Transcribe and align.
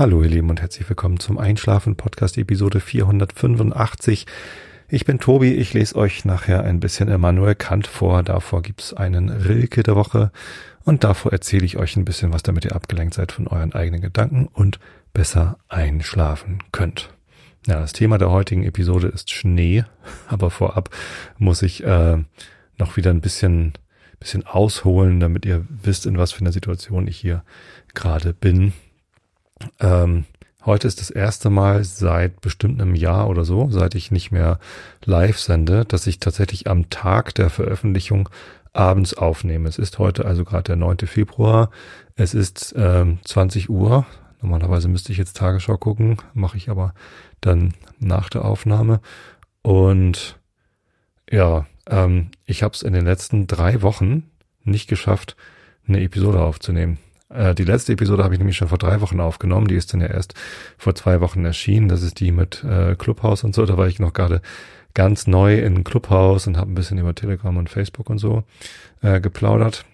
Hallo 0.00 0.22
ihr 0.22 0.30
Lieben 0.30 0.48
und 0.48 0.62
herzlich 0.62 0.88
willkommen 0.88 1.20
zum 1.20 1.36
Einschlafen 1.36 1.94
Podcast 1.94 2.38
Episode 2.38 2.80
485. 2.80 4.24
Ich 4.88 5.04
bin 5.04 5.18
Tobi, 5.18 5.52
ich 5.52 5.74
lese 5.74 5.94
euch 5.96 6.24
nachher 6.24 6.64
ein 6.64 6.80
bisschen 6.80 7.08
Immanuel 7.08 7.54
Kant 7.54 7.86
vor, 7.86 8.22
davor 8.22 8.62
gibt's 8.62 8.94
einen 8.94 9.28
Rilke 9.28 9.82
der 9.82 9.96
Woche 9.96 10.32
und 10.84 11.04
davor 11.04 11.34
erzähle 11.34 11.66
ich 11.66 11.76
euch 11.76 11.96
ein 11.96 12.06
bisschen 12.06 12.32
was, 12.32 12.42
damit 12.42 12.64
ihr 12.64 12.74
abgelenkt 12.74 13.12
seid 13.12 13.30
von 13.30 13.46
euren 13.46 13.74
eigenen 13.74 14.00
Gedanken 14.00 14.46
und 14.46 14.80
besser 15.12 15.58
einschlafen 15.68 16.62
könnt. 16.72 17.12
Ja, 17.66 17.78
das 17.78 17.92
Thema 17.92 18.16
der 18.16 18.30
heutigen 18.30 18.64
Episode 18.64 19.08
ist 19.08 19.30
Schnee, 19.30 19.84
aber 20.28 20.50
vorab 20.50 20.88
muss 21.36 21.60
ich 21.60 21.84
äh, 21.84 22.16
noch 22.78 22.96
wieder 22.96 23.10
ein 23.10 23.20
bisschen, 23.20 23.74
bisschen 24.18 24.46
ausholen, 24.46 25.20
damit 25.20 25.44
ihr 25.44 25.66
wisst, 25.68 26.06
in 26.06 26.16
was 26.16 26.32
für 26.32 26.40
einer 26.40 26.52
Situation 26.52 27.06
ich 27.06 27.18
hier 27.18 27.44
gerade 27.92 28.32
bin. 28.32 28.72
Ähm, 29.80 30.24
heute 30.64 30.88
ist 30.88 31.00
das 31.00 31.10
erste 31.10 31.50
Mal 31.50 31.84
seit 31.84 32.40
bestimmt 32.40 32.80
einem 32.80 32.94
Jahr 32.94 33.28
oder 33.28 33.44
so, 33.44 33.68
seit 33.70 33.94
ich 33.94 34.10
nicht 34.10 34.30
mehr 34.30 34.58
live 35.04 35.38
sende, 35.38 35.84
dass 35.84 36.06
ich 36.06 36.20
tatsächlich 36.20 36.68
am 36.68 36.90
Tag 36.90 37.34
der 37.34 37.50
Veröffentlichung 37.50 38.28
abends 38.72 39.14
aufnehme. 39.14 39.68
Es 39.68 39.78
ist 39.78 39.98
heute 39.98 40.24
also 40.24 40.44
gerade 40.44 40.64
der 40.64 40.76
9. 40.76 40.98
Februar. 41.06 41.70
Es 42.14 42.34
ist 42.34 42.74
ähm, 42.76 43.18
20 43.24 43.68
Uhr. 43.70 44.06
Normalerweise 44.42 44.88
müsste 44.88 45.12
ich 45.12 45.18
jetzt 45.18 45.36
Tagesschau 45.36 45.76
gucken, 45.76 46.16
mache 46.34 46.56
ich 46.56 46.70
aber 46.70 46.94
dann 47.40 47.74
nach 47.98 48.30
der 48.30 48.44
Aufnahme. 48.44 49.00
Und 49.62 50.38
ja, 51.30 51.66
ähm, 51.86 52.30
ich 52.46 52.62
habe 52.62 52.74
es 52.74 52.82
in 52.82 52.92
den 52.92 53.04
letzten 53.04 53.46
drei 53.46 53.82
Wochen 53.82 54.30
nicht 54.64 54.88
geschafft, 54.88 55.36
eine 55.86 56.00
Episode 56.00 56.40
aufzunehmen. 56.40 56.98
Äh, 57.30 57.54
die 57.54 57.64
letzte 57.64 57.92
Episode 57.92 58.24
habe 58.24 58.34
ich 58.34 58.38
nämlich 58.40 58.56
schon 58.56 58.68
vor 58.68 58.78
drei 58.78 59.00
Wochen 59.00 59.20
aufgenommen. 59.20 59.68
Die 59.68 59.76
ist 59.76 59.92
dann 59.92 60.00
ja 60.00 60.08
erst 60.08 60.34
vor 60.76 60.94
zwei 60.94 61.20
Wochen 61.20 61.44
erschienen. 61.44 61.88
Das 61.88 62.02
ist 62.02 62.20
die 62.20 62.32
mit 62.32 62.64
äh, 62.64 62.94
Clubhouse 62.96 63.44
und 63.44 63.54
so. 63.54 63.64
Da 63.66 63.76
war 63.76 63.88
ich 63.88 63.98
noch 63.98 64.12
gerade 64.12 64.42
ganz 64.94 65.26
neu 65.26 65.58
in 65.58 65.84
Clubhouse 65.84 66.46
und 66.46 66.56
habe 66.56 66.70
ein 66.70 66.74
bisschen 66.74 66.98
über 66.98 67.14
Telegram 67.14 67.56
und 67.56 67.70
Facebook 67.70 68.10
und 68.10 68.18
so 68.18 68.44
äh, 69.02 69.20
geplaudert. 69.20 69.84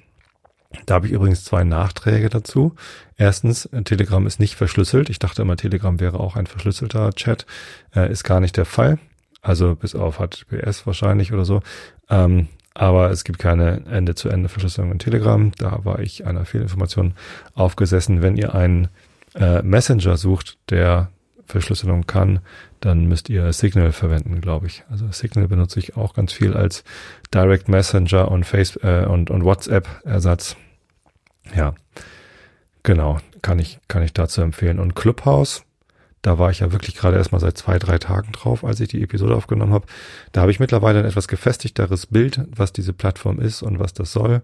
Da 0.85 0.95
habe 0.95 1.07
ich 1.07 1.13
übrigens 1.13 1.45
zwei 1.45 1.65
Nachträge 1.65 2.29
dazu. 2.29 2.75
Erstens, 3.17 3.69
Telegram 3.85 4.27
ist 4.27 4.41
nicht 4.41 4.57
verschlüsselt. 4.57 5.09
Ich 5.09 5.19
dachte 5.19 5.43
immer, 5.43 5.57
Telegram 5.57 6.01
wäre 6.01 6.21
auch 6.21 6.37
ein 6.37 6.47
verschlüsselter 6.47 7.13
Chat. 7.13 7.47
Äh, 7.95 8.11
ist 8.11 8.25
gar 8.25 8.41
nicht 8.41 8.57
der 8.57 8.65
Fall. 8.65 8.99
Also 9.43 9.77
bis 9.77 9.95
auf 9.95 10.19
HTTPS 10.19 10.87
wahrscheinlich 10.87 11.33
oder 11.33 11.45
so. 11.45 11.63
Ähm, 12.11 12.49
aber 12.79 13.11
es 13.11 13.25
gibt 13.25 13.39
keine 13.39 13.83
Ende-zu-Ende-Verschlüsselung 13.91 14.93
in 14.93 14.99
Telegram. 14.99 15.51
Da 15.57 15.85
war 15.85 16.01
ich 16.01 16.27
einer 16.27 16.45
Fehlinformation 16.45 17.15
aufgesessen. 17.55 18.23
Wenn 18.23 18.37
ihr 18.37 18.55
einen 18.55 18.89
äh, 19.35 19.63
Messenger 19.63 20.17
sucht, 20.17 20.59
der 20.69 21.11
Verschlüsselung 21.47 22.07
kann, 22.07 22.41
dann 22.81 23.07
müsst 23.07 23.31
ihr 23.31 23.53
Signal 23.53 23.93
verwenden, 23.93 24.41
glaube 24.41 24.67
ich. 24.67 24.85
Also 24.91 25.11
Signal 25.11 25.49
benutze 25.49 25.79
ich 25.79 25.97
auch 25.97 26.13
ganz 26.13 26.33
viel 26.33 26.55
als 26.55 26.85
Direct 27.33 27.69
Messenger 27.69 28.31
und 28.31 28.45
Face 28.45 28.77
äh, 28.83 29.07
und, 29.07 29.31
und 29.31 29.45
WhatsApp-Ersatz. 29.45 30.57
Ja, 31.55 31.75
genau, 32.83 33.19
kann 33.43 33.59
ich 33.59 33.79
kann 33.89 34.03
ich 34.03 34.13
dazu 34.13 34.43
empfehlen. 34.43 34.81
Und 34.81 34.95
Clubhouse 34.97 35.66
da 36.27 36.41
war 36.41 36.51
ich 36.51 36.59
ja 36.59 36.73
wirklich 36.73 36.97
gerade 36.97 37.17
erst 37.17 37.31
mal 37.31 37.39
seit 37.39 37.57
zwei, 37.57 37.79
drei 37.79 37.99
Tagen 37.99 38.33
drauf, 38.33 38.65
als 38.65 38.81
ich 38.81 38.89
die 38.89 39.01
Episode 39.01 39.37
aufgenommen 39.37 39.73
habe. 39.73 39.87
Da 40.33 40.41
habe 40.41 40.51
ich 40.51 40.59
mittlerweile 40.59 40.99
ein 40.99 41.05
etwas 41.05 41.29
gefestigteres 41.29 42.07
Bild, 42.07 42.41
was 42.51 42.73
diese 42.73 42.93
Plattform 42.93 43.39
ist 43.39 43.63
und 43.63 43.79
was 43.79 43.95
das 43.95 44.11
soll. 44.11 44.43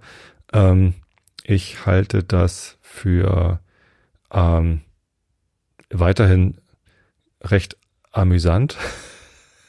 Ähm, 0.52 0.94
ich 1.42 1.84
halte 1.84 2.22
das 2.22 2.78
für 2.82 3.58
ähm, 4.32 4.82
weiterhin 5.90 6.60
recht 7.42 7.76
amüsant. 8.12 8.76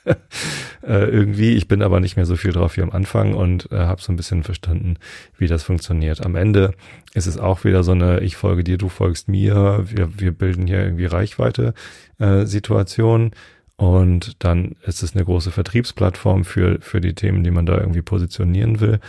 äh, 0.83 1.05
irgendwie, 1.05 1.55
ich 1.55 1.67
bin 1.67 1.81
aber 1.81 1.99
nicht 1.99 2.15
mehr 2.15 2.25
so 2.25 2.35
viel 2.35 2.51
drauf 2.51 2.77
wie 2.77 2.81
am 2.81 2.91
Anfang 2.91 3.33
und 3.33 3.71
äh, 3.71 3.77
habe 3.77 4.01
so 4.01 4.11
ein 4.11 4.15
bisschen 4.15 4.43
verstanden, 4.43 4.97
wie 5.37 5.47
das 5.47 5.63
funktioniert. 5.63 6.25
Am 6.25 6.35
Ende 6.35 6.73
ist 7.13 7.27
es 7.27 7.37
auch 7.37 7.63
wieder 7.63 7.83
so 7.83 7.91
eine 7.91 8.19
Ich 8.21 8.35
folge 8.35 8.63
dir, 8.63 8.77
du 8.77 8.89
folgst 8.89 9.27
mir, 9.27 9.85
wir, 9.85 10.19
wir 10.19 10.31
bilden 10.31 10.67
hier 10.67 10.83
irgendwie 10.83 11.05
Reichweite 11.05 11.73
äh, 12.19 12.45
Situation. 12.45 13.31
Und 13.75 14.43
dann 14.43 14.75
ist 14.85 15.03
es 15.03 15.15
eine 15.15 15.25
große 15.25 15.51
Vertriebsplattform 15.51 16.45
für, 16.45 16.79
für 16.81 17.01
die 17.01 17.15
Themen, 17.15 17.43
die 17.43 17.51
man 17.51 17.65
da 17.65 17.77
irgendwie 17.77 18.01
positionieren 18.01 18.79
will. 18.79 18.99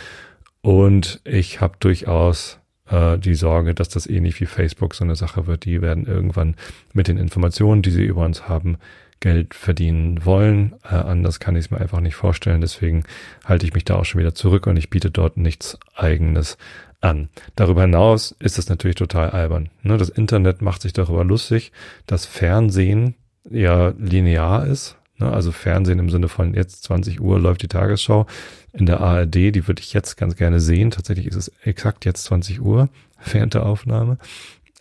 Und 0.61 1.21
ich 1.23 1.61
habe 1.61 1.75
durchaus 1.79 2.59
äh, 2.89 3.17
die 3.17 3.35
Sorge, 3.35 3.75
dass 3.75 3.89
das 3.89 4.07
ähnlich 4.07 4.39
wie 4.41 4.45
Facebook 4.45 4.95
so 4.95 5.03
eine 5.03 5.15
Sache 5.15 5.47
wird. 5.47 5.65
Die 5.65 5.81
werden 5.81 6.05
irgendwann 6.05 6.55
mit 6.93 7.07
den 7.07 7.17
Informationen, 7.17 7.81
die 7.81 7.91
sie 7.91 8.03
über 8.03 8.25
uns 8.25 8.47
haben, 8.47 8.77
Geld 9.25 9.55
verdienen 9.55 10.23
wollen. 10.23 10.75
Äh, 10.83 10.97
anders 10.97 11.39
kann 11.39 11.55
ich 11.55 11.65
es 11.65 11.71
mir 11.71 11.81
einfach 11.81 11.99
nicht 11.99 12.13
vorstellen. 12.13 12.61
Deswegen 12.61 13.05
halte 13.43 13.65
ich 13.65 13.73
mich 13.73 13.83
da 13.83 13.95
auch 13.95 14.05
schon 14.05 14.19
wieder 14.19 14.35
zurück 14.35 14.67
und 14.67 14.77
ich 14.77 14.91
biete 14.91 15.09
dort 15.09 15.35
nichts 15.35 15.79
eigenes 15.95 16.59
an. 17.01 17.29
Darüber 17.55 17.81
hinaus 17.81 18.35
ist 18.37 18.59
es 18.59 18.69
natürlich 18.69 18.97
total 18.97 19.31
albern. 19.31 19.69
Ne? 19.81 19.97
Das 19.97 20.09
Internet 20.09 20.61
macht 20.61 20.83
sich 20.83 20.93
darüber 20.93 21.23
lustig, 21.23 21.71
dass 22.05 22.27
Fernsehen 22.27 23.15
ja 23.49 23.93
linear 23.97 24.67
ist. 24.67 24.95
Ne? 25.17 25.31
Also 25.31 25.51
Fernsehen 25.51 25.97
im 25.97 26.11
Sinne 26.11 26.27
von 26.27 26.53
jetzt 26.53 26.83
20 26.83 27.19
Uhr 27.19 27.39
läuft 27.39 27.63
die 27.63 27.67
Tagesschau 27.67 28.27
in 28.73 28.85
der 28.85 29.01
ARD, 29.01 29.33
die 29.33 29.67
würde 29.67 29.81
ich 29.81 29.91
jetzt 29.93 30.17
ganz 30.17 30.35
gerne 30.35 30.59
sehen. 30.59 30.91
Tatsächlich 30.91 31.25
ist 31.25 31.35
es 31.35 31.51
exakt 31.63 32.05
jetzt 32.05 32.25
20 32.25 32.61
Uhr 32.61 32.89
während 33.31 33.55
der 33.55 33.65
Aufnahme. 33.65 34.19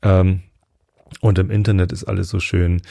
Ähm, 0.03 0.43
und 1.23 1.39
im 1.39 1.51
Internet 1.51 1.93
ist 1.93 2.05
alles 2.05 2.29
so 2.29 2.41
schön 2.41 2.83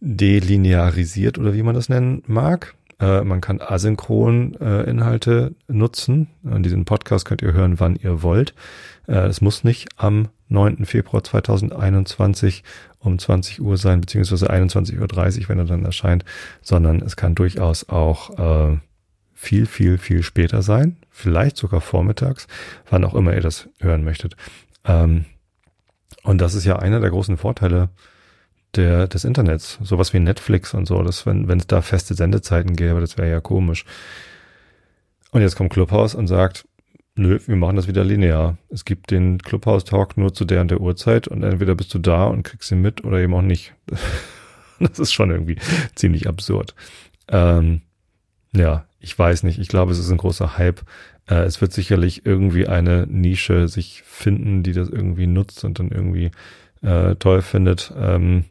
delinearisiert 0.00 1.38
oder 1.38 1.54
wie 1.54 1.62
man 1.62 1.74
das 1.74 1.88
nennen 1.88 2.22
mag. 2.26 2.74
Äh, 3.00 3.22
man 3.22 3.40
kann 3.40 3.60
asynchron 3.60 4.54
äh, 4.60 4.82
Inhalte 4.82 5.54
nutzen. 5.68 6.28
Und 6.42 6.64
diesen 6.64 6.84
Podcast 6.84 7.24
könnt 7.24 7.42
ihr 7.42 7.52
hören, 7.52 7.80
wann 7.80 7.96
ihr 7.96 8.22
wollt. 8.22 8.54
Äh, 9.06 9.26
es 9.26 9.40
muss 9.40 9.64
nicht 9.64 9.88
am 9.96 10.28
9. 10.48 10.84
Februar 10.84 11.24
2021 11.24 12.62
um 13.00 13.18
20 13.18 13.60
Uhr 13.60 13.76
sein, 13.76 14.00
beziehungsweise 14.00 14.50
21.30 14.50 15.42
Uhr, 15.42 15.48
wenn 15.48 15.58
er 15.58 15.64
dann 15.64 15.84
erscheint, 15.84 16.24
sondern 16.62 17.02
es 17.02 17.16
kann 17.16 17.34
durchaus 17.34 17.88
auch 17.88 18.38
äh, 18.72 18.78
viel, 19.34 19.66
viel, 19.66 19.98
viel 19.98 20.22
später 20.22 20.62
sein. 20.62 20.96
Vielleicht 21.10 21.56
sogar 21.56 21.80
vormittags, 21.80 22.46
wann 22.88 23.04
auch 23.04 23.14
immer 23.14 23.34
ihr 23.34 23.40
das 23.40 23.68
hören 23.80 24.04
möchtet. 24.04 24.36
Ähm, 24.84 25.26
und 26.22 26.40
das 26.40 26.54
ist 26.54 26.64
ja 26.64 26.76
einer 26.78 27.00
der 27.00 27.10
großen 27.10 27.36
Vorteile 27.36 27.90
der, 28.76 29.06
des 29.06 29.24
Internets. 29.24 29.78
Sowas 29.82 30.12
wie 30.12 30.20
Netflix 30.20 30.74
und 30.74 30.86
so, 30.86 31.02
dass 31.02 31.26
wenn, 31.26 31.48
wenn 31.48 31.58
es 31.58 31.66
da 31.66 31.82
feste 31.82 32.14
Sendezeiten 32.14 32.76
gäbe, 32.76 33.00
das 33.00 33.16
wäre 33.18 33.30
ja 33.30 33.40
komisch. 33.40 33.84
Und 35.30 35.42
jetzt 35.42 35.56
kommt 35.56 35.72
Clubhouse 35.72 36.14
und 36.14 36.26
sagt, 36.26 36.66
nö, 37.16 37.38
wir 37.46 37.56
machen 37.56 37.76
das 37.76 37.88
wieder 37.88 38.04
linear. 38.04 38.56
Es 38.70 38.84
gibt 38.84 39.10
den 39.10 39.38
Clubhouse-Talk 39.38 40.16
nur 40.16 40.34
zu 40.34 40.44
der 40.44 40.60
und 40.60 40.70
der 40.70 40.80
Uhrzeit 40.80 41.28
und 41.28 41.42
entweder 41.42 41.74
bist 41.74 41.92
du 41.94 41.98
da 41.98 42.24
und 42.24 42.42
kriegst 42.42 42.70
ihn 42.70 42.82
mit 42.82 43.04
oder 43.04 43.18
eben 43.18 43.34
auch 43.34 43.42
nicht. 43.42 43.74
Das 44.80 44.98
ist 44.98 45.12
schon 45.12 45.30
irgendwie 45.30 45.56
ziemlich 45.94 46.26
absurd. 46.26 46.74
Ähm, 47.28 47.82
ja, 48.54 48.86
ich 48.98 49.16
weiß 49.16 49.44
nicht. 49.44 49.60
Ich 49.60 49.68
glaube, 49.68 49.92
es 49.92 50.00
ist 50.00 50.10
ein 50.10 50.16
großer 50.18 50.58
Hype. 50.58 50.82
Äh, 51.28 51.44
es 51.44 51.60
wird 51.60 51.72
sicherlich 51.72 52.26
irgendwie 52.26 52.66
eine 52.66 53.06
Nische 53.06 53.68
sich 53.68 54.02
finden, 54.02 54.64
die 54.64 54.72
das 54.72 54.88
irgendwie 54.88 55.28
nutzt 55.28 55.64
und 55.64 55.78
dann 55.78 55.90
irgendwie 55.90 56.32
äh, 56.82 57.14
toll 57.14 57.40
findet. 57.40 57.92
Ähm, 57.96 58.44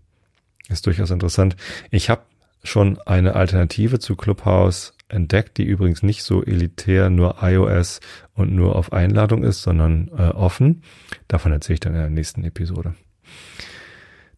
ist 0.70 0.86
durchaus 0.86 1.12
interessant. 1.12 1.56
Ich 1.92 2.10
habe 2.10 2.22
schon 2.64 2.98
eine 3.06 3.36
Alternative 3.36 4.00
zu 4.00 4.16
Clubhouse 4.16 4.94
entdeckt, 5.10 5.58
die 5.58 5.64
übrigens 5.64 6.02
nicht 6.02 6.24
so 6.24 6.44
elitär 6.44 7.10
nur 7.10 7.38
iOS 7.42 8.00
und 8.34 8.54
nur 8.54 8.76
auf 8.76 8.94
Einladung 8.94 9.44
ist, 9.44 9.62
sondern 9.62 10.10
äh, 10.18 10.30
offen. 10.30 10.84
Davon 11.28 11.52
erzähle 11.52 11.76
ich 11.76 11.80
dann 11.82 11.94
in 11.94 12.00
der 12.00 12.10
nächsten 12.10 12.44
Episode. 12.44 12.96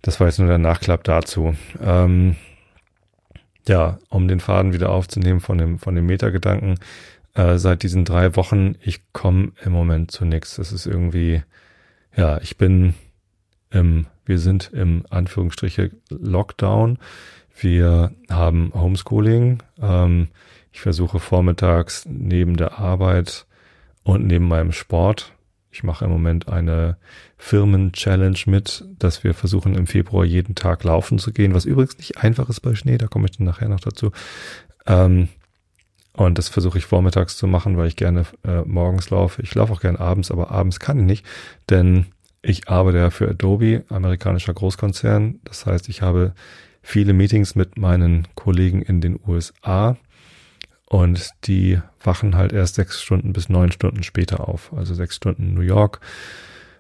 Das 0.02 0.20
war 0.20 0.28
jetzt 0.28 0.40
nur 0.40 0.48
der 0.48 0.58
Nachklapp 0.58 1.04
dazu. 1.04 1.56
Ähm, 1.82 2.36
ja, 3.68 4.00
um 4.10 4.28
den 4.28 4.40
Faden 4.40 4.74
wieder 4.74 4.92
aufzunehmen 4.92 5.40
von 5.40 5.58
dem, 5.58 5.80
von 5.80 5.96
dem 5.96 6.06
Metagedanken, 6.06 6.80
äh, 7.34 7.58
seit 7.58 7.84
diesen 7.84 8.06
drei 8.06 8.36
Wochen, 8.36 8.76
ich 8.82 9.12
komme 9.14 9.54
im 9.64 9.72
Moment 9.72 10.12
zu 10.12 10.26
nichts. 10.26 10.56
Das 10.56 10.72
ist 10.72 10.86
irgendwie, 10.86 11.44
ja, 12.16 12.40
ich 12.42 12.58
bin 12.58 12.94
im 13.72 14.08
wir 14.26 14.40
sind 14.40 14.72
im 14.74 15.06
Anführungsstriche 15.10 15.92
Lockdown. 16.10 16.98
Wir 17.58 18.12
haben 18.30 18.72
Homeschooling. 18.74 19.64
Ähm, 19.82 20.28
ich 20.72 20.82
versuche 20.82 21.20
vormittags 21.20 22.06
neben 22.06 22.58
der 22.58 22.80
Arbeit 22.80 23.46
und 24.04 24.28
neben 24.28 24.48
meinem 24.48 24.72
Sport. 24.72 25.32
Ich 25.72 25.84
mache 25.84 26.06
im 26.06 26.12
Moment 26.12 26.48
eine 26.48 26.98
Firmen-Challenge 27.38 28.40
mit, 28.46 28.86
dass 28.98 29.24
wir 29.24 29.34
versuchen 29.34 29.76
im 29.76 29.88
Februar 29.88 30.26
jeden 30.26 30.56
Tag 30.56 30.84
laufen 30.84 31.20
zu 31.20 31.34
gehen, 31.34 31.54
was 31.54 31.66
übrigens 31.66 31.98
nicht 31.98 32.18
einfach 32.18 32.50
ist 32.50 32.62
bei 32.62 32.76
Schnee, 32.76 32.98
da 32.98 33.08
komme 33.08 33.26
ich 33.26 33.38
dann 33.38 33.46
nachher 33.46 33.68
noch 33.68 33.82
dazu. 33.82 34.12
Ähm, 34.86 35.28
und 36.14 36.38
das 36.38 36.48
versuche 36.48 36.78
ich 36.78 36.86
vormittags 36.86 37.36
zu 37.36 37.46
machen, 37.46 37.78
weil 37.78 37.88
ich 37.88 37.98
gerne 37.98 38.26
äh, 38.46 38.62
morgens 38.62 39.10
laufe. 39.10 39.42
Ich 39.42 39.54
laufe 39.54 39.74
auch 39.74 39.82
gerne 39.82 40.00
abends, 40.00 40.32
aber 40.32 40.50
abends 40.50 40.80
kann 40.80 41.00
ich 41.00 41.06
nicht, 41.06 41.26
denn 41.70 42.06
ich 42.48 42.70
arbeite 42.70 43.00
ja 43.00 43.10
für 43.10 43.30
Adobe, 43.30 43.84
amerikanischer 43.90 44.54
Großkonzern. 44.54 45.40
Das 45.44 45.66
heißt, 45.66 45.90
ich 45.90 46.02
habe 46.02 46.34
viele 46.82 47.14
Meetings 47.14 47.56
mit 47.56 47.78
meinen 47.78 48.28
Kollegen 48.36 48.84
in 48.84 49.02
den 49.02 49.20
USA 49.26 49.98
und 50.88 51.32
die 51.46 51.80
wachen 52.04 52.36
halt 52.36 52.54
erst 52.54 52.76
sechs 52.76 53.02
Stunden 53.02 53.34
bis 53.34 53.50
neun 53.50 53.72
Stunden 53.72 54.04
später 54.04 54.48
auf. 54.48 54.72
Also 54.74 54.94
sechs 54.94 55.16
Stunden 55.16 55.56
New 55.56 55.62
York, 55.62 56.00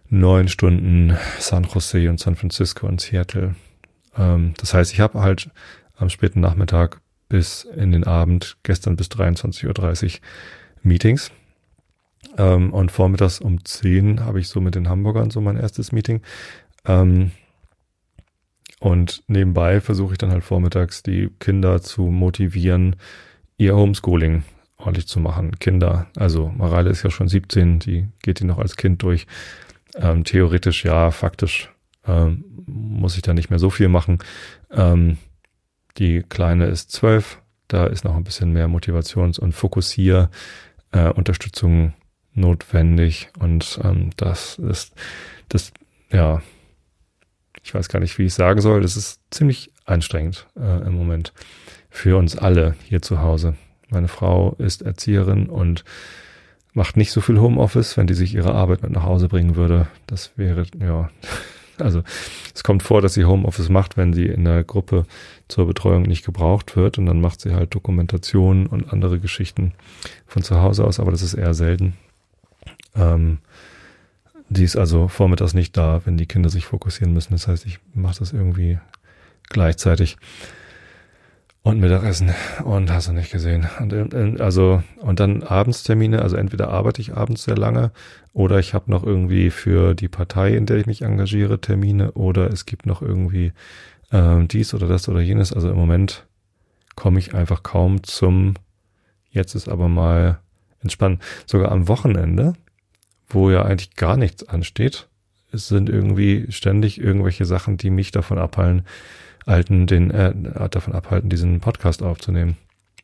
neun 0.07 0.49
Stunden 0.49 1.17
San 1.39 1.63
Jose 1.63 2.09
und 2.09 2.19
San 2.19 2.35
Francisco 2.35 2.85
und 2.85 3.01
Seattle. 3.01 3.55
Ähm, 4.15 4.53
das 4.57 4.75
heißt, 4.75 4.93
ich 4.93 4.99
habe 4.99 5.21
halt 5.21 5.49
am 5.97 6.09
späten 6.09 6.41
Nachmittag 6.41 7.01
bis 7.27 7.63
in 7.63 7.91
den 7.91 8.03
Abend, 8.03 8.57
gestern 8.61 8.95
bis 8.95 9.07
23.30 9.07 9.65
Uhr 10.05 10.19
Meetings. 10.83 11.31
Ähm, 12.37 12.73
und 12.73 12.91
vormittags 12.91 13.39
um 13.39 13.63
10 13.63 14.23
habe 14.25 14.39
ich 14.39 14.47
so 14.47 14.61
mit 14.61 14.75
den 14.75 14.89
Hamburgern 14.89 15.29
so 15.29 15.41
mein 15.41 15.57
erstes 15.57 15.91
Meeting. 15.91 16.21
Ähm, 16.85 17.31
und 18.79 19.23
nebenbei 19.27 19.81
versuche 19.81 20.13
ich 20.13 20.17
dann 20.17 20.31
halt 20.31 20.43
vormittags 20.43 21.01
die 21.01 21.29
Kinder 21.39 21.81
zu 21.81 22.03
motivieren, 22.03 22.97
ihr 23.57 23.75
Homeschooling 23.75 24.43
ordentlich 24.77 25.07
zu 25.07 25.19
machen. 25.19 25.57
Kinder, 25.59 26.07
also 26.15 26.51
Mareile 26.55 26.89
ist 26.89 27.03
ja 27.03 27.09
schon 27.09 27.27
17, 27.27 27.79
die 27.79 28.07
geht 28.21 28.39
die 28.39 28.45
noch 28.45 28.59
als 28.59 28.75
Kind 28.75 29.01
durch. 29.01 29.27
Ähm, 29.95 30.23
theoretisch 30.23 30.83
ja, 30.83 31.11
faktisch 31.11 31.71
ähm, 32.05 32.43
muss 32.65 33.15
ich 33.15 33.21
da 33.21 33.33
nicht 33.33 33.49
mehr 33.49 33.59
so 33.59 33.69
viel 33.69 33.87
machen. 33.87 34.19
Ähm, 34.71 35.17
die 35.97 36.23
Kleine 36.23 36.65
ist 36.65 36.91
12, 36.91 37.41
da 37.67 37.87
ist 37.87 38.03
noch 38.03 38.15
ein 38.15 38.23
bisschen 38.23 38.51
mehr 38.51 38.67
Motivations- 38.67 39.39
und 39.39 39.53
Fokussier 39.53 40.29
äh, 40.91 41.09
notwendig 42.35 43.29
und 43.39 43.79
ähm, 43.83 44.11
das 44.17 44.57
ist 44.59 44.93
das 45.49 45.71
ja 46.11 46.41
ich 47.65 47.73
weiß 47.73 47.89
gar 47.89 47.99
nicht, 47.99 48.17
wie 48.19 48.25
ich 48.25 48.33
sagen 48.33 48.61
soll. 48.61 48.81
Das 48.81 48.95
ist 48.95 49.19
ziemlich 49.31 49.71
anstrengend 49.85 50.45
äh, 50.55 50.85
im 50.85 50.93
Moment 50.93 51.33
für 51.89 52.17
uns 52.17 52.37
alle 52.37 52.75
hier 52.83 53.01
zu 53.01 53.21
Hause. 53.21 53.55
Meine 53.89 54.07
Frau 54.07 54.55
ist 54.59 54.83
Erzieherin 54.83 55.47
und 55.47 55.83
macht 56.73 56.95
nicht 56.95 57.11
so 57.11 57.21
viel 57.21 57.39
Homeoffice, 57.39 57.97
wenn 57.97 58.05
die 58.05 58.13
sich 58.13 58.35
ihre 58.35 58.53
Arbeit 58.53 58.83
mit 58.83 58.91
nach 58.91 59.03
Hause 59.03 59.27
bringen 59.29 59.55
würde. 59.55 59.87
Das 60.05 60.37
wäre, 60.37 60.65
ja, 60.79 61.09
also 61.79 62.03
es 62.53 62.63
kommt 62.63 62.83
vor, 62.83 63.01
dass 63.01 63.15
sie 63.15 63.25
Homeoffice 63.25 63.69
macht, 63.69 63.97
wenn 63.97 64.13
sie 64.13 64.27
in 64.27 64.45
der 64.45 64.63
Gruppe 64.63 65.05
zur 65.47 65.65
Betreuung 65.65 66.03
nicht 66.03 66.23
gebraucht 66.23 66.75
wird 66.75 66.99
und 66.99 67.07
dann 67.07 67.19
macht 67.19 67.41
sie 67.41 67.55
halt 67.55 67.73
Dokumentation 67.73 68.67
und 68.67 68.93
andere 68.93 69.19
Geschichten 69.19 69.73
von 70.27 70.43
zu 70.43 70.61
Hause 70.61 70.85
aus, 70.85 70.99
aber 70.99 71.09
das 71.09 71.23
ist 71.23 71.33
eher 71.33 71.55
selten. 71.55 71.95
Ähm, 72.95 73.39
die 74.49 74.63
ist 74.63 74.75
also 74.75 75.07
vormittags 75.07 75.53
nicht 75.53 75.75
da, 75.75 76.01
wenn 76.05 76.17
die 76.17 76.27
Kinder 76.27 76.49
sich 76.49 76.65
fokussieren 76.65 77.13
müssen. 77.13 77.33
Das 77.33 77.47
heißt, 77.47 77.65
ich 77.65 77.79
mache 77.93 78.19
das 78.19 78.31
irgendwie 78.31 78.79
gleichzeitig. 79.49 80.17
Und 81.63 81.79
Mittagessen 81.79 82.31
und 82.63 82.91
hast 82.91 83.07
du 83.07 83.11
nicht 83.11 83.31
gesehen. 83.31 83.67
Und, 83.79 83.91
äh, 83.91 84.35
also, 84.39 84.83
und 85.01 85.19
dann 85.19 85.41
Abendstermine, 85.41 86.21
also 86.21 86.35
entweder 86.35 86.69
arbeite 86.69 87.01
ich 87.01 87.15
abends 87.15 87.43
sehr 87.43 87.57
lange 87.57 87.91
oder 88.33 88.59
ich 88.59 88.75
habe 88.75 88.91
noch 88.91 89.03
irgendwie 89.03 89.49
für 89.49 89.95
die 89.95 90.07
Partei, 90.07 90.55
in 90.55 90.67
der 90.67 90.77
ich 90.77 90.85
mich 90.85 91.01
engagiere, 91.01 91.59
Termine 91.59 92.11
oder 92.11 92.51
es 92.51 92.67
gibt 92.67 92.85
noch 92.85 93.01
irgendwie 93.01 93.51
äh, 94.11 94.45
dies 94.45 94.75
oder 94.75 94.87
das 94.87 95.09
oder 95.09 95.21
jenes. 95.21 95.53
Also 95.53 95.71
im 95.71 95.75
Moment 95.75 96.27
komme 96.95 97.17
ich 97.17 97.33
einfach 97.33 97.63
kaum 97.63 98.03
zum, 98.03 98.53
jetzt 99.31 99.55
ist 99.55 99.67
aber 99.67 99.87
mal 99.89 100.37
entspannen. 100.83 101.19
Sogar 101.47 101.71
am 101.71 101.87
Wochenende 101.87 102.53
wo 103.29 103.49
ja 103.49 103.63
eigentlich 103.63 103.95
gar 103.95 104.17
nichts 104.17 104.47
ansteht. 104.47 105.07
Es 105.51 105.67
sind 105.67 105.89
irgendwie 105.89 106.47
ständig 106.49 106.99
irgendwelche 106.99 107.45
Sachen, 107.45 107.77
die 107.77 107.89
mich 107.89 108.11
davon 108.11 108.37
abhalten, 108.37 108.83
alten, 109.45 109.87
den, 109.87 110.11
äh, 110.11 110.33
davon 110.69 110.93
abhalten, 110.93 111.29
diesen 111.29 111.59
Podcast 111.59 112.03
aufzunehmen. 112.03 112.57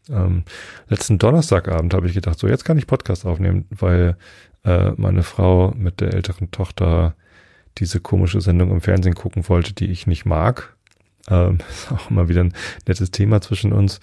Ähm, 0.10 0.44
letzten 0.90 1.18
Donnerstagabend 1.18 1.94
habe 1.94 2.08
ich 2.08 2.14
gedacht, 2.14 2.40
so 2.40 2.48
jetzt 2.48 2.66
kann 2.66 2.78
ich 2.78 2.88
Podcast 2.88 3.26
aufnehmen, 3.26 3.66
weil 3.70 4.18
äh, 4.66 4.92
meine 4.98 5.24
Frau 5.24 5.74
mit 5.78 6.02
der 6.02 6.14
älteren 6.14 6.52
Tochter 6.52 7.16
diese 7.78 8.00
komische 8.00 8.42
Sendung 8.42 8.72
im 8.72 8.82
Fernsehen 8.82 9.16
gucken 9.16 9.48
wollte, 9.48 9.74
die 9.74 9.86
ich 9.86 10.08
nicht 10.08 10.26
mag. 10.26 10.76
Ähm, 11.30 11.60
ist 11.70 11.92
auch 11.92 12.10
immer 12.10 12.28
wieder 12.28 12.44
ein 12.44 12.54
nettes 12.88 13.12
Thema 13.12 13.42
zwischen 13.42 13.74
uns. 13.74 14.00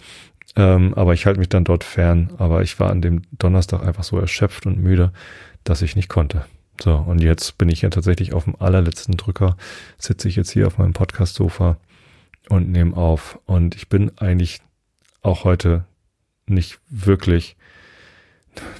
Ähm, 0.56 0.94
aber 0.94 1.12
ich 1.12 1.26
halte 1.26 1.38
mich 1.38 1.48
dann 1.48 1.64
dort 1.64 1.84
fern. 1.84 2.32
Aber 2.38 2.62
ich 2.62 2.80
war 2.80 2.90
an 2.90 3.02
dem 3.02 3.22
Donnerstag 3.32 3.82
einfach 3.84 4.04
so 4.04 4.18
erschöpft 4.18 4.66
und 4.66 4.82
müde, 4.82 5.12
dass 5.64 5.82
ich 5.82 5.96
nicht 5.96 6.08
konnte. 6.08 6.44
So, 6.80 6.94
und 6.94 7.20
jetzt 7.20 7.58
bin 7.58 7.68
ich 7.68 7.82
ja 7.82 7.90
tatsächlich 7.90 8.32
auf 8.32 8.44
dem 8.44 8.56
allerletzten 8.60 9.16
Drücker, 9.16 9.56
sitze 9.98 10.28
ich 10.28 10.36
jetzt 10.36 10.50
hier 10.50 10.66
auf 10.66 10.78
meinem 10.78 10.92
Podcast-Sofa 10.92 11.76
und 12.48 12.70
nehme 12.70 12.96
auf. 12.96 13.38
Und 13.46 13.74
ich 13.74 13.88
bin 13.88 14.16
eigentlich 14.18 14.60
auch 15.22 15.44
heute 15.44 15.84
nicht 16.46 16.78
wirklich, 16.88 17.56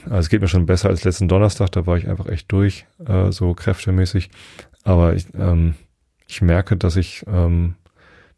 also 0.04 0.18
es 0.18 0.28
geht 0.28 0.40
mir 0.40 0.48
schon 0.48 0.66
besser 0.66 0.88
als 0.88 1.04
letzten 1.04 1.28
Donnerstag, 1.28 1.72
da 1.72 1.86
war 1.86 1.96
ich 1.96 2.08
einfach 2.08 2.26
echt 2.26 2.50
durch, 2.52 2.86
äh, 3.04 3.32
so 3.32 3.54
kräftemäßig. 3.54 4.30
Aber 4.84 5.14
ich, 5.14 5.26
ähm, 5.34 5.74
ich 6.26 6.40
merke, 6.40 6.76
dass 6.76 6.96
ich 6.96 7.24
ähm, 7.26 7.74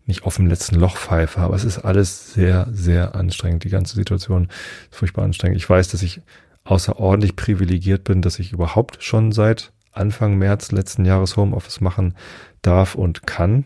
nicht 0.07 0.25
auf 0.25 0.37
dem 0.37 0.47
letzten 0.47 0.77
Loch 0.77 0.97
pfeife, 0.97 1.41
aber 1.41 1.55
es 1.55 1.65
ist 1.65 1.79
alles 1.79 2.33
sehr, 2.33 2.67
sehr 2.73 3.15
anstrengend. 3.15 3.65
Die 3.65 3.71
ganze 3.71 3.95
Situation 3.95 4.49
ist 4.91 4.97
furchtbar 4.97 5.25
anstrengend. 5.25 5.59
Ich 5.59 5.69
weiß, 5.69 5.89
dass 5.89 6.03
ich 6.03 6.23
außerordentlich 6.65 7.37
privilegiert 7.37 8.05
bin, 8.05 8.23
dass 8.23 8.39
ich 8.39 8.53
überhaupt 8.53 9.03
schon 9.03 9.33
seit 9.33 9.73
Anfang 9.93 10.39
März 10.39 10.73
letzten 10.73 11.05
Jahres 11.05 11.37
Homeoffice 11.37 11.81
machen 11.81 12.15
darf 12.63 12.95
und 12.95 13.27
kann. 13.27 13.65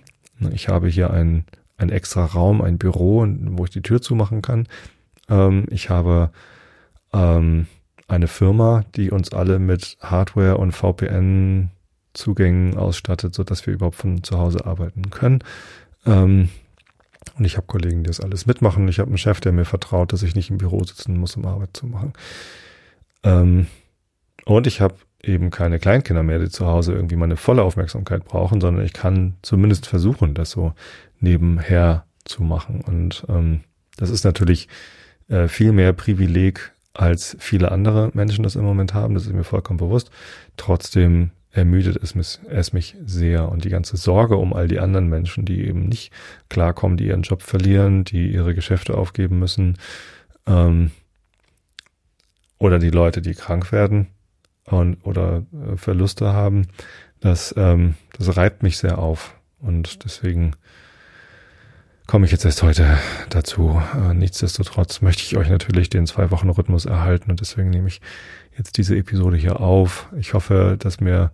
Ich 0.52 0.69
habe 0.69 0.88
hier 0.88 1.11
ein, 1.11 1.44
ein 1.76 1.91
extra 1.91 2.25
Raum, 2.25 2.62
ein 2.62 2.79
Büro, 2.79 3.26
wo 3.29 3.64
ich 3.64 3.70
die 3.70 3.82
Tür 3.82 4.00
zumachen 4.00 4.43
kann. 4.43 4.67
Ähm, 5.29 5.67
ich 5.70 5.91
habe 5.91 6.31
ähm, 7.12 7.67
eine 8.08 8.29
Firma, 8.29 8.85
die 8.94 9.11
uns 9.11 9.32
alle 9.32 9.58
mit 9.58 9.97
Hardware 10.00 10.58
und 10.58 10.73
VPN-Zugängen 10.73 12.76
ausstattet, 12.76 13.35
so 13.35 13.44
dass 13.44 13.67
wir 13.67 13.75
überhaupt 13.75 13.97
von 13.97 14.23
zu 14.23 14.38
Hause 14.38 14.67
arbeiten 14.67 15.11
können. 15.11 15.40
Ähm, 16.06 16.49
und 17.37 17.44
ich 17.44 17.56
habe 17.56 17.67
Kollegen, 17.67 18.05
die 18.05 18.08
das 18.08 18.20
alles 18.20 18.47
mitmachen. 18.47 18.87
Ich 18.88 18.99
habe 18.99 19.08
einen 19.08 19.19
Chef, 19.19 19.40
der 19.40 19.52
mir 19.52 19.64
vertraut, 19.64 20.12
dass 20.12 20.23
ich 20.23 20.35
nicht 20.35 20.50
im 20.50 20.58
Büro 20.58 20.85
sitzen 20.85 21.19
muss, 21.19 21.37
um 21.37 21.47
Arbeit 21.47 21.70
zu 21.73 21.87
machen. 21.87 22.12
Ähm, 23.25 23.67
und 24.44 24.67
ich 24.67 24.81
habe 24.81 24.94
eben 25.23 25.50
keine 25.50 25.78
Kleinkinder 25.78 26.23
mehr, 26.23 26.38
die 26.38 26.50
zu 26.50 26.66
Hause 26.66 26.93
irgendwie 26.93 27.16
meine 27.16 27.37
volle 27.37 27.62
Aufmerksamkeit 27.62 28.25
brauchen, 28.25 28.61
sondern 28.61 28.85
ich 28.85 28.93
kann 28.93 29.35
zumindest 29.43 29.87
versuchen, 29.87 30.35
das 30.35 30.50
so 30.50 30.75
nebenher 31.21 32.04
zu 32.25 32.43
machen. 32.43 32.83
Und 32.83 33.25
ähm, 33.28 33.61
das 33.97 34.11
ist 34.11 34.25
natürlich 34.25 34.69
äh, 35.28 35.49
viel 35.49 35.73
mehr 35.73 35.93
Privileg, 35.93 36.73
als 36.93 37.37
viele 37.40 37.73
andere 37.73 38.11
Menschen 38.14 38.45
das 38.45 38.54
im 38.54 38.64
Moment 38.64 38.95
haben. 38.95 39.14
Das 39.14 39.26
ist 39.26 39.33
mir 39.33 39.45
vollkommen 39.45 39.78
bewusst. 39.78 40.11
Trotzdem 40.57 41.31
ermüdet 41.50 41.97
es 42.02 42.14
mich, 42.14 42.38
es 42.49 42.73
mich 42.73 42.97
sehr. 43.04 43.49
Und 43.49 43.64
die 43.64 43.69
ganze 43.69 43.97
Sorge 43.97 44.37
um 44.37 44.52
all 44.52 44.69
die 44.69 44.78
anderen 44.78 45.09
Menschen, 45.09 45.45
die 45.45 45.66
eben 45.66 45.88
nicht 45.88 46.12
klarkommen, 46.49 46.97
die 46.97 47.07
ihren 47.07 47.23
Job 47.23 47.43
verlieren, 47.43 48.04
die 48.04 48.33
ihre 48.33 48.54
Geschäfte 48.54 48.97
aufgeben 48.97 49.38
müssen, 49.38 49.78
ähm, 50.47 50.90
oder 52.64 52.78
die 52.78 52.90
Leute, 52.90 53.21
die 53.21 53.35
krank 53.35 53.73
werden 53.73 54.06
und 54.64 54.97
oder 55.04 55.44
äh, 55.52 55.76
Verluste 55.76 56.33
haben, 56.33 56.68
das, 57.21 57.54
ähm, 57.59 57.94
das 58.16 58.38
reibt 58.38 58.62
mich 58.62 58.78
sehr 58.78 58.99
auf. 58.99 59.35
Und 59.61 60.02
deswegen 60.04 60.52
komme 62.06 62.25
ich 62.25 62.33
jetzt 62.33 62.47
erst 62.47 62.62
heute 62.62 62.99
dazu. 63.28 63.83
Äh, 63.94 64.14
nichtsdestotrotz 64.14 65.02
möchte 65.02 65.23
ich 65.25 65.37
euch 65.37 65.50
natürlich 65.50 65.90
den 65.90 66.06
zwei 66.06 66.30
Wochen 66.30 66.49
Rhythmus 66.49 66.87
erhalten 66.87 67.30
und 67.30 67.40
deswegen 67.40 67.68
nehme 67.68 67.88
ich 67.88 68.00
jetzt 68.56 68.78
diese 68.78 68.97
Episode 68.97 69.37
hier 69.37 69.61
auf. 69.61 70.09
Ich 70.18 70.33
hoffe, 70.33 70.76
dass 70.78 71.00
mir 71.00 71.33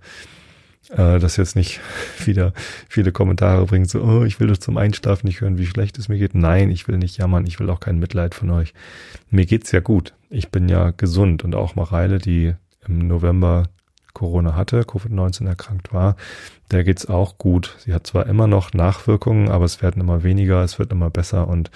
äh, 0.88 1.20
das 1.20 1.36
jetzt 1.36 1.54
nicht 1.54 1.78
wieder 2.24 2.52
viele 2.88 3.12
Kommentare 3.12 3.66
bringt, 3.66 3.88
so, 3.88 4.02
oh, 4.02 4.24
ich 4.24 4.40
will 4.40 4.48
doch 4.48 4.58
zum 4.58 4.76
Einschlafen 4.78 5.28
nicht 5.28 5.42
hören, 5.42 5.58
wie 5.58 5.66
schlecht 5.66 5.96
es 5.96 6.08
mir 6.08 6.18
geht. 6.18 6.34
Nein, 6.34 6.72
ich 6.72 6.88
will 6.88 6.98
nicht 6.98 7.18
jammern, 7.18 7.46
ich 7.46 7.60
will 7.60 7.70
auch 7.70 7.78
kein 7.78 8.00
Mitleid 8.00 8.34
von 8.34 8.50
euch. 8.50 8.74
Mir 9.30 9.46
geht's 9.46 9.70
ja 9.70 9.78
gut. 9.78 10.12
Ich 10.30 10.50
bin 10.50 10.68
ja 10.68 10.92
gesund 10.92 11.42
und 11.42 11.54
auch 11.56 11.74
Mareile, 11.74 12.18
die 12.18 12.54
im 12.86 13.06
November 13.06 13.64
Corona 14.14 14.54
hatte, 14.54 14.82
Covid-19 14.82 15.46
erkrankt 15.46 15.92
war, 15.92 16.16
der 16.70 16.84
geht's 16.84 17.06
auch 17.06 17.36
gut. 17.38 17.76
Sie 17.78 17.92
hat 17.92 18.06
zwar 18.06 18.26
immer 18.26 18.46
noch 18.46 18.72
Nachwirkungen, 18.72 19.48
aber 19.48 19.64
es 19.64 19.82
werden 19.82 20.00
immer 20.00 20.22
weniger, 20.22 20.62
es 20.62 20.78
wird 20.78 20.92
immer 20.92 21.10
besser 21.10 21.48
und 21.48 21.70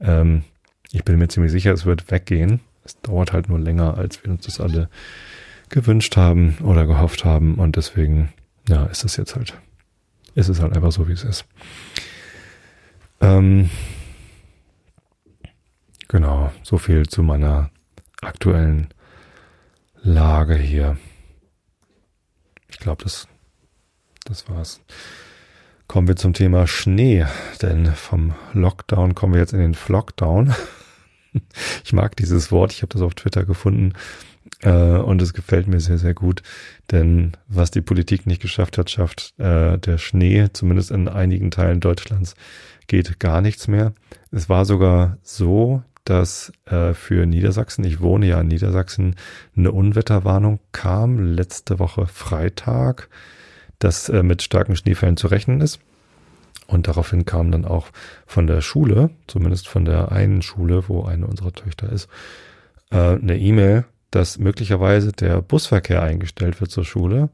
ähm, 0.00 0.44
ich 0.90 1.04
bin 1.04 1.18
mir 1.18 1.28
ziemlich 1.28 1.52
sicher, 1.52 1.72
es 1.72 1.86
wird 1.86 2.10
weggehen. 2.10 2.60
Es 2.84 3.00
dauert 3.00 3.32
halt 3.32 3.48
nur 3.48 3.58
länger, 3.58 3.98
als 3.98 4.22
wir 4.24 4.30
uns 4.30 4.46
das 4.46 4.60
alle 4.60 4.88
gewünscht 5.68 6.16
haben 6.16 6.56
oder 6.62 6.86
gehofft 6.86 7.24
haben 7.24 7.56
und 7.56 7.76
deswegen 7.76 8.32
ja, 8.68 8.86
ist 8.86 9.04
es 9.04 9.16
jetzt 9.16 9.34
halt, 9.34 9.54
ist 10.34 10.48
es 10.48 10.60
halt 10.60 10.74
einfach 10.74 10.92
so, 10.92 11.08
wie 11.08 11.12
es 11.12 11.24
ist. 11.24 11.44
Ähm, 13.20 13.70
genau, 16.06 16.52
so 16.62 16.78
viel 16.78 17.08
zu 17.08 17.22
meiner 17.22 17.70
aktuellen 18.20 18.88
Lage 20.02 20.54
hier. 20.56 20.96
Ich 22.68 22.78
glaube, 22.78 23.02
das 23.02 23.28
das 24.28 24.48
war's. 24.48 24.80
Kommen 25.86 26.06
wir 26.06 26.16
zum 26.16 26.34
Thema 26.34 26.66
Schnee, 26.66 27.24
denn 27.62 27.86
vom 27.86 28.34
Lockdown 28.52 29.14
kommen 29.14 29.32
wir 29.32 29.40
jetzt 29.40 29.54
in 29.54 29.60
den 29.60 29.74
Flockdown. 29.74 30.54
Ich 31.84 31.92
mag 31.92 32.16
dieses 32.16 32.50
Wort, 32.50 32.72
ich 32.72 32.80
habe 32.80 32.92
das 32.92 33.02
auf 33.02 33.14
Twitter 33.14 33.44
gefunden 33.44 33.92
äh, 34.62 34.96
und 34.96 35.20
es 35.20 35.34
gefällt 35.34 35.68
mir 35.68 35.78
sehr, 35.78 35.98
sehr 35.98 36.14
gut, 36.14 36.42
denn 36.90 37.32
was 37.46 37.70
die 37.70 37.82
Politik 37.82 38.26
nicht 38.26 38.40
geschafft 38.40 38.78
hat, 38.78 38.90
schafft 38.90 39.38
äh, 39.38 39.78
der 39.78 39.98
Schnee, 39.98 40.48
zumindest 40.52 40.90
in 40.90 41.06
einigen 41.06 41.50
Teilen 41.50 41.80
Deutschlands, 41.80 42.34
geht 42.86 43.20
gar 43.20 43.42
nichts 43.42 43.68
mehr. 43.68 43.92
Es 44.32 44.48
war 44.48 44.64
sogar 44.64 45.18
so, 45.22 45.82
dass 46.08 46.52
äh, 46.64 46.94
für 46.94 47.26
Niedersachsen, 47.26 47.84
ich 47.84 48.00
wohne 48.00 48.26
ja 48.26 48.40
in 48.40 48.48
Niedersachsen, 48.48 49.16
eine 49.54 49.72
Unwetterwarnung 49.72 50.58
kam 50.72 51.18
letzte 51.18 51.78
Woche 51.78 52.06
Freitag, 52.06 53.10
dass 53.78 54.08
äh, 54.08 54.22
mit 54.22 54.42
starken 54.42 54.74
Schneefällen 54.74 55.18
zu 55.18 55.26
rechnen 55.26 55.60
ist. 55.60 55.80
Und 56.66 56.88
daraufhin 56.88 57.26
kam 57.26 57.50
dann 57.50 57.66
auch 57.66 57.88
von 58.26 58.46
der 58.46 58.62
Schule, 58.62 59.10
zumindest 59.26 59.68
von 59.68 59.84
der 59.84 60.10
einen 60.10 60.40
Schule, 60.40 60.88
wo 60.88 61.04
eine 61.04 61.26
unserer 61.26 61.52
Töchter 61.52 61.92
ist, 61.92 62.08
äh, 62.90 62.96
eine 62.96 63.38
E-Mail, 63.38 63.84
dass 64.10 64.38
möglicherweise 64.38 65.12
der 65.12 65.42
Busverkehr 65.42 66.02
eingestellt 66.02 66.60
wird 66.62 66.70
zur 66.70 66.86
Schule, 66.86 67.28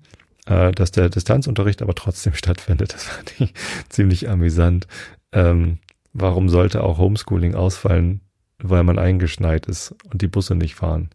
äh, 0.47 0.73
dass 0.73 0.91
der 0.91 1.11
Distanzunterricht 1.11 1.81
aber 1.81 1.95
trotzdem 1.95 2.35
stattfindet. 2.35 2.93
Das 2.93 3.05
fand 3.05 3.41
ich 3.41 3.55
ziemlich 3.89 4.29
amüsant. 4.29 4.89
Ähm, 5.31 5.79
warum 6.13 6.49
sollte 6.49 6.83
auch 6.83 6.99
Homeschooling 6.99 7.55
ausfallen, 7.55 8.21
weil 8.59 8.85
man 8.85 8.99
eingeschneit 8.99 9.67
ist 9.67 9.95
und 10.11 10.23
die 10.23 10.29
Busse 10.29 10.55
nicht 10.55 10.75
fahren. 10.75 11.11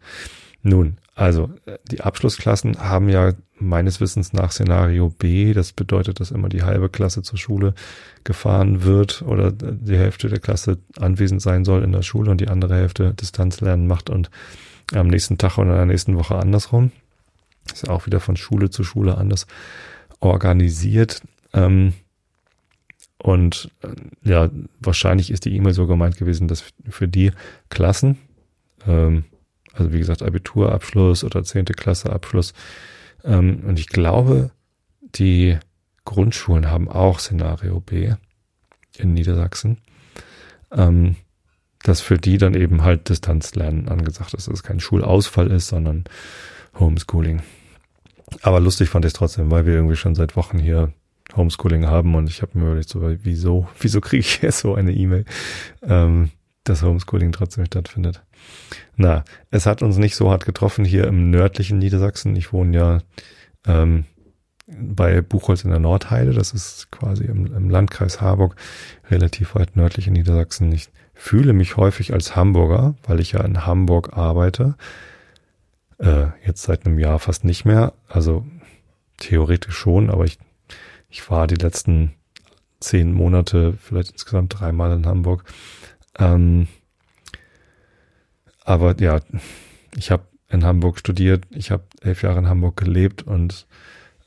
Nun, 0.62 0.98
also 1.16 1.50
die 1.90 2.02
Abschlussklassen 2.02 2.80
haben 2.80 3.10
ja 3.10 3.34
meines 3.60 4.02
Wissens 4.02 4.34
nach 4.34 4.52
Szenario 4.52 5.10
B, 5.10 5.54
das 5.54 5.74
bedeutet, 5.74 6.20
dass 6.20 6.32
immer 6.32 6.50
die 6.50 6.64
halbe 6.64 6.90
Klasse 6.90 7.22
zur 7.22 7.38
Schule 7.38 7.74
gefahren 8.24 8.84
wird 8.84 9.22
oder 9.22 9.52
die 9.52 9.98
Hälfte 9.98 10.30
der 10.30 10.40
Klasse 10.40 10.78
anwesend 10.98 11.42
sein 11.42 11.66
soll 11.66 11.84
in 11.84 11.92
der 11.92 12.02
Schule 12.02 12.32
und 12.32 12.42
die 12.42 12.48
andere 12.48 12.76
Hälfte 12.76 13.14
Distanzlernen 13.14 13.88
macht 13.88 14.10
und 14.10 14.30
am 14.94 15.08
nächsten 15.08 15.38
Tag 15.38 15.58
oder 15.58 15.72
in 15.72 15.76
der 15.76 15.86
nächsten 15.86 16.18
Woche 16.18 16.36
andersrum. 16.36 16.92
Ist 17.72 17.88
ja 17.88 17.94
auch 17.94 18.06
wieder 18.06 18.20
von 18.20 18.36
Schule 18.36 18.70
zu 18.70 18.84
Schule 18.84 19.18
anders 19.18 19.46
organisiert. 20.20 21.22
Ähm, 21.54 21.94
und 23.22 23.70
äh, 23.84 24.30
ja, 24.30 24.50
wahrscheinlich 24.80 25.30
ist 25.32 25.46
die 25.46 25.56
E-Mail 25.56 25.74
so 25.74 25.88
gemeint 25.88 26.18
gewesen, 26.18 26.48
dass 26.48 26.64
für 26.90 27.08
die 27.08 27.32
Klassen, 27.70 28.18
ähm, 28.88 29.26
also 29.74 29.92
wie 29.92 30.00
gesagt, 30.00 30.24
Abiturabschluss 30.24 31.24
oder 31.24 31.44
zehnte 31.44 31.74
Klasse 31.74 32.12
Abschluss, 32.12 32.54
ähm, 33.24 33.64
und 33.68 33.78
ich 33.78 33.88
glaube, 33.88 34.52
die 35.02 35.58
Grundschulen 36.06 36.72
haben 36.72 36.90
auch 36.90 37.20
Szenario 37.20 37.82
B 37.82 38.14
in 38.98 39.14
Niedersachsen, 39.14 39.78
ähm, 40.72 41.16
dass 41.84 42.02
für 42.02 42.18
die 42.18 42.38
dann 42.38 42.54
eben 42.54 42.84
halt 42.84 43.10
Distanzlernen 43.10 43.90
angesagt 43.90 44.34
ist, 44.34 44.48
dass 44.48 44.54
es 44.54 44.64
kein 44.64 44.80
Schulausfall 44.80 45.52
ist, 45.52 45.68
sondern 45.68 46.06
Homeschooling. 46.78 47.42
Aber 48.42 48.60
lustig 48.60 48.90
fand 48.90 49.06
ich 49.06 49.10
es 49.10 49.14
trotzdem, 49.14 49.52
weil 49.52 49.66
wir 49.66 49.74
irgendwie 49.74 49.96
schon 49.96 50.16
seit 50.16 50.36
Wochen 50.36 50.60
hier 50.60 50.94
Homeschooling 51.36 51.86
haben 51.88 52.16
und 52.16 52.30
ich 52.30 52.42
habe 52.42 52.58
mir 52.58 52.66
überlegt, 52.66 52.90
so, 52.90 53.02
wieso, 53.02 53.68
wieso 53.80 54.02
kriege 54.02 54.22
ich 54.22 54.42
jetzt 54.42 54.60
so 54.60 54.76
eine 54.76 54.92
E-Mail, 54.92 55.26
ähm, 55.84 56.32
dass 56.64 56.84
Homeschooling 56.84 57.32
trotzdem 57.32 57.66
stattfindet. 57.66 58.24
Na, 58.96 59.24
es 59.52 59.66
hat 59.66 59.82
uns 59.82 59.98
nicht 59.98 60.16
so 60.16 60.30
hart 60.30 60.46
getroffen 60.46 60.86
hier 60.86 61.06
im 61.08 61.30
nördlichen 61.30 61.80
Niedersachsen. 61.80 62.36
Ich 62.36 62.54
wohne 62.54 62.78
ja 62.78 62.98
ähm, 63.66 64.06
bei 64.68 65.22
Buchholz 65.22 65.64
in 65.64 65.72
der 65.72 65.80
Nordheide, 65.80 66.34
das 66.34 66.54
ist 66.54 66.92
quasi 66.92 67.26
im, 67.26 67.48
im 67.56 67.70
Landkreis 67.70 68.22
Harburg, 68.22 68.56
relativ 69.10 69.56
weit 69.56 69.76
nördlich 69.76 70.08
in 70.08 70.14
Niedersachsen. 70.14 70.72
Ich 70.72 70.90
fühle 71.14 71.54
mich 71.54 71.76
häufig 71.76 72.14
als 72.14 72.36
Hamburger, 72.36 72.96
weil 73.04 73.20
ich 73.20 73.34
ja 73.34 73.44
in 73.44 73.66
Hamburg 73.66 74.16
arbeite. 74.16 74.76
Äh, 75.98 76.28
jetzt 76.46 76.64
seit 76.64 76.86
einem 76.86 77.00
Jahr 77.00 77.20
fast 77.20 77.44
nicht 77.44 77.66
mehr. 77.66 77.94
Also 78.08 78.46
theoretisch 79.18 79.76
schon, 79.76 80.10
aber 80.10 80.26
ich 80.26 80.38
ich 81.10 81.30
war 81.30 81.48
die 81.48 81.56
letzten 81.56 82.14
zehn 82.80 83.12
Monate, 83.12 83.74
vielleicht 83.82 84.12
insgesamt 84.12 84.60
dreimal 84.60 84.92
in 84.94 85.06
Hamburg. 85.06 85.44
Ähm, 86.18 86.68
aber 88.64 89.00
ja, 89.00 89.20
ich 89.96 90.12
habe 90.12 90.24
in 90.50 90.64
Hamburg 90.64 91.00
studiert, 91.00 91.46
ich 91.52 91.72
habe 91.72 91.84
elf 92.02 92.24
Jahre 92.24 92.40
in 92.40 92.48
Hamburg 92.48 92.78
gelebt 92.78 93.24
und 93.24 93.68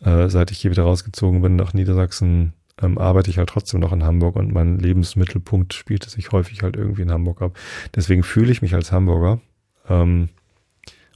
äh, 0.01 0.29
seit 0.29 0.51
ich 0.51 0.59
hier 0.59 0.71
wieder 0.71 0.83
rausgezogen 0.83 1.43
bin 1.43 1.57
nach 1.57 1.75
Niedersachsen, 1.75 2.53
ähm, 2.81 2.99
arbeite 2.99 3.31
ich 3.31 3.39
halt 3.39 3.49
trotzdem 3.49 3.81
noch 3.81 3.93
in 3.93 4.05
Hamburg 4.05 4.37
und 4.37 4.53
mein 4.53 4.79
Lebensmittelpunkt 4.79 5.75
spielte 5.75 6.11
sich 6.11 6.33
häufig 6.33 6.63
halt 6.63 6.77
irgendwie 6.77 7.03
in 7.03 7.13
Hamburg 7.13 7.43
ab. 7.43 7.59
Deswegen 7.95 8.23
fühle 8.23 8.53
ich 8.53 8.63
mich 8.63 8.75
als 8.75 8.93
Hamburger 8.93 9.41
ähm, 9.89 10.29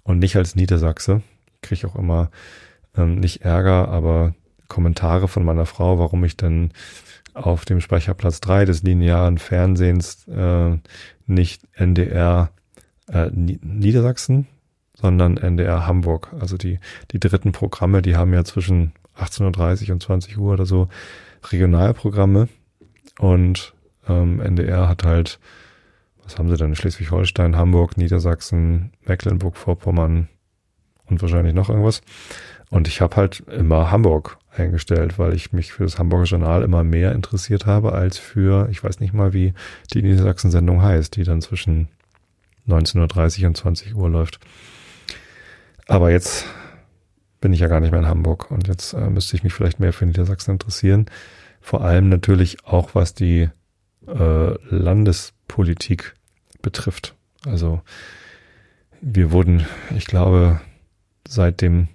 und 0.03 0.19
nicht 0.19 0.37
als 0.37 0.55
Niedersachse. 0.55 1.23
Kriege 1.63 1.89
auch 1.89 1.97
immer 1.97 2.31
ähm, 2.97 3.17
nicht 3.17 3.43
Ärger, 3.43 3.89
aber 3.89 4.35
Kommentare 4.69 5.29
von 5.29 5.45
meiner 5.45 5.67
Frau, 5.67 5.99
warum 5.99 6.25
ich 6.25 6.37
dann 6.37 6.73
auf 7.35 7.65
dem 7.65 7.81
Speicherplatz 7.81 8.41
3 8.41 8.65
des 8.65 8.83
linearen 8.83 9.39
Fernsehens 9.39 10.27
äh, 10.29 10.79
nicht 11.27 11.63
NDR 11.75 12.51
äh, 13.09 13.31
Niedersachsen, 13.33 14.47
sondern 14.95 15.37
NDR 15.37 15.87
Hamburg. 15.87 16.35
Also 16.41 16.57
die, 16.57 16.79
die 17.13 17.21
dritten 17.21 17.53
Programme, 17.53 18.03
die 18.03 18.17
haben 18.17 18.33
ja 18.33 18.45
zwischen 18.45 18.93
18.30 19.19 19.93
und 19.93 20.03
20 20.03 20.39
Uhr 20.39 20.55
oder 20.55 20.67
so 20.67 20.89
Regionalprogramme 21.51 22.49
und 23.19 23.75
ähm, 24.09 24.41
NDR 24.41 24.89
hat 24.89 25.05
halt, 25.05 25.39
was 26.25 26.39
haben 26.39 26.49
sie 26.49 26.57
denn, 26.57 26.75
Schleswig-Holstein, 26.75 27.57
Hamburg, 27.57 27.97
Niedersachsen, 27.97 28.93
Mecklenburg-Vorpommern 29.05 30.29
und 31.07 31.23
wahrscheinlich 31.23 31.55
noch 31.55 31.69
irgendwas. 31.69 32.03
Und 32.71 32.89
ich 32.89 33.01
habe 33.01 33.17
halt 33.17 33.41
immer 33.41 33.91
Hamburg 33.91 34.39
eingestellt, 34.59 35.19
weil 35.19 35.35
ich 35.35 35.53
mich 35.53 35.73
für 35.73 35.85
das 35.85 35.99
Hamburger 35.99 36.25
Journal 36.25 36.63
immer 36.63 36.85
mehr 36.85 37.13
interessiert 37.13 37.67
habe 37.67 37.93
als 37.93 38.19
für, 38.19 38.69
ich 38.71 38.83
weiß 38.83 39.01
nicht 39.01 39.15
mal, 39.15 39.33
wie 39.33 39.55
die 39.93 40.03
Niedersachsen-Sendung 40.03 40.83
heißt, 40.83 41.17
die 41.17 41.25
dann 41.25 41.43
zwischen 41.43 41.89
19.30 42.69 43.43
Uhr 43.43 43.49
und 43.49 43.57
20 43.57 43.95
Uhr 43.95 44.09
läuft. 44.09 44.41
Aber 45.87 46.11
jetzt 46.11 46.47
bin 47.41 47.53
ich 47.53 47.61
ja 47.61 47.69
gar 47.69 47.81
nicht 47.81 47.91
mehr 47.91 48.01
in 48.01 48.09
Hamburg 48.09 48.51
und 48.51 48.67
jetzt 48.67 48.93
äh, 48.93 49.09
müsste 49.09 49.37
ich 49.37 49.45
mich 49.45 49.53
vielleicht 49.53 49.79
mehr 49.79 49.93
für 49.93 50.07
Niedersachsen 50.07 50.53
interessieren. 50.53 51.07
Vor 51.61 51.83
allem 51.83 52.09
natürlich 52.09 52.65
auch, 52.65 52.95
was 52.95 53.15
die 53.15 53.49
äh, 54.07 54.75
Landespolitik 54.75 56.15
betrifft. 56.63 57.15
Also 57.45 57.83
wir 59.01 59.31
wurden, 59.31 59.67
ich 59.97 60.07
glaube, 60.07 60.61
seit 61.29 61.61
dem 61.61 61.89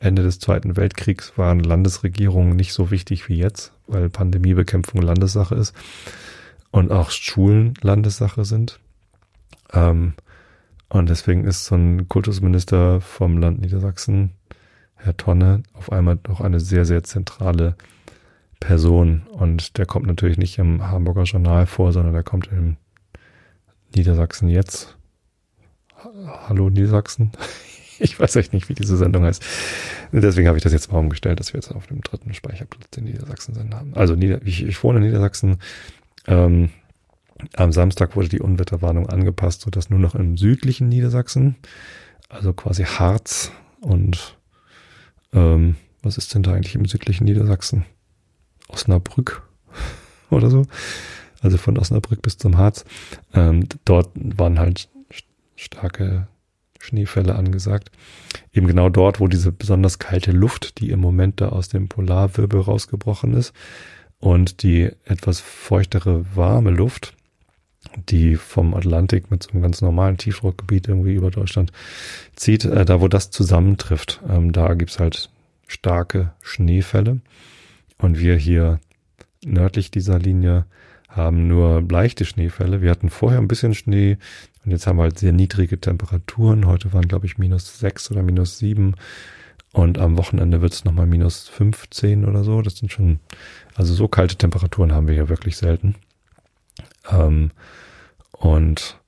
Ende 0.00 0.22
des 0.22 0.38
Zweiten 0.38 0.76
Weltkriegs 0.76 1.36
waren 1.36 1.60
Landesregierungen 1.60 2.54
nicht 2.54 2.72
so 2.72 2.90
wichtig 2.90 3.28
wie 3.28 3.36
jetzt, 3.36 3.72
weil 3.86 4.08
Pandemiebekämpfung 4.08 5.02
Landessache 5.02 5.54
ist 5.54 5.74
und 6.70 6.92
auch 6.92 7.10
Schulen 7.10 7.74
Landessache 7.80 8.44
sind. 8.44 8.78
Ähm, 9.72 10.14
und 10.88 11.08
deswegen 11.08 11.44
ist 11.44 11.66
so 11.66 11.74
ein 11.74 12.08
Kultusminister 12.08 13.00
vom 13.00 13.38
Land 13.38 13.60
Niedersachsen, 13.60 14.32
Herr 14.94 15.16
Tonne, 15.16 15.62
auf 15.74 15.92
einmal 15.92 16.18
doch 16.22 16.40
eine 16.40 16.60
sehr, 16.60 16.84
sehr 16.84 17.04
zentrale 17.04 17.76
Person. 18.60 19.22
Und 19.30 19.78
der 19.78 19.86
kommt 19.86 20.06
natürlich 20.06 20.38
nicht 20.38 20.58
im 20.58 20.88
Hamburger 20.88 21.24
Journal 21.24 21.66
vor, 21.66 21.92
sondern 21.92 22.14
der 22.14 22.22
kommt 22.22 22.48
im 22.48 22.76
Niedersachsen 23.94 24.48
jetzt. 24.48 24.96
Hallo 26.46 26.70
Niedersachsen. 26.70 27.32
Ich 28.00 28.18
weiß 28.18 28.36
echt 28.36 28.52
nicht, 28.52 28.68
wie 28.68 28.74
diese 28.74 28.96
Sendung 28.96 29.24
heißt. 29.24 29.42
Deswegen 30.12 30.48
habe 30.48 30.56
ich 30.56 30.64
das 30.64 30.72
jetzt 30.72 30.92
mal 30.92 30.98
umgestellt, 30.98 31.40
dass 31.40 31.52
wir 31.52 31.58
jetzt 31.58 31.72
auf 31.72 31.86
dem 31.86 32.00
dritten 32.00 32.32
Speicherplatz 32.32 32.96
in 32.96 33.04
Niedersachsen 33.04 33.54
sind 33.54 33.74
haben. 33.74 33.94
Also 33.94 34.14
ich, 34.14 34.64
ich 34.64 34.82
wohne 34.82 34.98
in 34.98 35.06
Niedersachsen. 35.06 35.58
Ähm, 36.26 36.70
am 37.54 37.72
Samstag 37.72 38.16
wurde 38.16 38.28
die 38.28 38.40
Unwetterwarnung 38.40 39.08
angepasst, 39.08 39.62
sodass 39.62 39.90
nur 39.90 40.00
noch 40.00 40.14
im 40.14 40.36
südlichen 40.36 40.88
Niedersachsen, 40.88 41.56
also 42.28 42.52
quasi 42.52 42.84
Harz 42.84 43.52
und 43.80 44.36
ähm, 45.32 45.76
was 46.02 46.18
ist 46.18 46.34
denn 46.34 46.42
da 46.42 46.52
eigentlich 46.52 46.74
im 46.74 46.86
südlichen 46.86 47.24
Niedersachsen? 47.24 47.84
Osnabrück 48.68 49.42
oder 50.30 50.50
so. 50.50 50.66
Also 51.40 51.58
von 51.58 51.78
Osnabrück 51.78 52.22
bis 52.22 52.38
zum 52.38 52.58
Harz. 52.58 52.84
Ähm, 53.32 53.68
dort 53.84 54.10
waren 54.14 54.58
halt 54.58 54.88
starke 55.54 56.26
Schneefälle 56.78 57.34
angesagt. 57.34 57.90
Eben 58.52 58.66
genau 58.66 58.88
dort, 58.88 59.20
wo 59.20 59.28
diese 59.28 59.52
besonders 59.52 59.98
kalte 59.98 60.32
Luft, 60.32 60.80
die 60.80 60.90
im 60.90 61.00
Moment 61.00 61.40
da 61.40 61.50
aus 61.50 61.68
dem 61.68 61.88
Polarwirbel 61.88 62.60
rausgebrochen 62.60 63.34
ist, 63.34 63.52
und 64.20 64.62
die 64.62 64.90
etwas 65.04 65.40
feuchtere, 65.40 66.24
warme 66.34 66.70
Luft, 66.70 67.14
die 68.08 68.36
vom 68.36 68.74
Atlantik 68.74 69.30
mit 69.30 69.42
so 69.42 69.50
einem 69.50 69.62
ganz 69.62 69.80
normalen 69.80 70.16
Tiefdruckgebiet 70.16 70.88
irgendwie 70.88 71.14
über 71.14 71.30
Deutschland 71.30 71.72
zieht, 72.34 72.64
äh, 72.64 72.84
da 72.84 73.00
wo 73.00 73.08
das 73.08 73.30
zusammentrifft, 73.30 74.20
ähm, 74.28 74.52
da 74.52 74.74
gibt's 74.74 74.98
halt 74.98 75.30
starke 75.66 76.32
Schneefälle. 76.42 77.20
Und 77.98 78.18
wir 78.18 78.36
hier 78.36 78.80
nördlich 79.44 79.90
dieser 79.90 80.18
Linie 80.18 80.66
haben 81.08 81.48
nur 81.48 81.82
leichte 81.82 82.24
Schneefälle. 82.24 82.82
Wir 82.82 82.90
hatten 82.90 83.10
vorher 83.10 83.40
ein 83.40 83.48
bisschen 83.48 83.74
Schnee 83.74 84.18
und 84.64 84.72
jetzt 84.72 84.86
haben 84.86 84.98
wir 84.98 85.04
halt 85.04 85.18
sehr 85.18 85.32
niedrige 85.32 85.80
Temperaturen. 85.80 86.66
Heute 86.66 86.92
waren, 86.92 87.08
glaube 87.08 87.26
ich, 87.26 87.38
minus 87.38 87.78
sechs 87.78 88.10
oder 88.10 88.22
minus 88.22 88.58
sieben. 88.58 88.94
Und 89.72 89.98
am 89.98 90.16
Wochenende 90.16 90.60
wird 90.60 90.72
es 90.72 90.84
nochmal 90.84 91.06
minus 91.06 91.48
15 91.48 92.24
oder 92.24 92.42
so. 92.42 92.62
Das 92.62 92.76
sind 92.76 92.90
schon, 92.90 93.20
also 93.74 93.94
so 93.94 94.08
kalte 94.08 94.36
Temperaturen 94.36 94.92
haben 94.92 95.06
wir 95.06 95.14
hier 95.14 95.28
wirklich 95.28 95.56
selten. 95.56 95.94
Ähm, 97.10 97.50
und 98.32 98.98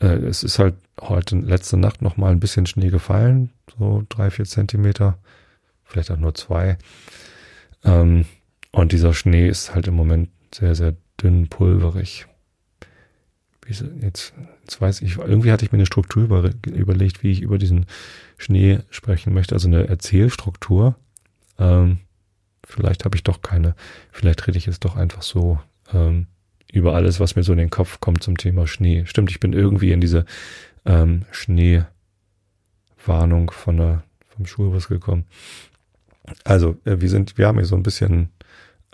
äh, 0.00 0.06
es 0.06 0.42
ist 0.42 0.58
halt 0.58 0.74
heute, 1.00 1.36
letzte 1.36 1.76
Nacht 1.76 2.02
nochmal 2.02 2.32
ein 2.32 2.40
bisschen 2.40 2.66
Schnee 2.66 2.90
gefallen. 2.90 3.50
So 3.78 4.04
drei, 4.08 4.30
vier 4.30 4.44
Zentimeter. 4.44 5.18
Vielleicht 5.84 6.10
auch 6.10 6.18
nur 6.18 6.34
zwei. 6.34 6.78
Ähm, 7.84 8.26
und 8.72 8.92
dieser 8.92 9.14
Schnee 9.14 9.48
ist 9.48 9.74
halt 9.74 9.88
im 9.88 9.94
Moment 9.94 10.30
sehr, 10.54 10.74
sehr 10.74 10.94
dünn 11.20 11.48
pulverig. 11.48 12.26
Jetzt, 13.70 14.32
jetzt 14.64 14.80
weiß 14.80 15.02
ich, 15.02 15.16
irgendwie 15.16 15.52
hatte 15.52 15.64
ich 15.64 15.72
mir 15.72 15.78
eine 15.78 15.86
Struktur 15.86 16.24
über, 16.24 16.50
überlegt, 16.66 17.22
wie 17.22 17.30
ich 17.30 17.40
über 17.40 17.56
diesen 17.58 17.86
Schnee 18.36 18.80
sprechen 18.90 19.32
möchte, 19.32 19.54
also 19.54 19.68
eine 19.68 19.86
Erzählstruktur. 19.88 20.96
Ähm, 21.58 21.98
vielleicht 22.64 23.04
habe 23.04 23.16
ich 23.16 23.22
doch 23.22 23.42
keine, 23.42 23.74
vielleicht 24.10 24.46
rede 24.46 24.58
ich 24.58 24.66
jetzt 24.66 24.84
doch 24.84 24.96
einfach 24.96 25.22
so 25.22 25.60
ähm, 25.92 26.26
über 26.72 26.94
alles, 26.94 27.20
was 27.20 27.36
mir 27.36 27.42
so 27.42 27.52
in 27.52 27.58
den 27.58 27.70
Kopf 27.70 28.00
kommt 28.00 28.22
zum 28.22 28.36
Thema 28.36 28.66
Schnee. 28.66 29.04
Stimmt, 29.06 29.30
ich 29.30 29.40
bin 29.40 29.52
irgendwie 29.52 29.92
in 29.92 30.00
diese 30.00 30.24
ähm, 30.84 31.26
Schneewarnung 31.30 31.90
von 33.50 33.76
der, 33.76 34.02
vom 34.28 34.46
Schulbus 34.46 34.88
gekommen. 34.88 35.26
Also, 36.44 36.76
äh, 36.84 37.00
wir 37.00 37.08
sind, 37.08 37.38
wir 37.38 37.46
haben 37.46 37.58
hier 37.58 37.66
so 37.66 37.76
ein 37.76 37.82
bisschen 37.82 38.30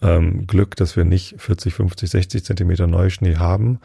ähm, 0.03 0.47
Glück, 0.47 0.77
dass 0.77 0.97
wir 0.97 1.05
nicht 1.05 1.41
40, 1.41 1.75
50, 1.75 2.11
60 2.11 2.45
Zentimeter 2.45 2.87
Neuschnee 2.87 3.37
haben. 3.37 3.81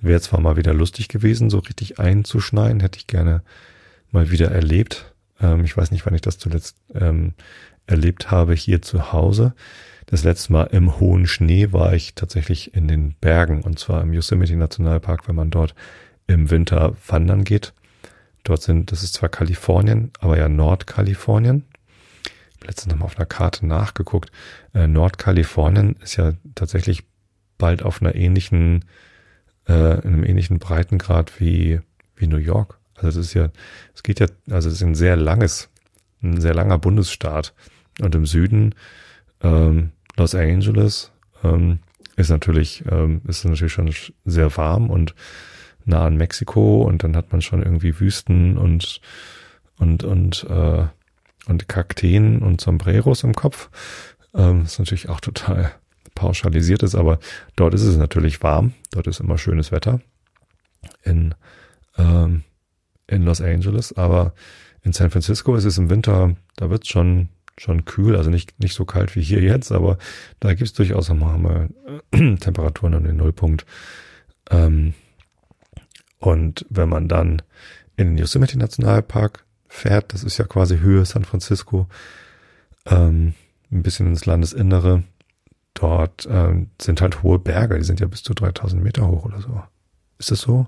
Wäre 0.00 0.20
zwar 0.20 0.40
mal 0.40 0.56
wieder 0.56 0.74
lustig 0.74 1.08
gewesen, 1.08 1.50
so 1.50 1.58
richtig 1.58 1.98
einzuschneien, 1.98 2.80
hätte 2.80 2.98
ich 2.98 3.06
gerne 3.06 3.42
mal 4.10 4.30
wieder 4.30 4.50
erlebt. 4.50 5.12
Ähm, 5.40 5.64
ich 5.64 5.76
weiß 5.76 5.90
nicht, 5.90 6.06
wann 6.06 6.14
ich 6.14 6.22
das 6.22 6.38
zuletzt 6.38 6.76
ähm, 6.94 7.34
erlebt 7.86 8.30
habe 8.30 8.54
hier 8.54 8.82
zu 8.82 9.12
Hause. 9.12 9.54
Das 10.06 10.24
letzte 10.24 10.52
Mal 10.52 10.64
im 10.64 10.98
hohen 10.98 11.26
Schnee 11.26 11.72
war 11.72 11.94
ich 11.94 12.14
tatsächlich 12.14 12.74
in 12.74 12.88
den 12.88 13.14
Bergen 13.20 13.62
und 13.62 13.78
zwar 13.78 14.02
im 14.02 14.12
Yosemite 14.12 14.56
Nationalpark, 14.56 15.28
wenn 15.28 15.36
man 15.36 15.50
dort 15.50 15.74
im 16.26 16.50
Winter 16.50 16.96
wandern 17.06 17.44
geht. 17.44 17.72
Dort 18.42 18.62
sind, 18.62 18.90
das 18.90 19.02
ist 19.02 19.14
zwar 19.14 19.28
Kalifornien, 19.28 20.10
aber 20.20 20.38
ja 20.38 20.48
Nordkalifornien 20.48 21.64
letztens 22.66 22.92
nochmal 22.92 23.06
auf 23.06 23.16
einer 23.16 23.26
Karte 23.26 23.66
nachgeguckt. 23.66 24.30
Äh, 24.74 24.86
Nordkalifornien 24.86 25.96
ist 26.02 26.16
ja 26.16 26.32
tatsächlich 26.54 27.04
bald 27.58 27.82
auf 27.82 28.00
einer 28.00 28.14
ähnlichen, 28.14 28.84
äh, 29.70 30.00
einem 30.04 30.24
ähnlichen 30.24 30.58
Breitengrad 30.58 31.40
wie, 31.40 31.80
wie 32.16 32.26
New 32.26 32.38
York. 32.38 32.78
Also 32.96 33.20
es 33.20 33.28
ist 33.28 33.34
ja, 33.34 33.50
es 33.94 34.02
geht 34.02 34.18
ja, 34.20 34.26
also 34.50 34.68
es 34.68 34.76
ist 34.76 34.82
ein 34.82 34.96
sehr 34.96 35.16
langes, 35.16 35.70
ein 36.22 36.40
sehr 36.40 36.54
langer 36.54 36.78
Bundesstaat. 36.78 37.54
Und 38.00 38.14
im 38.14 38.26
Süden, 38.26 38.74
ähm, 39.42 39.92
Los 40.16 40.34
Angeles, 40.34 41.12
ähm, 41.44 41.78
ist 42.16 42.30
natürlich, 42.30 42.84
ähm, 42.90 43.22
ist 43.26 43.44
natürlich 43.44 43.72
schon 43.72 43.94
sehr 44.24 44.56
warm 44.56 44.90
und 44.90 45.14
nah 45.84 46.04
an 46.04 46.16
Mexiko 46.16 46.82
und 46.82 47.04
dann 47.04 47.16
hat 47.16 47.32
man 47.32 47.40
schon 47.40 47.62
irgendwie 47.62 47.98
Wüsten 47.98 48.58
und 48.58 49.00
und 49.78 50.04
und 50.04 50.44
äh, 50.50 50.84
und 51.46 51.68
Kakteen 51.68 52.40
und 52.42 52.60
Sombreros 52.60 53.22
im 53.22 53.34
Kopf. 53.34 53.70
Ähm, 54.34 54.64
ist 54.64 54.78
natürlich 54.78 55.08
auch 55.08 55.20
total 55.20 55.72
pauschalisiert 56.20 56.82
ist, 56.82 56.94
aber 56.94 57.18
dort 57.56 57.72
ist 57.72 57.82
es 57.82 57.96
natürlich 57.96 58.42
warm. 58.42 58.74
Dort 58.90 59.06
ist 59.06 59.20
immer 59.20 59.38
schönes 59.38 59.72
Wetter 59.72 60.00
in, 61.02 61.34
ähm, 61.96 62.42
in 63.06 63.22
Los 63.22 63.40
Angeles, 63.40 63.96
aber 63.96 64.34
in 64.82 64.92
San 64.92 65.10
Francisco 65.10 65.54
ist 65.56 65.64
es 65.64 65.78
im 65.78 65.88
Winter, 65.88 66.36
da 66.56 66.68
wird 66.68 66.82
es 66.84 66.90
schon, 66.90 67.30
schon 67.56 67.86
kühl, 67.86 68.16
also 68.16 68.28
nicht, 68.28 68.60
nicht 68.60 68.74
so 68.74 68.84
kalt 68.84 69.16
wie 69.16 69.22
hier 69.22 69.40
jetzt, 69.40 69.72
aber 69.72 69.96
da 70.40 70.50
gibt 70.50 70.68
es 70.68 70.74
durchaus 70.74 71.08
nochmal 71.08 71.70
äh, 72.12 72.36
Temperaturen 72.36 72.94
an 72.94 73.04
den 73.04 73.16
Nullpunkt. 73.16 73.64
Ähm, 74.50 74.92
und 76.18 76.66
wenn 76.68 76.90
man 76.90 77.08
dann 77.08 77.40
in 77.96 78.08
den 78.08 78.18
Yosemite 78.18 78.58
Nationalpark 78.58 79.46
fährt, 79.68 80.12
das 80.12 80.22
ist 80.22 80.36
ja 80.36 80.44
quasi 80.44 80.80
Höhe 80.80 81.06
San 81.06 81.24
Francisco, 81.24 81.86
ähm, 82.84 83.32
ein 83.72 83.82
bisschen 83.82 84.08
ins 84.08 84.26
Landesinnere. 84.26 85.04
Dort 85.74 86.28
ähm, 86.30 86.70
sind 86.80 87.00
halt 87.00 87.22
hohe 87.22 87.38
Berge, 87.38 87.78
die 87.78 87.84
sind 87.84 88.00
ja 88.00 88.06
bis 88.06 88.22
zu 88.22 88.34
3000 88.34 88.82
Meter 88.82 89.06
hoch 89.06 89.24
oder 89.24 89.40
so. 89.40 89.62
Ist 90.18 90.30
das 90.30 90.40
so? 90.40 90.66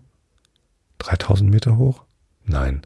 3000 0.98 1.50
Meter 1.50 1.76
hoch? 1.76 2.04
Nein. 2.44 2.82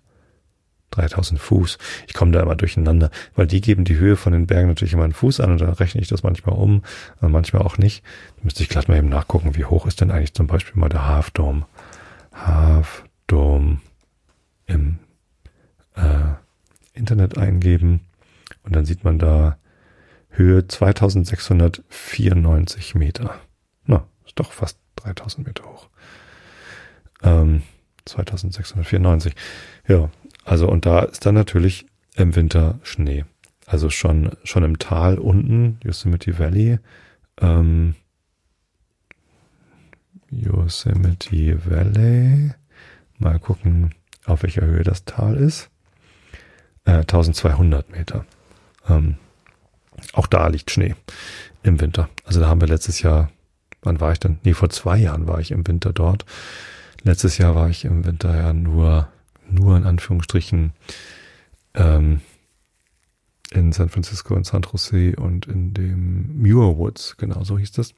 3000 0.90 1.40
Fuß. 1.40 1.78
Ich 2.06 2.14
komme 2.14 2.32
da 2.32 2.40
immer 2.40 2.56
durcheinander, 2.56 3.10
weil 3.34 3.46
die 3.46 3.60
geben 3.60 3.84
die 3.84 3.98
Höhe 3.98 4.16
von 4.16 4.32
den 4.32 4.46
Bergen 4.46 4.68
natürlich 4.68 4.94
immer 4.94 5.04
einen 5.04 5.12
Fuß 5.12 5.40
an 5.40 5.52
und 5.52 5.60
dann 5.60 5.70
rechne 5.70 6.00
ich 6.00 6.08
das 6.08 6.22
manchmal 6.22 6.56
um, 6.56 6.82
aber 7.18 7.28
manchmal 7.28 7.62
auch 7.62 7.76
nicht. 7.76 8.04
Da 8.36 8.44
müsste 8.44 8.62
ich 8.62 8.68
glatt 8.68 8.88
mal 8.88 8.96
eben 8.96 9.08
nachgucken, 9.08 9.56
wie 9.56 9.64
hoch 9.64 9.86
ist 9.86 10.00
denn 10.00 10.10
eigentlich 10.10 10.34
zum 10.34 10.46
Beispiel 10.46 10.80
mal 10.80 10.88
der 10.88 11.06
Half 11.06 11.30
Dome. 11.30 11.66
Half 12.32 13.04
Dome 13.26 13.80
im 14.66 14.98
äh, 15.96 16.34
Internet 16.94 17.36
eingeben 17.36 18.00
und 18.62 18.74
dann 18.74 18.84
sieht 18.84 19.04
man 19.04 19.18
da 19.18 19.58
Höhe 20.36 20.66
2694 20.66 22.94
Meter. 22.94 23.38
Na, 23.84 24.06
ist 24.24 24.38
doch 24.38 24.52
fast 24.52 24.78
3000 24.96 25.46
Meter 25.46 25.64
hoch. 25.64 25.88
Ähm, 27.22 27.62
2694. 28.04 29.34
Ja, 29.88 30.10
also 30.44 30.68
und 30.68 30.84
da 30.86 31.00
ist 31.00 31.26
dann 31.26 31.34
natürlich 31.34 31.86
im 32.14 32.36
Winter 32.36 32.78
Schnee. 32.82 33.24
Also 33.66 33.90
schon, 33.90 34.30
schon 34.44 34.62
im 34.62 34.78
Tal 34.78 35.18
unten, 35.18 35.80
Yosemite 35.82 36.38
Valley, 36.38 36.78
ähm, 37.40 37.96
Yosemite 40.30 41.66
Valley. 41.68 42.52
Mal 43.18 43.40
gucken, 43.40 43.94
auf 44.24 44.42
welcher 44.42 44.66
Höhe 44.66 44.84
das 44.84 45.04
Tal 45.04 45.36
ist 45.36 45.70
äh, 46.86 47.00
1200 47.00 47.90
Meter. 47.90 48.24
Ähm, 48.88 49.16
auch 50.12 50.26
da 50.26 50.48
liegt 50.48 50.70
Schnee 50.70 50.94
im 51.62 51.80
Winter. 51.80 52.08
Also 52.24 52.40
da 52.40 52.48
haben 52.48 52.60
wir 52.60 52.68
letztes 52.68 53.02
Jahr, 53.02 53.30
wann 53.82 54.00
war 54.00 54.12
ich 54.12 54.20
denn? 54.20 54.38
Nee, 54.44 54.54
vor 54.54 54.70
zwei 54.70 54.96
Jahren 54.98 55.26
war 55.26 55.40
ich 55.40 55.50
im 55.50 55.66
Winter 55.66 55.92
dort. 55.92 56.24
Letztes 57.02 57.38
Jahr 57.38 57.54
war 57.54 57.68
ich 57.68 57.84
im 57.84 58.04
Winter 58.04 58.34
ja 58.34 58.52
nur, 58.52 59.08
nur 59.48 59.76
in 59.76 59.84
Anführungsstrichen 59.84 60.72
ähm, 61.74 62.20
in 63.52 63.72
San 63.72 63.88
Francisco, 63.88 64.34
in 64.34 64.44
San 64.44 64.62
Jose 64.62 65.14
und 65.16 65.46
in 65.46 65.72
dem 65.72 66.40
Muir 66.40 66.76
Woods, 66.76 67.16
genau 67.16 67.44
so 67.44 67.58
hieß 67.58 67.72
das. 67.72 67.94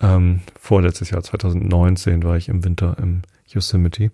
Ähm, 0.00 0.40
vorletztes 0.58 1.10
Jahr, 1.10 1.22
2019, 1.22 2.22
war 2.22 2.36
ich 2.36 2.48
im 2.48 2.64
Winter 2.64 2.96
im 2.98 3.22
Yosemite. 3.46 4.10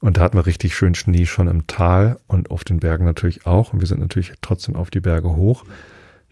Und 0.00 0.16
da 0.16 0.22
hatten 0.22 0.36
wir 0.36 0.46
richtig 0.46 0.76
schön 0.76 0.94
Schnee 0.94 1.26
schon 1.26 1.48
im 1.48 1.66
Tal 1.66 2.18
und 2.26 2.50
auf 2.50 2.64
den 2.64 2.80
Bergen 2.80 3.04
natürlich 3.04 3.46
auch. 3.46 3.72
Und 3.72 3.80
wir 3.80 3.86
sind 3.86 4.00
natürlich 4.00 4.32
trotzdem 4.40 4.76
auf 4.76 4.90
die 4.90 5.00
Berge 5.00 5.34
hoch, 5.34 5.64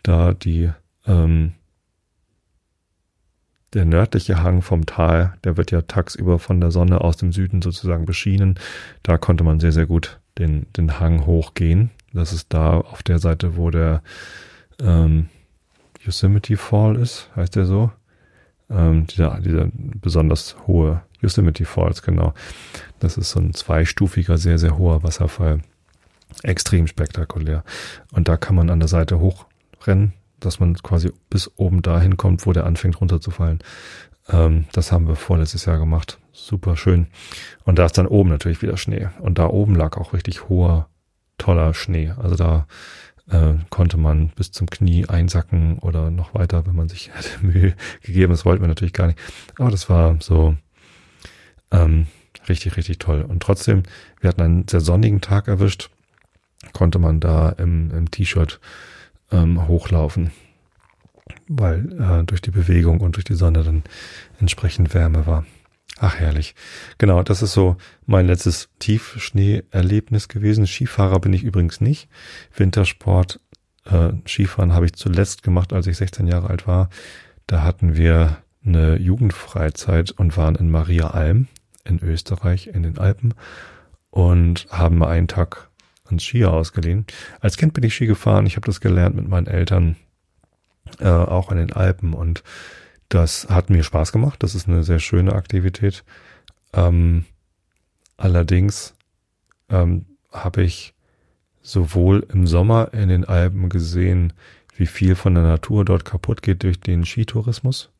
da 0.02 0.32
die 0.32 0.70
ähm, 1.06 1.52
der 3.74 3.84
nördliche 3.84 4.42
Hang 4.42 4.60
vom 4.60 4.84
Tal, 4.86 5.34
der 5.44 5.56
wird 5.56 5.70
ja 5.70 5.82
tagsüber 5.82 6.38
von 6.38 6.60
der 6.60 6.70
Sonne 6.70 7.00
aus 7.00 7.16
dem 7.16 7.32
Süden 7.32 7.62
sozusagen 7.62 8.04
beschienen. 8.04 8.58
Da 9.02 9.16
konnte 9.16 9.44
man 9.44 9.60
sehr, 9.60 9.72
sehr 9.72 9.86
gut 9.86 10.20
den, 10.38 10.66
den 10.76 11.00
Hang 11.00 11.26
hochgehen. 11.26 11.90
Das 12.12 12.32
ist 12.32 12.52
da 12.52 12.78
auf 12.78 13.02
der 13.02 13.18
Seite, 13.18 13.56
wo 13.56 13.70
der 13.70 14.02
ähm, 14.80 15.28
Yosemite 16.04 16.56
Fall 16.56 16.96
ist, 16.96 17.30
heißt 17.34 17.56
der 17.56 17.64
so. 17.64 17.90
Ähm, 18.68 19.06
dieser, 19.06 19.40
dieser 19.40 19.68
besonders 19.72 20.56
hohe 20.66 21.02
Yosemite 21.20 21.64
Falls, 21.64 22.02
genau. 22.02 22.34
Das 22.98 23.16
ist 23.16 23.30
so 23.30 23.40
ein 23.40 23.54
zweistufiger, 23.54 24.38
sehr, 24.38 24.58
sehr 24.58 24.76
hoher 24.76 25.02
Wasserfall. 25.02 25.60
Extrem 26.42 26.86
spektakulär. 26.86 27.62
Und 28.10 28.28
da 28.28 28.36
kann 28.36 28.56
man 28.56 28.70
an 28.70 28.80
der 28.80 28.88
Seite 28.88 29.20
hochrennen, 29.83 30.12
dass 30.40 30.61
man 30.61 30.75
quasi 30.75 31.12
bis 31.31 31.51
oben 31.57 31.83
dahin 31.83 32.16
kommt, 32.16 32.47
wo 32.47 32.53
der 32.53 32.66
anfängt 32.66 33.01
runterzufallen. 33.01 33.61
Ähm, 34.29 34.66
das 34.73 34.92
haben 34.92 35.09
wir 35.09 35.16
vorletztes 35.16 35.64
Jahr 35.64 35.79
gemacht. 35.79 36.18
Super 36.33 36.77
schön. 36.77 37.09
Und 37.64 37.79
da 37.79 37.87
ist 37.87 37.99
dann 37.99 38.07
oben 38.07 38.31
natürlich 38.31 38.62
wieder 38.62 38.77
Schnee. 38.77 39.09
Und 39.21 39.38
da 39.38 39.47
oben 39.47 39.75
lag 39.75 39.97
auch 39.97 40.12
richtig 40.12 40.49
hoher, 40.49 40.88
toller 41.38 41.75
Schnee. 41.75 42.11
Also 42.11 42.37
da 42.37 42.66
äh, 43.31 43.55
konnte 43.71 43.97
man 43.97 44.29
bis 44.31 44.51
zum 44.53 44.68
Knie 44.68 45.07
einsacken 45.07 45.79
oder 45.79 46.11
noch 46.11 46.35
weiter, 46.35 46.66
wenn 46.66 46.77
man 46.77 46.88
sich 46.88 47.11
hätte 47.14 47.45
Mühe 47.45 47.75
gegeben. 48.03 48.33
Das 48.33 48.45
wollten 48.45 48.62
wir 48.62 48.68
natürlich 48.68 48.95
gar 48.95 49.09
nicht. 49.09 49.18
Aber 49.59 49.71
das 49.71 49.88
war 49.88 50.16
so 50.21 50.57
ähm, 51.71 52.07
richtig, 52.49 52.77
richtig 52.77 52.99
toll. 52.99 53.23
Und 53.23 53.42
trotzdem, 53.42 53.83
wir 54.21 54.29
hatten 54.29 54.42
einen 54.42 54.68
sehr 54.68 54.81
sonnigen 54.81 55.21
Tag 55.21 55.49
erwischt, 55.49 55.90
konnte 56.73 56.99
man 56.99 57.18
da 57.18 57.51
im, 57.51 57.90
im 57.90 58.11
T-Shirt 58.11 58.61
ähm, 59.33 59.66
hochlaufen. 59.68 60.31
weil 61.49 61.92
äh, 62.01 62.25
durch 62.25 62.40
die 62.40 62.51
Bewegung 62.51 63.01
und 63.01 63.16
durch 63.16 63.25
die 63.25 63.35
Sonne 63.35 63.62
dann 63.64 63.83
entsprechend 64.40 64.95
Wärme 64.95 65.27
war. 65.27 65.45
Ach 65.99 66.16
herrlich. 66.16 66.55
Genau, 66.99 67.23
das 67.23 67.42
ist 67.42 67.53
so 67.53 67.77
mein 68.07 68.27
letztes 68.27 68.68
Tiefschnee-Erlebnis 68.79 70.29
gewesen. 70.29 70.66
Skifahrer 70.66 71.21
bin 71.21 71.33
ich 71.33 71.45
übrigens 71.45 71.81
nicht. 71.81 72.09
Wintersport, 72.57 73.40
äh, 73.85 74.12
Skifahren 74.27 74.73
habe 74.73 74.87
ich 74.87 74.95
zuletzt 74.95 75.42
gemacht, 75.42 75.73
als 75.73 75.87
ich 75.87 75.97
16 75.97 76.27
Jahre 76.27 76.51
alt 76.51 76.66
war. 76.66 76.88
Da 77.47 77.62
hatten 77.62 77.97
wir 77.97 78.38
eine 78.64 78.97
Jugendfreizeit 78.99 80.11
und 80.12 80.37
waren 80.37 80.55
in 80.57 80.71
Maria 80.71 81.09
Alm 81.09 81.49
in 81.85 82.03
Österreich 82.03 82.68
in 82.68 82.83
den 82.83 82.99
Alpen 82.99 83.35
und 84.11 84.66
haben 84.71 85.03
einen 85.05 85.29
Tag 85.29 85.68
ans 86.12 86.25
Skier 86.25 86.53
ausgeliehen. 86.53 87.07
Als 87.40 87.57
Kind 87.57 87.75
bin 87.75 87.85
ich 87.85 87.94
Ski 87.94 88.07
gefahren. 88.07 88.46
Ich 88.46 88.57
habe 88.57 88.66
das 88.66 88.81
gelernt 88.81 89.16
mit 89.16 89.29
meinen 89.29 89.46
Eltern 89.46 89.96
äh, 91.01 91.09
auch 91.09 91.51
in 91.51 91.59
den 91.59 91.72
Alpen 91.72 92.14
und 92.14 92.42
das 93.09 93.48
hat 93.48 93.70
mir 93.70 93.83
Spaß 93.83 94.12
gemacht. 94.12 94.42
Das 94.42 94.55
ist 94.55 94.68
eine 94.68 94.85
sehr 94.85 94.98
schöne 94.98 95.35
Aktivität. 95.35 96.05
Ähm, 96.72 97.25
allerdings 98.16 98.94
ähm, 99.68 100.07
habe 100.33 100.62
ich 100.62 100.94
sowohl 101.61 102.27
im 102.33 102.46
Sommer 102.46 102.92
in 102.92 103.09
den 103.09 103.25
Alpen 103.25 103.68
gesehen, 103.68 104.33
wie 104.77 104.87
viel 104.87 105.14
von 105.14 105.35
der 105.35 105.44
Natur 105.44 105.85
dort 105.85 106.05
kaputt 106.05 106.42
geht 106.42 106.62
durch 106.62 106.81
den 106.81 107.05
Skitourismus. 107.05 107.91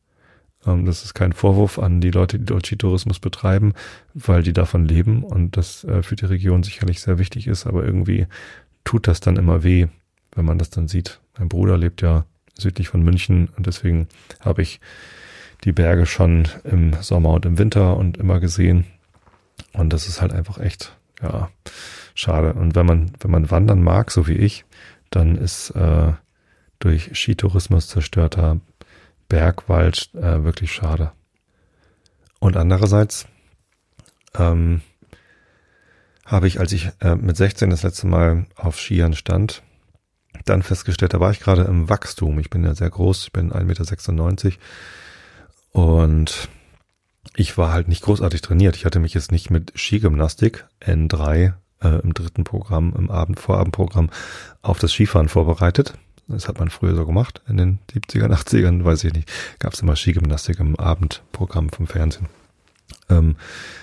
Ähm, 0.65 0.85
das 0.85 1.03
ist 1.03 1.13
kein 1.13 1.33
Vorwurf 1.33 1.79
an 1.79 2.01
die 2.01 2.11
Leute, 2.11 2.39
die 2.39 2.45
dort 2.45 2.65
Skitourismus 2.65 3.19
betreiben, 3.19 3.73
weil 4.13 4.43
die 4.43 4.53
davon 4.53 4.85
leben 4.85 5.23
und 5.23 5.57
das 5.57 5.83
äh, 5.83 6.03
für 6.03 6.15
die 6.15 6.25
Region 6.25 6.63
sicherlich 6.63 7.01
sehr 7.01 7.19
wichtig 7.19 7.47
ist, 7.47 7.65
aber 7.65 7.83
irgendwie 7.83 8.27
tut 8.83 9.07
das 9.07 9.19
dann 9.19 9.37
immer 9.37 9.63
weh, 9.63 9.87
wenn 10.35 10.45
man 10.45 10.57
das 10.57 10.69
dann 10.69 10.87
sieht. 10.87 11.19
Mein 11.37 11.49
Bruder 11.49 11.77
lebt 11.77 12.01
ja 12.01 12.25
südlich 12.57 12.89
von 12.89 13.01
München 13.01 13.49
und 13.57 13.65
deswegen 13.65 14.07
habe 14.39 14.61
ich 14.61 14.79
die 15.63 15.71
Berge 15.71 16.05
schon 16.05 16.47
im 16.63 16.93
Sommer 17.01 17.31
und 17.31 17.45
im 17.45 17.57
Winter 17.57 17.97
und 17.97 18.17
immer 18.17 18.39
gesehen. 18.39 18.85
Und 19.71 19.93
das 19.93 20.07
ist 20.07 20.21
halt 20.21 20.33
einfach 20.33 20.59
echt, 20.59 20.95
ja, 21.21 21.49
schade. 22.13 22.53
Und 22.53 22.75
wenn 22.75 22.85
man, 22.85 23.11
wenn 23.19 23.31
man 23.31 23.49
wandern 23.49 23.81
mag, 23.81 24.11
so 24.11 24.27
wie 24.27 24.33
ich, 24.33 24.65
dann 25.09 25.35
ist 25.35 25.71
äh, 25.71 26.13
durch 26.79 27.11
Skitourismus 27.13 27.87
zerstörter 27.87 28.59
Bergwald 29.33 30.11
äh, 30.13 30.43
wirklich 30.43 30.71
schade. 30.71 31.11
Und 32.37 32.55
andererseits 32.55 33.25
ähm, 34.35 34.81
habe 36.23 36.45
ich, 36.45 36.59
als 36.59 36.71
ich 36.71 36.91
äh, 37.01 37.15
mit 37.15 37.35
16 37.35 37.71
das 37.71 37.81
letzte 37.81 38.05
Mal 38.05 38.45
auf 38.55 38.79
Skiern 38.79 39.15
stand, 39.15 39.63
dann 40.45 40.61
festgestellt, 40.61 41.15
da 41.15 41.19
war 41.19 41.31
ich 41.31 41.39
gerade 41.39 41.63
im 41.63 41.89
Wachstum. 41.89 42.37
Ich 42.37 42.51
bin 42.51 42.63
ja 42.63 42.75
sehr 42.75 42.91
groß, 42.91 43.23
ich 43.23 43.33
bin 43.33 43.51
1,96 43.51 44.45
Meter 44.45 44.57
und 45.71 46.47
ich 47.35 47.57
war 47.57 47.73
halt 47.73 47.87
nicht 47.87 48.03
großartig 48.03 48.41
trainiert. 48.41 48.75
Ich 48.75 48.85
hatte 48.85 48.99
mich 48.99 49.15
jetzt 49.15 49.31
nicht 49.31 49.49
mit 49.49 49.73
Skigymnastik 49.75 50.67
N3 50.79 51.53
äh, 51.81 51.87
im 52.03 52.13
dritten 52.13 52.43
Programm, 52.43 52.93
im 52.95 53.09
Abend 53.09 53.39
Vorabendprogramm 53.39 54.11
auf 54.61 54.77
das 54.77 54.91
Skifahren 54.91 55.27
vorbereitet, 55.27 55.95
das 56.27 56.47
hat 56.47 56.59
man 56.59 56.69
früher 56.69 56.95
so 56.95 57.05
gemacht, 57.05 57.41
in 57.47 57.57
den 57.57 57.79
70ern, 57.91 58.33
80ern, 58.33 58.83
weiß 58.85 59.03
ich 59.03 59.13
nicht. 59.13 59.31
Gab 59.59 59.73
es 59.73 59.81
immer 59.81 59.95
Skigymnastik 59.95 60.59
im 60.59 60.75
Abendprogramm 60.77 61.69
vom 61.69 61.87
Fernsehen. 61.87 62.27
Ähm, 63.09 63.35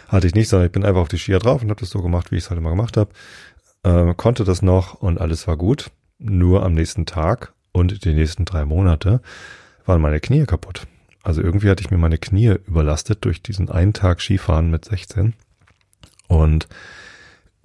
hatte 0.08 0.26
ich 0.26 0.34
nicht, 0.34 0.48
sondern 0.48 0.66
ich 0.66 0.72
bin 0.72 0.84
einfach 0.84 1.00
auf 1.00 1.08
die 1.08 1.18
Skier 1.18 1.38
drauf 1.38 1.62
und 1.62 1.70
habe 1.70 1.80
das 1.80 1.90
so 1.90 2.02
gemacht, 2.02 2.30
wie 2.30 2.36
ich 2.36 2.44
es 2.44 2.50
halt 2.50 2.58
immer 2.58 2.70
gemacht 2.70 2.96
habe. 2.96 3.10
Äh, 3.82 4.14
konnte 4.14 4.44
das 4.44 4.62
noch 4.62 4.94
und 4.94 5.20
alles 5.20 5.46
war 5.46 5.56
gut. 5.56 5.90
Nur 6.18 6.64
am 6.64 6.74
nächsten 6.74 7.06
Tag 7.06 7.52
und 7.72 8.04
die 8.04 8.14
nächsten 8.14 8.44
drei 8.44 8.64
Monate 8.64 9.20
waren 9.86 10.00
meine 10.00 10.20
Knie 10.20 10.44
kaputt. 10.44 10.86
Also 11.22 11.42
irgendwie 11.42 11.68
hatte 11.68 11.82
ich 11.82 11.90
mir 11.90 11.98
meine 11.98 12.18
Knie 12.18 12.56
überlastet 12.66 13.24
durch 13.24 13.42
diesen 13.42 13.70
einen 13.70 13.92
Tag 13.92 14.20
Skifahren 14.20 14.70
mit 14.70 14.84
16. 14.84 15.34
Und 16.28 16.68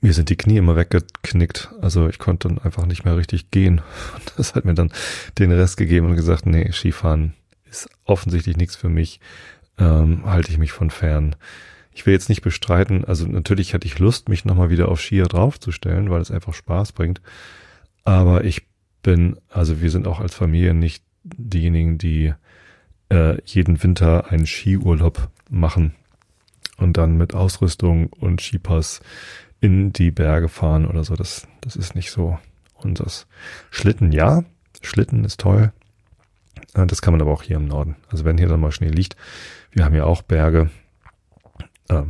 mir 0.01 0.13
sind 0.13 0.29
die 0.29 0.35
Knie 0.35 0.57
immer 0.57 0.75
weggeknickt. 0.75 1.71
Also 1.81 2.07
ich 2.07 2.19
konnte 2.19 2.47
dann 2.47 2.59
einfach 2.59 2.85
nicht 2.85 3.05
mehr 3.05 3.17
richtig 3.17 3.51
gehen. 3.51 3.81
Und 4.13 4.33
das 4.37 4.55
hat 4.55 4.65
mir 4.65 4.73
dann 4.73 4.91
den 5.37 5.51
Rest 5.51 5.77
gegeben 5.77 6.09
und 6.09 6.15
gesagt, 6.15 6.45
nee, 6.45 6.71
Skifahren 6.71 7.33
ist 7.69 7.89
offensichtlich 8.03 8.57
nichts 8.57 8.75
für 8.75 8.89
mich. 8.89 9.19
Ähm, 9.77 10.25
halte 10.25 10.51
ich 10.51 10.57
mich 10.57 10.71
von 10.71 10.89
fern. 10.89 11.35
Ich 11.93 12.05
will 12.05 12.13
jetzt 12.13 12.29
nicht 12.29 12.41
bestreiten, 12.41 13.05
also 13.05 13.25
natürlich 13.25 13.73
hatte 13.73 13.87
ich 13.87 13.99
Lust, 13.99 14.27
mich 14.27 14.43
nochmal 14.43 14.69
wieder 14.69 14.89
auf 14.89 14.99
Skier 14.99 15.25
draufzustellen, 15.27 16.09
weil 16.09 16.21
es 16.21 16.29
einfach 16.29 16.53
Spaß 16.53 16.91
bringt. 16.91 17.21
Aber 18.03 18.43
ich 18.43 18.67
bin, 19.01 19.37
also 19.49 19.81
wir 19.81 19.89
sind 19.89 20.05
auch 20.05 20.19
als 20.19 20.35
Familie 20.35 20.73
nicht 20.73 21.03
diejenigen, 21.23 21.97
die 21.97 22.33
äh, 23.09 23.41
jeden 23.45 23.81
Winter 23.81 24.29
einen 24.29 24.45
Skiurlaub 24.45 25.29
machen 25.49 25.95
und 26.77 26.97
dann 26.97 27.17
mit 27.17 27.33
Ausrüstung 27.33 28.07
und 28.07 28.41
Skipass 28.41 29.01
in 29.61 29.93
die 29.93 30.11
Berge 30.11 30.49
fahren 30.49 30.85
oder 30.85 31.03
so. 31.03 31.15
Das, 31.15 31.47
das 31.61 31.75
ist 31.75 31.95
nicht 31.95 32.11
so 32.11 32.37
unseres. 32.75 33.27
Schlitten, 33.71 34.11
ja. 34.11 34.43
Schlitten 34.81 35.23
ist 35.25 35.39
toll. 35.39 35.71
Äh, 36.73 36.85
das 36.85 37.01
kann 37.01 37.13
man 37.13 37.21
aber 37.21 37.31
auch 37.31 37.43
hier 37.43 37.57
im 37.57 37.67
Norden. 37.67 37.95
Also 38.09 38.25
wenn 38.25 38.37
hier 38.37 38.47
dann 38.47 38.59
mal 38.59 38.71
Schnee 38.71 38.89
liegt, 38.89 39.15
wir 39.71 39.85
haben 39.85 39.95
ja 39.95 40.05
auch 40.05 40.21
Berge, 40.21 40.69
äh, 41.89 42.03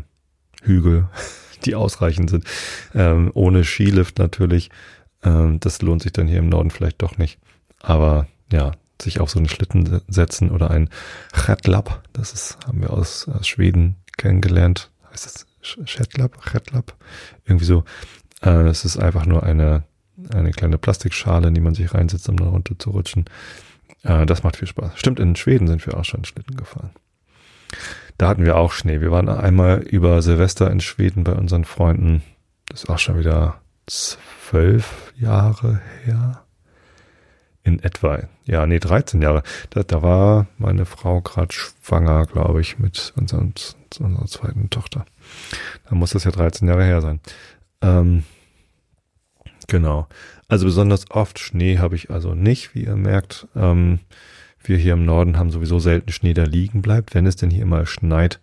Hügel, 0.63 1.09
die 1.65 1.75
ausreichend 1.75 2.29
sind, 2.29 2.45
ähm, 2.93 3.31
ohne 3.33 3.63
Skilift 3.63 4.19
natürlich. 4.19 4.69
Ähm, 5.23 5.59
das 5.59 5.81
lohnt 5.81 6.03
sich 6.03 6.13
dann 6.13 6.27
hier 6.27 6.39
im 6.39 6.49
Norden 6.49 6.71
vielleicht 6.71 7.01
doch 7.01 7.17
nicht. 7.17 7.39
Aber 7.81 8.27
ja, 8.51 8.73
sich 9.01 9.19
auf 9.19 9.29
so 9.29 9.39
einen 9.39 9.49
Schlitten 9.49 10.01
setzen 10.07 10.51
oder 10.51 10.71
ein 10.71 10.89
Redlap, 11.33 12.03
das 12.13 12.33
ist, 12.33 12.57
haben 12.65 12.81
wir 12.81 12.91
aus, 12.91 13.27
aus 13.27 13.47
Schweden 13.47 13.95
kennengelernt. 14.17 14.91
Heißt 15.11 15.25
das 15.25 15.45
Shetlab, 15.65 16.37
Shetlab, 16.49 16.95
irgendwie 17.45 17.65
so. 17.65 17.83
Äh, 18.41 18.63
das 18.63 18.85
ist 18.85 18.97
einfach 18.97 19.25
nur 19.25 19.43
eine, 19.43 19.83
eine 20.33 20.51
kleine 20.51 20.77
Plastikschale, 20.77 21.47
in 21.47 21.53
die 21.53 21.61
man 21.61 21.75
sich 21.75 21.93
reinsetzt, 21.93 22.29
um 22.29 22.37
da 22.37 22.45
runter 22.45 22.77
zu 22.77 22.91
rutschen. 22.91 23.25
Äh, 24.03 24.25
das 24.25 24.43
macht 24.43 24.57
viel 24.57 24.67
Spaß. 24.67 24.91
Stimmt, 24.95 25.19
in 25.19 25.35
Schweden 25.35 25.67
sind 25.67 25.85
wir 25.85 25.97
auch 25.97 26.05
schon 26.05 26.25
Schlitten 26.25 26.55
gefahren. 26.55 26.91
Da 28.17 28.29
hatten 28.29 28.45
wir 28.45 28.55
auch 28.55 28.71
Schnee. 28.71 29.01
Wir 29.01 29.11
waren 29.11 29.27
einmal 29.27 29.79
über 29.79 30.21
Silvester 30.21 30.71
in 30.71 30.79
Schweden 30.79 31.23
bei 31.23 31.33
unseren 31.33 31.65
Freunden. 31.65 32.23
Das 32.67 32.83
ist 32.83 32.89
auch 32.89 32.99
schon 32.99 33.19
wieder 33.19 33.59
zwölf 33.87 35.11
Jahre 35.17 35.81
her. 36.03 36.41
In 37.63 37.79
etwa, 37.81 38.19
ja, 38.45 38.65
nee, 38.67 38.79
13 38.79 39.21
Jahre. 39.21 39.41
Da, 39.71 39.83
da 39.83 40.01
war 40.01 40.47
meine 40.57 40.85
Frau 40.85 41.21
gerade 41.21 41.51
schwanger, 41.51 42.25
glaube 42.25 42.61
ich, 42.61 42.77
mit 42.77 43.11
unserem, 43.17 43.53
unserer 43.99 44.25
zweiten 44.27 44.69
Tochter. 44.69 45.05
Da 45.89 45.95
muss 45.95 46.11
das 46.11 46.23
ja 46.23 46.31
13 46.31 46.67
Jahre 46.67 46.83
her 46.83 47.01
sein. 47.01 47.19
Ähm, 47.81 48.23
genau. 49.67 50.07
Also 50.47 50.65
besonders 50.65 51.09
oft 51.11 51.39
Schnee 51.39 51.79
habe 51.79 51.95
ich 51.95 52.09
also 52.09 52.33
nicht, 52.35 52.75
wie 52.75 52.85
ihr 52.85 52.95
merkt. 52.95 53.47
Ähm, 53.55 53.99
wir 54.63 54.77
hier 54.77 54.93
im 54.93 55.05
Norden 55.05 55.37
haben 55.37 55.51
sowieso 55.51 55.79
selten 55.79 56.11
Schnee, 56.11 56.33
der 56.33 56.47
liegen 56.47 56.81
bleibt. 56.81 57.13
Wenn 57.13 57.25
es 57.25 57.35
denn 57.35 57.51
hier 57.51 57.63
immer 57.63 57.85
schneit, 57.85 58.39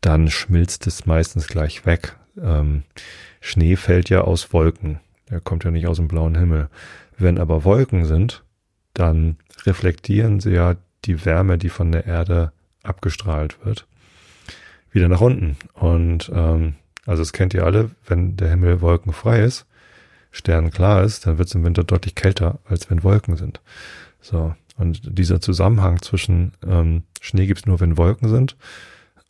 dann 0.00 0.30
schmilzt 0.30 0.86
es 0.86 1.06
meistens 1.06 1.48
gleich 1.48 1.84
weg. 1.84 2.16
Ähm, 2.40 2.84
Schnee 3.40 3.76
fällt 3.76 4.08
ja 4.08 4.22
aus 4.22 4.52
Wolken. 4.52 5.00
Der 5.30 5.40
kommt 5.40 5.64
ja 5.64 5.70
nicht 5.70 5.86
aus 5.86 5.96
dem 5.96 6.08
blauen 6.08 6.36
Himmel. 6.36 6.68
Wenn 7.18 7.38
aber 7.38 7.64
Wolken 7.64 8.06
sind, 8.06 8.42
dann 8.94 9.36
reflektieren 9.66 10.40
sie 10.40 10.52
ja 10.52 10.76
die 11.04 11.24
Wärme, 11.24 11.58
die 11.58 11.68
von 11.68 11.92
der 11.92 12.06
Erde 12.06 12.52
abgestrahlt 12.82 13.64
wird 13.64 13.86
wieder 14.92 15.08
nach 15.08 15.20
unten. 15.20 15.56
Und 15.74 16.30
ähm, 16.34 16.74
also 17.06 17.22
es 17.22 17.32
kennt 17.32 17.54
ihr 17.54 17.64
alle, 17.64 17.90
wenn 18.06 18.36
der 18.36 18.50
Himmel 18.50 18.80
wolkenfrei 18.80 19.42
ist, 19.42 19.66
sternklar 20.30 21.02
ist, 21.02 21.26
dann 21.26 21.38
wird 21.38 21.48
es 21.48 21.54
im 21.54 21.64
Winter 21.64 21.84
deutlich 21.84 22.14
kälter, 22.14 22.58
als 22.64 22.90
wenn 22.90 23.02
Wolken 23.02 23.36
sind. 23.36 23.60
So. 24.20 24.54
Und 24.76 25.18
dieser 25.18 25.40
Zusammenhang 25.40 26.00
zwischen 26.00 26.52
ähm, 26.66 27.02
Schnee 27.20 27.46
gibt's 27.46 27.66
nur, 27.66 27.80
wenn 27.80 27.98
Wolken 27.98 28.28
sind. 28.28 28.56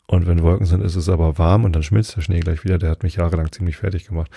Und 0.07 0.27
wenn 0.27 0.41
Wolken 0.41 0.65
sind, 0.65 0.81
ist 0.81 0.95
es 0.95 1.07
aber 1.07 1.37
warm 1.37 1.63
und 1.63 1.73
dann 1.73 1.83
schmilzt 1.83 2.17
der 2.17 2.21
Schnee 2.21 2.41
gleich 2.41 2.63
wieder. 2.63 2.77
Der 2.77 2.89
hat 2.89 3.03
mich 3.03 3.15
jahrelang 3.15 3.51
ziemlich 3.51 3.77
fertig 3.77 4.05
gemacht. 4.05 4.29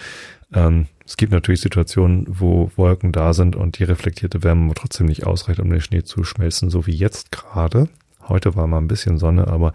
Ähm, 0.53 0.87
es 1.05 1.17
gibt 1.17 1.33
natürlich 1.33 1.61
Situationen, 1.61 2.27
wo 2.29 2.71
Wolken 2.77 3.13
da 3.13 3.33
sind 3.33 3.57
und 3.57 3.79
die 3.79 3.85
reflektierte 3.85 4.43
Wärme 4.43 4.73
trotzdem 4.75 5.07
nicht 5.07 5.27
ausreicht, 5.27 5.61
um 5.61 5.71
den 5.71 5.81
Schnee 5.81 6.05
zu 6.05 6.25
schmelzen, 6.25 6.71
so 6.71 6.87
wie 6.87 6.95
jetzt 6.95 7.33
gerade. 7.33 7.89
Heute 8.29 8.55
war 8.57 8.67
mal 8.67 8.79
ein 8.79 8.89
bisschen 8.89 9.19
Sonne, 9.19 9.49
aber 9.49 9.73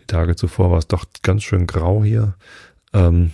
die 0.00 0.06
Tage 0.06 0.36
zuvor 0.36 0.70
war 0.70 0.78
es 0.78 0.88
doch 0.88 1.04
ganz 1.22 1.42
schön 1.42 1.66
grau 1.66 2.02
hier. 2.04 2.34
Ähm, 2.92 3.32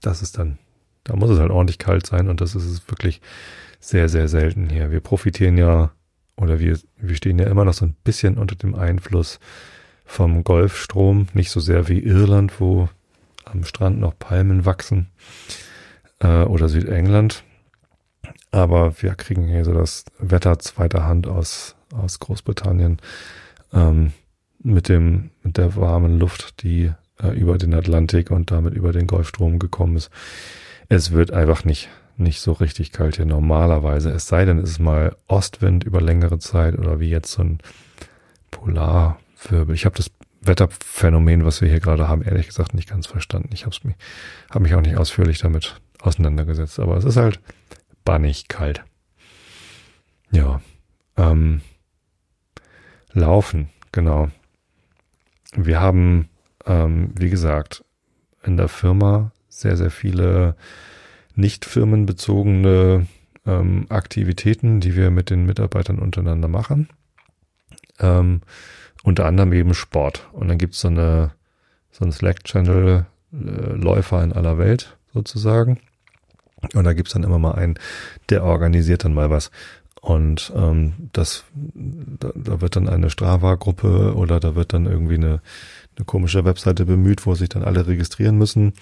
das 0.00 0.22
ist 0.22 0.38
dann, 0.38 0.58
da 1.04 1.16
muss 1.16 1.30
es 1.30 1.38
halt 1.38 1.50
ordentlich 1.50 1.78
kalt 1.78 2.06
sein 2.06 2.28
und 2.28 2.40
das 2.40 2.54
ist 2.54 2.64
es 2.64 2.88
wirklich 2.88 3.20
sehr, 3.80 4.08
sehr 4.08 4.28
selten 4.28 4.70
hier. 4.70 4.90
Wir 4.90 5.00
profitieren 5.00 5.58
ja 5.58 5.92
oder 6.36 6.58
wir, 6.58 6.78
wir 6.96 7.16
stehen 7.16 7.38
ja 7.38 7.46
immer 7.46 7.64
noch 7.64 7.74
so 7.74 7.84
ein 7.84 7.96
bisschen 8.04 8.38
unter 8.38 8.56
dem 8.56 8.74
Einfluss 8.74 9.38
vom 10.04 10.44
Golfstrom, 10.44 11.28
nicht 11.34 11.50
so 11.50 11.60
sehr 11.60 11.88
wie 11.88 12.00
Irland, 12.00 12.60
wo 12.60 12.88
am 13.44 13.64
Strand 13.64 14.00
noch 14.00 14.18
Palmen 14.18 14.64
wachsen 14.64 15.08
äh, 16.20 16.42
oder 16.42 16.68
Südengland. 16.68 17.44
Aber 18.50 19.00
wir 19.02 19.14
kriegen 19.14 19.46
hier 19.46 19.64
so 19.64 19.72
das 19.72 20.04
Wetter 20.18 20.58
zweiter 20.58 21.04
Hand 21.04 21.26
aus, 21.26 21.76
aus 21.92 22.20
Großbritannien 22.20 22.98
ähm, 23.74 24.12
mit 24.62 24.88
dem 24.88 25.30
mit 25.42 25.58
der 25.58 25.76
warmen 25.76 26.18
Luft, 26.18 26.62
die 26.62 26.92
äh, 27.22 27.28
über 27.38 27.58
den 27.58 27.74
Atlantik 27.74 28.30
und 28.30 28.50
damit 28.50 28.74
über 28.74 28.92
den 28.92 29.06
Golfstrom 29.06 29.58
gekommen 29.58 29.96
ist. 29.96 30.10
Es 30.88 31.12
wird 31.12 31.32
einfach 31.32 31.64
nicht 31.64 31.90
nicht 32.16 32.40
so 32.40 32.52
richtig 32.52 32.92
kalt 32.92 33.16
hier 33.16 33.26
normalerweise. 33.26 34.10
Es 34.10 34.28
sei 34.28 34.44
denn, 34.44 34.58
es 34.58 34.70
ist 34.70 34.78
mal 34.78 35.16
Ostwind 35.26 35.84
über 35.84 36.00
längere 36.00 36.38
Zeit 36.38 36.78
oder 36.78 37.00
wie 37.00 37.10
jetzt 37.10 37.32
so 37.32 37.42
ein 37.42 37.58
Polarwirbel. 38.50 39.74
Ich 39.74 39.84
habe 39.84 39.96
das 39.96 40.10
Wetterphänomen, 40.40 41.44
was 41.44 41.60
wir 41.60 41.68
hier 41.68 41.80
gerade 41.80 42.08
haben, 42.08 42.22
ehrlich 42.22 42.46
gesagt 42.46 42.74
nicht 42.74 42.88
ganz 42.88 43.06
verstanden. 43.06 43.50
Ich 43.52 43.66
habe 43.66 43.76
mich, 43.82 43.96
hab 44.50 44.62
mich 44.62 44.74
auch 44.74 44.80
nicht 44.80 44.96
ausführlich 44.96 45.38
damit 45.38 45.80
auseinandergesetzt. 46.00 46.78
Aber 46.78 46.96
es 46.96 47.04
ist 47.04 47.16
halt 47.16 47.40
bannig 48.04 48.48
kalt. 48.48 48.84
Ja. 50.30 50.60
Ähm, 51.16 51.62
laufen, 53.14 53.70
genau. 53.92 54.28
Wir 55.54 55.80
haben, 55.80 56.28
ähm, 56.66 57.12
wie 57.16 57.30
gesagt, 57.30 57.84
in 58.42 58.56
der 58.56 58.68
Firma 58.68 59.32
sehr, 59.48 59.76
sehr 59.76 59.90
viele 59.90 60.56
nicht 61.34 61.64
firmenbezogene 61.64 63.06
ähm, 63.46 63.86
Aktivitäten, 63.88 64.80
die 64.80 64.96
wir 64.96 65.10
mit 65.10 65.30
den 65.30 65.46
Mitarbeitern 65.46 65.98
untereinander 65.98 66.48
machen. 66.48 66.88
Ähm, 68.00 68.42
unter 69.02 69.26
anderem 69.26 69.52
eben 69.52 69.74
Sport. 69.74 70.28
Und 70.32 70.48
dann 70.48 70.58
gibt's 70.58 70.80
so 70.80 70.88
eine 70.88 71.32
so 71.94 72.04
ein 72.04 72.12
Slack-Channel 72.12 73.06
äh, 73.32 73.36
Läufer 73.36 74.22
in 74.22 74.32
aller 74.32 74.58
Welt 74.58 74.96
sozusagen. 75.12 75.78
Und 76.74 76.84
da 76.84 76.92
gibt's 76.92 77.12
dann 77.12 77.22
immer 77.22 77.38
mal 77.38 77.52
einen, 77.52 77.78
der 78.30 78.42
organisiert 78.42 79.04
dann 79.04 79.14
mal 79.14 79.30
was. 79.30 79.50
Und 80.04 80.52
ähm, 80.54 80.92
das, 81.14 81.44
da, 81.54 82.30
da 82.34 82.60
wird 82.60 82.76
dann 82.76 82.90
eine 82.90 83.08
Strava-Gruppe 83.08 84.14
oder 84.14 84.38
da 84.38 84.54
wird 84.54 84.74
dann 84.74 84.84
irgendwie 84.84 85.14
eine, 85.14 85.40
eine 85.96 86.04
komische 86.04 86.44
Webseite 86.44 86.84
bemüht, 86.84 87.24
wo 87.24 87.34
sich 87.34 87.48
dann 87.48 87.64
alle 87.64 87.86
registrieren 87.86 88.36
müssen 88.36 88.74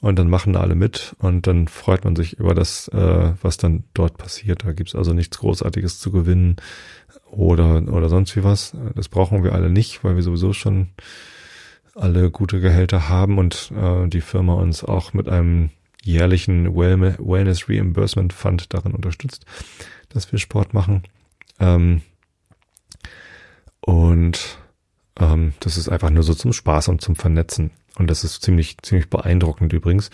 und 0.00 0.18
dann 0.18 0.30
machen 0.30 0.56
alle 0.56 0.74
mit 0.74 1.14
und 1.18 1.46
dann 1.46 1.68
freut 1.68 2.06
man 2.06 2.16
sich 2.16 2.38
über 2.38 2.54
das, 2.54 2.88
äh, 2.88 3.32
was 3.42 3.58
dann 3.58 3.84
dort 3.92 4.16
passiert. 4.16 4.64
Da 4.64 4.72
gibt's 4.72 4.94
also 4.94 5.12
nichts 5.12 5.38
Großartiges 5.40 6.00
zu 6.00 6.10
gewinnen 6.10 6.56
oder, 7.30 7.82
oder 7.92 8.08
sonst 8.08 8.34
wie 8.34 8.42
was. 8.42 8.74
Das 8.94 9.10
brauchen 9.10 9.44
wir 9.44 9.52
alle 9.52 9.68
nicht, 9.68 10.02
weil 10.04 10.16
wir 10.16 10.22
sowieso 10.22 10.54
schon 10.54 10.88
alle 11.94 12.30
gute 12.30 12.60
Gehälter 12.60 13.10
haben 13.10 13.36
und 13.36 13.70
äh, 13.76 14.08
die 14.08 14.22
Firma 14.22 14.54
uns 14.54 14.82
auch 14.82 15.12
mit 15.12 15.28
einem 15.28 15.68
jährlichen 16.02 16.74
Wellness 16.74 17.68
Reimbursement 17.68 18.32
Fund 18.32 18.72
darin 18.74 18.92
unterstützt, 18.92 19.46
dass 20.14 20.30
wir 20.32 20.38
Sport 20.38 20.74
machen. 20.74 21.02
Ähm, 21.60 22.02
und 23.80 24.58
ähm, 25.18 25.52
das 25.60 25.76
ist 25.76 25.88
einfach 25.88 26.10
nur 26.10 26.22
so 26.22 26.34
zum 26.34 26.52
Spaß 26.52 26.88
und 26.88 27.00
zum 27.00 27.16
Vernetzen. 27.16 27.70
Und 27.96 28.08
das 28.08 28.24
ist 28.24 28.42
ziemlich, 28.42 28.78
ziemlich 28.82 29.10
beeindruckend 29.10 29.72
übrigens. 29.72 30.10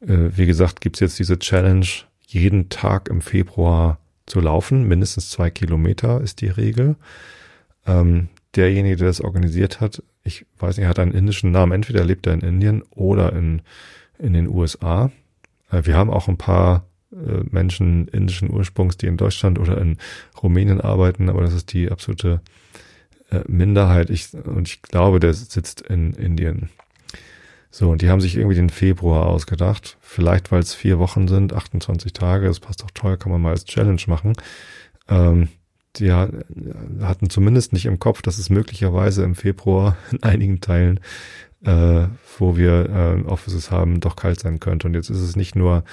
Äh, 0.00 0.36
wie 0.36 0.46
gesagt, 0.46 0.80
gibt's 0.80 1.00
jetzt 1.00 1.18
diese 1.18 1.38
Challenge, 1.38 1.86
jeden 2.26 2.68
Tag 2.68 3.08
im 3.08 3.20
Februar 3.20 3.98
zu 4.26 4.40
laufen. 4.40 4.86
Mindestens 4.86 5.30
zwei 5.30 5.50
Kilometer 5.50 6.20
ist 6.20 6.40
die 6.40 6.48
Regel. 6.48 6.96
Ähm, 7.86 8.28
derjenige, 8.54 8.96
der 8.96 9.08
das 9.08 9.20
organisiert 9.20 9.80
hat, 9.80 10.02
ich 10.24 10.46
weiß 10.58 10.76
nicht, 10.76 10.86
hat 10.86 10.98
einen 10.98 11.12
indischen 11.12 11.50
Namen. 11.50 11.72
Entweder 11.72 12.04
lebt 12.04 12.26
er 12.26 12.34
in 12.34 12.40
Indien 12.40 12.82
oder 12.90 13.32
in, 13.32 13.62
in 14.18 14.34
den 14.34 14.48
USA. 14.48 15.10
Äh, 15.70 15.84
wir 15.84 15.96
haben 15.96 16.10
auch 16.10 16.28
ein 16.28 16.38
paar 16.38 16.84
äh, 17.12 17.44
Menschen 17.50 18.08
indischen 18.08 18.50
Ursprungs, 18.50 18.96
die 18.96 19.06
in 19.06 19.16
Deutschland 19.16 19.58
oder 19.58 19.78
in 19.78 19.98
Rumänien 20.42 20.80
arbeiten, 20.80 21.28
aber 21.28 21.42
das 21.42 21.52
ist 21.52 21.72
die 21.72 21.90
absolute 21.90 22.40
äh, 23.30 23.40
Minderheit. 23.46 24.10
Ich, 24.10 24.32
und 24.34 24.68
ich 24.68 24.82
glaube, 24.82 25.20
der 25.20 25.34
sitzt 25.34 25.82
in 25.82 26.14
Indien. 26.14 26.70
So, 27.70 27.90
und 27.90 28.02
die 28.02 28.10
haben 28.10 28.20
sich 28.20 28.36
irgendwie 28.36 28.56
den 28.56 28.68
Februar 28.68 29.26
ausgedacht. 29.26 29.96
Vielleicht, 30.00 30.52
weil 30.52 30.60
es 30.60 30.74
vier 30.74 30.98
Wochen 30.98 31.26
sind, 31.26 31.54
28 31.54 32.12
Tage, 32.12 32.46
das 32.46 32.60
passt 32.60 32.82
doch 32.82 32.90
toll, 32.92 33.16
kann 33.16 33.32
man 33.32 33.40
mal 33.40 33.50
als 33.50 33.64
Challenge 33.64 34.02
machen. 34.06 34.34
Ähm, 35.08 35.48
die 35.96 36.12
hatten 36.12 37.30
zumindest 37.30 37.72
nicht 37.72 37.86
im 37.86 37.98
Kopf, 37.98 38.22
dass 38.22 38.38
es 38.38 38.50
möglicherweise 38.50 39.24
im 39.24 39.34
Februar 39.34 39.96
in 40.10 40.22
einigen 40.22 40.60
Teilen, 40.60 41.00
äh, 41.64 42.06
wo 42.38 42.56
wir 42.56 42.88
äh, 42.90 43.28
Offices 43.28 43.70
haben, 43.70 44.00
doch 44.00 44.16
kalt 44.16 44.40
sein 44.40 44.60
könnte. 44.60 44.86
Und 44.86 44.94
jetzt 44.94 45.10
ist 45.10 45.20
es 45.20 45.36
nicht 45.36 45.56
nur 45.56 45.84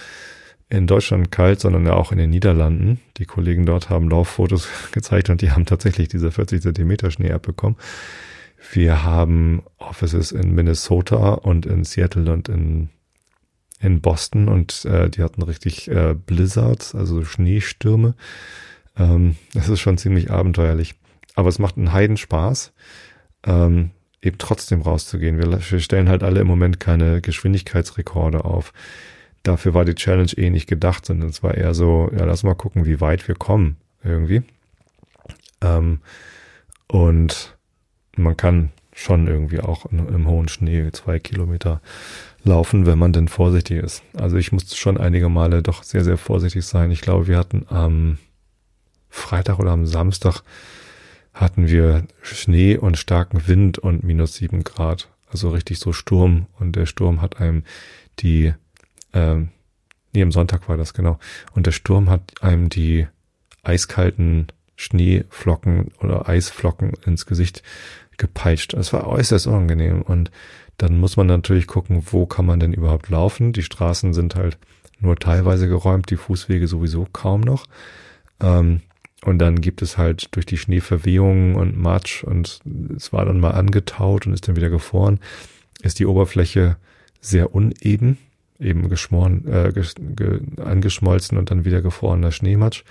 in 0.69 0.85
Deutschland 0.85 1.31
kalt, 1.31 1.59
sondern 1.59 1.87
auch 1.87 2.11
in 2.11 2.19
den 2.19 2.29
Niederlanden. 2.29 2.99
Die 3.17 3.25
Kollegen 3.25 3.65
dort 3.65 3.89
haben 3.89 4.09
Lauffotos 4.09 4.67
gezeigt 4.91 5.29
und 5.29 5.41
die 5.41 5.51
haben 5.51 5.65
tatsächlich 5.65 6.07
diese 6.07 6.31
40 6.31 6.61
Zentimeter 6.61 7.11
Schnee 7.11 7.31
abbekommen. 7.31 7.77
Wir 8.71 9.03
haben 9.03 9.63
Offices 9.77 10.31
in 10.31 10.53
Minnesota 10.53 11.33
und 11.33 11.65
in 11.65 11.85
Seattle 11.85 12.31
und 12.31 12.49
in, 12.49 12.89
in 13.79 14.01
Boston 14.01 14.47
und 14.47 14.85
äh, 14.85 15.09
die 15.09 15.23
hatten 15.23 15.41
richtig 15.41 15.89
äh, 15.89 16.13
Blizzards, 16.13 16.93
also 16.93 17.23
Schneestürme. 17.23 18.15
Ähm, 18.97 19.37
das 19.53 19.69
ist 19.69 19.79
schon 19.79 19.97
ziemlich 19.97 20.29
abenteuerlich. 20.29 20.95
Aber 21.35 21.49
es 21.49 21.57
macht 21.57 21.77
einen 21.77 21.93
Heidenspaß, 21.93 22.73
ähm, 23.45 23.91
eben 24.21 24.37
trotzdem 24.37 24.81
rauszugehen. 24.81 25.37
Wir, 25.37 25.49
wir 25.49 25.79
stellen 25.79 26.09
halt 26.09 26.21
alle 26.21 26.41
im 26.41 26.47
Moment 26.47 26.79
keine 26.79 27.21
Geschwindigkeitsrekorde 27.21 28.43
auf. 28.43 28.73
Dafür 29.43 29.73
war 29.73 29.85
die 29.85 29.95
Challenge 29.95 30.31
eh 30.35 30.49
nicht 30.49 30.67
gedacht, 30.67 31.05
sondern 31.05 31.29
es 31.29 31.43
war 31.43 31.55
eher 31.55 31.73
so, 31.73 32.09
ja, 32.17 32.25
lass 32.25 32.43
mal 32.43 32.55
gucken, 32.55 32.85
wie 32.85 33.01
weit 33.01 33.27
wir 33.27 33.35
kommen 33.35 33.77
irgendwie. 34.03 34.43
Ähm, 35.61 35.99
und 36.87 37.57
man 38.15 38.35
kann 38.35 38.71
schon 38.93 39.27
irgendwie 39.27 39.61
auch 39.61 39.85
im 39.85 40.27
hohen 40.27 40.49
Schnee 40.49 40.91
zwei 40.91 41.19
Kilometer 41.19 41.81
laufen, 42.43 42.85
wenn 42.85 42.99
man 42.99 43.13
denn 43.13 43.29
vorsichtig 43.29 43.81
ist. 43.81 44.03
Also 44.13 44.35
ich 44.37 44.51
musste 44.51 44.75
schon 44.75 44.97
einige 44.97 45.29
Male 45.29 45.61
doch 45.61 45.83
sehr, 45.83 46.03
sehr 46.03 46.17
vorsichtig 46.17 46.65
sein. 46.65 46.91
Ich 46.91 47.01
glaube, 47.01 47.27
wir 47.27 47.37
hatten 47.37 47.65
am 47.69 48.17
Freitag 49.09 49.59
oder 49.59 49.71
am 49.71 49.85
Samstag 49.85 50.41
hatten 51.33 51.67
wir 51.67 52.05
Schnee 52.21 52.77
und 52.77 52.97
starken 52.97 53.47
Wind 53.47 53.77
und 53.77 54.03
minus 54.03 54.35
sieben 54.35 54.63
Grad. 54.63 55.09
Also 55.31 55.49
richtig 55.49 55.79
so 55.79 55.93
Sturm. 55.93 56.47
Und 56.59 56.75
der 56.75 56.85
Sturm 56.85 57.21
hat 57.21 57.39
einem 57.39 57.63
die, 58.19 58.53
ähm, 59.13 59.49
nee, 60.13 60.21
am 60.21 60.31
Sonntag 60.31 60.69
war 60.69 60.77
das 60.77 60.93
genau. 60.93 61.19
Und 61.53 61.65
der 61.65 61.71
Sturm 61.71 62.09
hat 62.09 62.41
einem 62.41 62.69
die 62.69 63.07
eiskalten 63.63 64.47
Schneeflocken 64.75 65.91
oder 65.99 66.29
Eisflocken 66.29 66.93
ins 67.05 67.25
Gesicht 67.25 67.63
gepeitscht. 68.17 68.73
Es 68.73 68.93
war 68.93 69.07
äußerst 69.07 69.47
unangenehm 69.47 70.01
und 70.01 70.31
dann 70.77 70.97
muss 70.97 71.17
man 71.17 71.27
natürlich 71.27 71.67
gucken, 71.67 72.03
wo 72.05 72.25
kann 72.25 72.45
man 72.45 72.59
denn 72.59 72.73
überhaupt 72.73 73.09
laufen. 73.09 73.51
Die 73.51 73.63
Straßen 73.63 74.13
sind 74.13 74.35
halt 74.35 74.57
nur 74.99 75.17
teilweise 75.17 75.67
geräumt, 75.67 76.09
die 76.09 76.17
Fußwege 76.17 76.67
sowieso 76.67 77.07
kaum 77.11 77.41
noch. 77.41 77.65
Ähm, 78.41 78.81
und 79.25 79.39
dann 79.39 79.59
gibt 79.59 79.81
es 79.81 79.97
halt 79.97 80.33
durch 80.35 80.45
die 80.45 80.57
Schneeverwehungen 80.57 81.55
und 81.55 81.77
Matsch 81.77 82.23
und 82.23 82.61
es 82.95 83.11
war 83.11 83.25
dann 83.25 83.41
mal 83.41 83.51
angetaut 83.51 84.25
und 84.25 84.33
ist 84.33 84.47
dann 84.47 84.55
wieder 84.55 84.69
gefroren, 84.69 85.19
ist 85.81 85.99
die 85.99 86.05
Oberfläche 86.05 86.77
sehr 87.19 87.53
uneben, 87.53 88.17
eben 88.59 88.89
geschmoren, 88.89 89.47
äh, 89.47 89.71
ges, 89.73 89.95
ge, 89.97 90.41
angeschmolzen 90.63 91.37
und 91.37 91.51
dann 91.51 91.65
wieder 91.65 91.81
gefrorener 91.81 92.31
Schneematsch. 92.31 92.83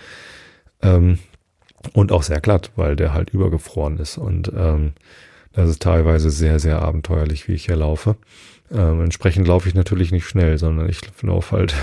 Ähm, 0.82 1.18
und 1.92 2.12
auch 2.12 2.22
sehr 2.22 2.40
glatt, 2.40 2.72
weil 2.76 2.96
der 2.96 3.14
halt 3.14 3.30
übergefroren 3.30 3.98
ist. 3.98 4.18
Und 4.18 4.52
ähm, 4.54 4.92
das 5.52 5.70
ist 5.70 5.82
teilweise 5.82 6.30
sehr, 6.30 6.58
sehr 6.58 6.82
abenteuerlich, 6.82 7.48
wie 7.48 7.54
ich 7.54 7.66
hier 7.66 7.76
laufe. 7.76 8.16
Ähm, 8.70 9.02
entsprechend 9.02 9.46
laufe 9.46 9.68
ich 9.68 9.74
natürlich 9.74 10.12
nicht 10.12 10.26
schnell, 10.26 10.58
sondern 10.58 10.88
ich 10.88 11.00
laufe 11.22 11.56
halt 11.56 11.74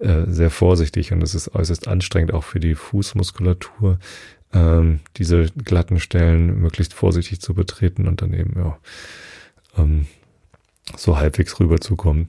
äh, 0.00 0.24
sehr 0.26 0.50
vorsichtig 0.50 1.12
und 1.12 1.22
es 1.22 1.34
ist 1.34 1.54
äußerst 1.54 1.88
anstrengend 1.88 2.32
auch 2.32 2.44
für 2.44 2.60
die 2.60 2.74
Fußmuskulatur, 2.74 3.98
ähm, 4.52 5.00
diese 5.16 5.46
glatten 5.64 6.00
Stellen 6.00 6.60
möglichst 6.60 6.94
vorsichtig 6.94 7.40
zu 7.40 7.54
betreten 7.54 8.06
und 8.08 8.22
dann 8.22 8.32
eben 8.32 8.54
ja, 8.56 8.78
ähm, 9.76 10.06
so 10.96 11.18
halbwegs 11.18 11.58
rüberzukommen. 11.58 12.28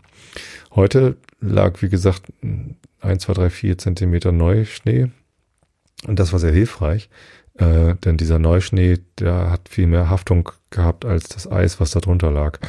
Heute 0.71 1.17
lag, 1.39 1.81
wie 1.81 1.89
gesagt, 1.89 2.23
ein, 2.41 3.19
zwei, 3.19 3.33
drei, 3.33 3.49
vier 3.49 3.77
Zentimeter 3.77 4.31
Neuschnee 4.31 5.11
und 6.05 6.19
das 6.19 6.31
war 6.31 6.39
sehr 6.39 6.53
hilfreich, 6.53 7.09
äh, 7.55 7.95
denn 7.95 8.17
dieser 8.17 8.39
Neuschnee, 8.39 8.99
der 9.19 9.49
hat 9.51 9.69
viel 9.69 9.87
mehr 9.87 10.09
Haftung 10.09 10.49
gehabt 10.69 11.05
als 11.05 11.27
das 11.29 11.49
Eis, 11.51 11.79
was 11.79 11.91
da 11.91 11.99
drunter 11.99 12.31
lag. 12.31 12.59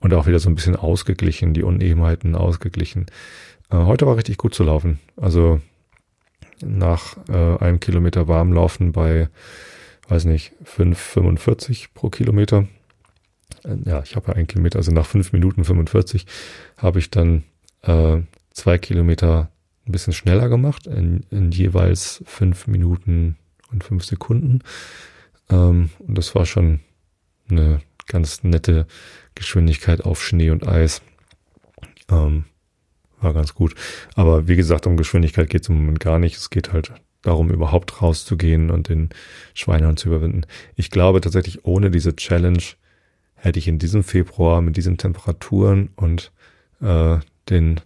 Und 0.00 0.12
auch 0.12 0.26
wieder 0.26 0.38
so 0.38 0.50
ein 0.50 0.54
bisschen 0.54 0.76
ausgeglichen, 0.76 1.54
die 1.54 1.62
Unebenheiten 1.62 2.34
ausgeglichen. 2.34 3.06
Äh, 3.70 3.76
heute 3.76 4.06
war 4.06 4.16
richtig 4.16 4.36
gut 4.36 4.54
zu 4.54 4.64
laufen. 4.64 4.98
Also 5.16 5.60
nach 6.62 7.16
äh, 7.28 7.56
einem 7.58 7.80
Kilometer 7.80 8.28
warmlaufen 8.28 8.92
bei, 8.92 9.28
weiß 10.08 10.26
nicht, 10.26 10.52
5,45 10.64 11.88
pro 11.94 12.10
Kilometer. 12.10 12.66
Äh, 13.64 13.76
ja, 13.84 14.02
ich 14.02 14.16
habe 14.16 14.28
ja 14.28 14.34
einen 14.34 14.46
Kilometer, 14.46 14.78
also 14.78 14.92
nach 14.92 15.06
5 15.06 15.32
Minuten 15.32 15.64
45 15.64 16.26
habe 16.76 16.98
ich 16.98 17.10
dann 17.10 17.44
äh, 17.82 18.18
zwei 18.52 18.78
Kilometer 18.78 19.50
ein 19.86 19.92
bisschen 19.92 20.12
schneller 20.12 20.48
gemacht, 20.48 20.86
in, 20.86 21.24
in 21.30 21.50
jeweils 21.50 22.22
fünf 22.26 22.66
Minuten 22.66 23.36
und 23.70 23.84
fünf 23.84 24.04
Sekunden. 24.04 24.60
Ähm, 25.50 25.90
und 25.98 26.16
das 26.16 26.34
war 26.34 26.46
schon 26.46 26.80
eine 27.50 27.80
ganz 28.06 28.42
nette 28.42 28.86
Geschwindigkeit 29.34 30.02
auf 30.04 30.24
Schnee 30.24 30.50
und 30.50 30.66
Eis. 30.66 31.02
Ähm, 32.10 32.44
war 33.20 33.34
ganz 33.34 33.54
gut. 33.54 33.74
Aber 34.14 34.48
wie 34.48 34.56
gesagt, 34.56 34.86
um 34.86 34.96
Geschwindigkeit 34.96 35.50
geht 35.50 35.62
es 35.62 35.68
im 35.68 35.76
Moment 35.76 36.00
gar 36.00 36.18
nicht. 36.18 36.36
Es 36.36 36.50
geht 36.50 36.72
halt 36.72 36.92
darum, 37.22 37.50
überhaupt 37.50 38.02
rauszugehen 38.02 38.70
und 38.70 38.88
den 38.88 39.08
Schweinehund 39.54 39.98
zu 39.98 40.08
überwinden. 40.08 40.42
Ich 40.76 40.90
glaube 40.90 41.20
tatsächlich, 41.20 41.64
ohne 41.64 41.90
diese 41.90 42.16
Challenge 42.16 42.62
hätte 43.44 43.58
ich 43.58 43.68
in 43.68 43.78
diesem 43.78 44.02
Februar 44.02 44.62
mit 44.62 44.76
diesen 44.76 44.96
Temperaturen 44.96 45.90
und 45.96 46.32
äh, 46.80 47.18
den 47.50 47.80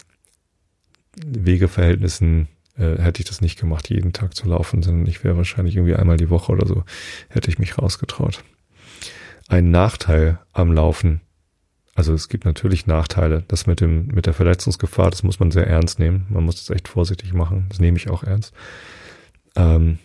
Wegeverhältnissen 1.16 2.48
äh, 2.76 2.96
hätte 2.98 3.20
ich 3.20 3.28
das 3.28 3.40
nicht 3.40 3.58
gemacht, 3.58 3.90
jeden 3.90 4.12
Tag 4.12 4.34
zu 4.36 4.48
laufen, 4.48 4.82
sondern 4.82 5.06
ich 5.06 5.24
wäre 5.24 5.36
wahrscheinlich 5.36 5.76
irgendwie 5.76 5.96
einmal 5.96 6.16
die 6.16 6.30
Woche 6.30 6.52
oder 6.52 6.66
so, 6.66 6.84
hätte 7.28 7.50
ich 7.50 7.58
mich 7.58 7.76
rausgetraut. 7.76 8.44
Ein 9.48 9.70
Nachteil 9.70 10.38
am 10.52 10.72
Laufen, 10.72 11.22
also 11.98 12.14
es 12.14 12.28
gibt 12.28 12.44
natürlich 12.44 12.86
Nachteile, 12.86 13.42
das 13.48 13.66
mit 13.66 13.80
dem, 13.80 14.06
mit 14.06 14.26
der 14.26 14.34
Verletzungsgefahr, 14.34 15.10
das 15.10 15.24
muss 15.24 15.40
man 15.40 15.50
sehr 15.50 15.66
ernst 15.66 15.98
nehmen. 15.98 16.26
Man 16.28 16.44
muss 16.44 16.64
das 16.64 16.70
echt 16.70 16.86
vorsichtig 16.86 17.32
machen. 17.32 17.66
Das 17.70 17.80
nehme 17.80 17.96
ich 17.96 18.08
auch 18.08 18.22
ernst. 18.22 18.54
Ähm, 19.56 19.98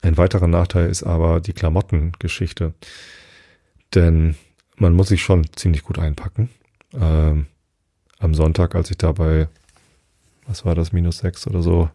ein 0.00 0.16
weiterer 0.16 0.46
Nachteil 0.46 0.88
ist 0.88 1.02
aber 1.02 1.40
die 1.40 1.54
Klamottengeschichte. 1.54 2.74
Denn 3.94 4.36
man 4.82 4.94
muss 4.94 5.08
sich 5.08 5.22
schon 5.22 5.46
ziemlich 5.54 5.82
gut 5.82 5.98
einpacken. 5.98 6.50
Ähm, 6.92 7.46
am 8.18 8.34
Sonntag, 8.34 8.74
als 8.74 8.90
ich 8.90 8.98
dabei 8.98 9.48
was 10.46 10.64
war 10.64 10.74
das, 10.74 10.92
minus 10.92 11.18
sechs 11.18 11.46
oder 11.46 11.62
so, 11.62 11.88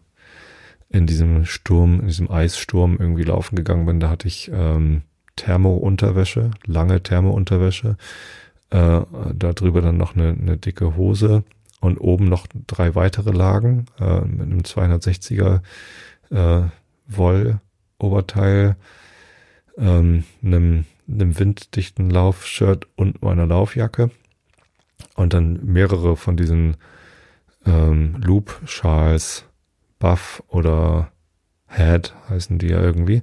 in 0.88 1.06
diesem 1.06 1.44
Sturm, 1.44 2.00
in 2.00 2.06
diesem 2.06 2.30
Eissturm 2.30 2.96
irgendwie 2.98 3.24
laufen 3.24 3.56
gegangen 3.56 3.86
bin, 3.86 4.00
da 4.00 4.08
hatte 4.08 4.26
ich 4.26 4.50
ähm, 4.52 5.02
Thermo-Unterwäsche, 5.36 6.50
lange 6.64 7.02
Thermo-Unterwäsche, 7.02 7.96
äh, 8.70 9.00
darüber 9.34 9.82
dann 9.82 9.96
noch 9.96 10.16
eine, 10.16 10.30
eine 10.30 10.56
dicke 10.56 10.96
Hose 10.96 11.44
und 11.80 11.98
oben 11.98 12.28
noch 12.28 12.46
drei 12.66 12.94
weitere 12.94 13.30
Lagen 13.30 13.86
äh, 14.00 14.20
mit 14.20 14.40
einem 14.40 14.60
260er 14.60 15.60
äh, 16.30 16.62
Woll-Oberteil, 17.06 18.76
ähm, 19.76 20.24
einem, 20.42 20.86
einem 21.08 21.38
winddichten 21.38 22.10
Laufshirt 22.10 22.86
und 22.96 23.22
meiner 23.22 23.46
Laufjacke 23.46 24.10
und 25.14 25.32
dann 25.32 25.64
mehrere 25.64 26.16
von 26.16 26.36
diesen 26.36 26.76
ähm, 27.66 28.16
Loop 28.22 28.60
Schals, 28.66 29.44
Buff 29.98 30.42
oder 30.48 31.10
Head 31.68 32.14
heißen 32.28 32.58
die 32.58 32.68
ja 32.68 32.80
irgendwie. 32.80 33.22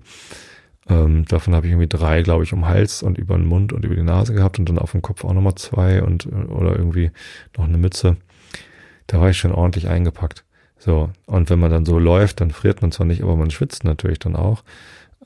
Ähm, 0.88 1.26
davon 1.26 1.56
habe 1.56 1.65
ich 1.65 1.71
irgendwie 1.71 1.88
drei, 1.88 2.21
glaube 2.21 2.43
ich, 2.43 2.54
um 2.54 2.67
Hals 2.67 3.02
und 3.02 3.17
über 3.17 3.36
den 3.36 3.48
Mund 3.48 3.74
und 3.74 3.86
über 3.86 3.95
die 3.95 4.04
Nase 4.04 4.34
gehabt 4.34 4.60
und 4.60 4.69
dann 4.69 4.78
auf 4.78 4.91
dem 4.91 5.02
Kopf 5.02 5.24
auch 5.24 5.34
nochmal 5.34 5.56
zwei 5.56 6.04
und 6.04 6.28
oder 6.28 6.78
irgendwie 6.78 7.12
noch 7.58 7.65
eine 7.65 7.78
Mütze. 7.78 8.17
Da 9.08 9.19
war 9.19 9.30
ich 9.30 9.38
schon 9.38 9.52
ordentlich 9.52 9.88
eingepackt. 9.88 10.43
So, 10.78 11.10
und 11.26 11.50
wenn 11.50 11.60
man 11.60 11.71
dann 11.71 11.86
so 11.86 11.98
läuft, 11.98 12.41
dann 12.41 12.52
friert 12.52 12.82
man 12.82 12.91
zwar 12.91 13.08
nicht, 13.08 13.24
aber 13.24 13.36
man 13.36 13.50
schwitzt 13.50 13.84
natürlich 13.84 14.19
dann 14.19 14.36
auch. 14.36 14.63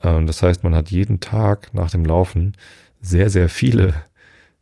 Ähm, 0.02 0.26
das 0.26 0.42
heißt, 0.42 0.64
man 0.64 0.74
hat 0.74 0.90
jeden 0.90 1.20
Tag 1.20 1.72
nach 1.74 1.90
dem 1.90 2.04
Laufen 2.04 2.56
sehr, 3.00 3.30
sehr 3.30 3.48
viele 3.48 3.94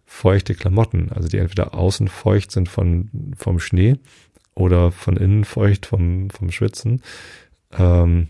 feuchte 0.06 0.54
Klamotten, 0.54 1.10
also 1.12 1.28
die 1.28 1.38
entweder 1.38 1.74
außen 1.74 2.08
feucht 2.08 2.50
sind 2.50 2.68
von, 2.68 3.10
vom 3.36 3.58
Schnee 3.58 3.96
oder 4.54 4.90
von 4.90 5.16
innen 5.16 5.44
feucht 5.44 5.86
vom, 5.86 6.30
vom 6.30 6.50
Schwitzen. 6.50 7.02
Ähm, 7.78 8.28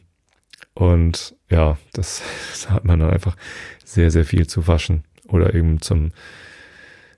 und 0.74 1.34
ja, 1.48 1.78
das, 1.92 2.22
das 2.50 2.70
hat 2.70 2.84
man 2.84 3.00
dann 3.00 3.10
einfach 3.10 3.36
sehr, 3.84 4.10
sehr 4.10 4.24
viel 4.24 4.46
zu 4.46 4.66
waschen. 4.66 5.04
Oder 5.28 5.54
eben 5.54 5.80
zum, 5.80 6.12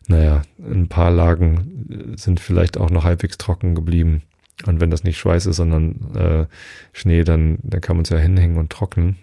naja, 0.09 0.43
ein 0.59 0.89
paar 0.89 1.11
Lagen 1.11 2.15
sind 2.17 2.41
vielleicht 2.41 2.79
auch 2.79 2.91
noch 2.91 3.05
halbwegs 3.05 3.39
trocken 3.39 3.75
geblieben. 3.75 4.23
Und 4.67 4.81
wenn 4.81 4.91
das 4.91 5.05
nicht 5.05 5.19
Schweiß 5.19 5.47
ist, 5.47 5.57
sondern 5.57 6.15
äh, 6.15 6.47
Schnee, 6.93 7.25
dann, 7.25 7.59
dann 7.63 7.81
kann 7.81 7.97
man 7.97 8.03
es 8.03 8.11
ja 8.11 8.19
hinhängen 8.19 8.59
und 8.59 8.71
trocknen. 8.71 9.17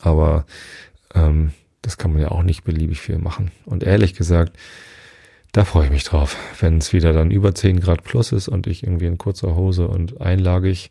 Aber 0.00 0.46
ähm, 1.14 1.52
das 1.82 1.98
kann 1.98 2.12
man 2.12 2.22
ja 2.22 2.30
auch 2.30 2.42
nicht 2.42 2.64
beliebig 2.64 3.00
viel 3.00 3.18
machen. 3.18 3.50
Und 3.64 3.82
ehrlich 3.82 4.14
gesagt, 4.14 4.56
da 5.52 5.64
freue 5.64 5.86
ich 5.86 5.90
mich 5.90 6.04
drauf, 6.04 6.36
wenn 6.60 6.78
es 6.78 6.92
wieder 6.92 7.12
dann 7.12 7.30
über 7.30 7.54
10 7.54 7.80
Grad 7.80 8.04
plus 8.04 8.32
ist 8.32 8.48
und 8.48 8.66
ich 8.66 8.82
irgendwie 8.82 9.06
in 9.06 9.18
kurzer 9.18 9.54
Hose 9.56 9.88
und 9.88 10.20
einlagig 10.20 10.90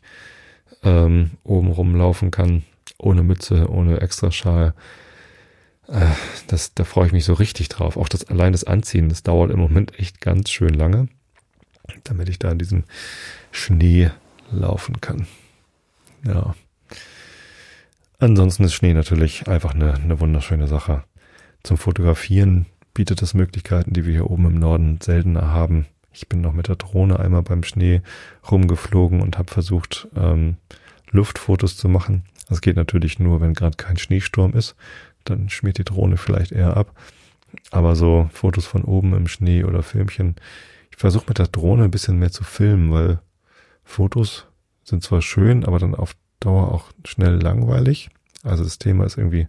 ähm, 0.82 1.32
oben 1.44 1.70
rumlaufen 1.70 2.30
kann, 2.30 2.64
ohne 2.98 3.22
Mütze, 3.22 3.68
ohne 3.70 4.00
Extraschal. 4.00 4.74
Äh, 5.86 6.06
das, 6.48 6.74
da 6.74 6.84
freue 6.84 7.06
ich 7.06 7.12
mich 7.12 7.24
so 7.24 7.34
richtig 7.34 7.68
drauf. 7.68 7.96
Auch 7.96 8.08
das 8.08 8.24
allein 8.24 8.52
das 8.52 8.64
Anziehen, 8.64 9.08
das 9.08 9.22
dauert 9.22 9.50
im 9.50 9.60
Moment 9.60 9.98
echt 9.98 10.20
ganz 10.20 10.50
schön 10.50 10.74
lange, 10.74 11.08
damit 12.04 12.28
ich 12.28 12.38
da 12.38 12.50
in 12.50 12.58
diesem 12.58 12.84
Schnee 13.52 14.10
laufen 14.50 15.00
kann. 15.00 15.26
Ja. 16.26 16.54
Ansonsten 18.20 18.64
ist 18.64 18.74
Schnee 18.74 18.94
natürlich 18.94 19.46
einfach 19.46 19.74
eine, 19.74 19.94
eine 19.94 20.18
wunderschöne 20.18 20.66
Sache. 20.66 21.04
Zum 21.62 21.76
Fotografieren 21.76 22.66
bietet 22.92 23.22
es 23.22 23.32
Möglichkeiten, 23.32 23.92
die 23.92 24.06
wir 24.06 24.12
hier 24.12 24.30
oben 24.30 24.46
im 24.46 24.58
Norden 24.58 24.98
seltener 25.00 25.52
haben. 25.52 25.86
Ich 26.12 26.28
bin 26.28 26.40
noch 26.40 26.52
mit 26.52 26.66
der 26.66 26.74
Drohne 26.74 27.20
einmal 27.20 27.42
beim 27.42 27.62
Schnee 27.62 28.02
rumgeflogen 28.50 29.20
und 29.20 29.38
habe 29.38 29.52
versucht, 29.52 30.08
ähm, 30.16 30.56
Luftfotos 31.10 31.76
zu 31.76 31.88
machen. 31.88 32.24
Das 32.48 32.60
geht 32.60 32.74
natürlich 32.74 33.20
nur, 33.20 33.40
wenn 33.40 33.54
gerade 33.54 33.76
kein 33.76 33.96
Schneesturm 33.96 34.52
ist. 34.54 34.74
Dann 35.22 35.48
schmiert 35.48 35.78
die 35.78 35.84
Drohne 35.84 36.16
vielleicht 36.16 36.50
eher 36.50 36.76
ab. 36.76 36.98
Aber 37.70 37.94
so 37.94 38.28
Fotos 38.32 38.66
von 38.66 38.82
oben 38.82 39.14
im 39.14 39.28
Schnee 39.28 39.62
oder 39.62 39.84
Filmchen. 39.84 40.34
Ich 40.90 40.96
versuche 40.96 41.26
mit 41.28 41.38
der 41.38 41.46
Drohne 41.46 41.84
ein 41.84 41.92
bisschen 41.92 42.18
mehr 42.18 42.32
zu 42.32 42.42
filmen, 42.42 42.90
weil 42.90 43.20
Fotos 43.84 44.48
sind 44.82 45.04
zwar 45.04 45.22
schön, 45.22 45.64
aber 45.64 45.78
dann 45.78 45.94
auf 45.94 46.16
Dauer 46.40 46.72
auch 46.72 46.92
schnell 47.04 47.34
langweilig. 47.34 48.10
Also 48.44 48.64
das 48.64 48.78
Thema 48.78 49.04
ist 49.04 49.18
irgendwie, 49.18 49.48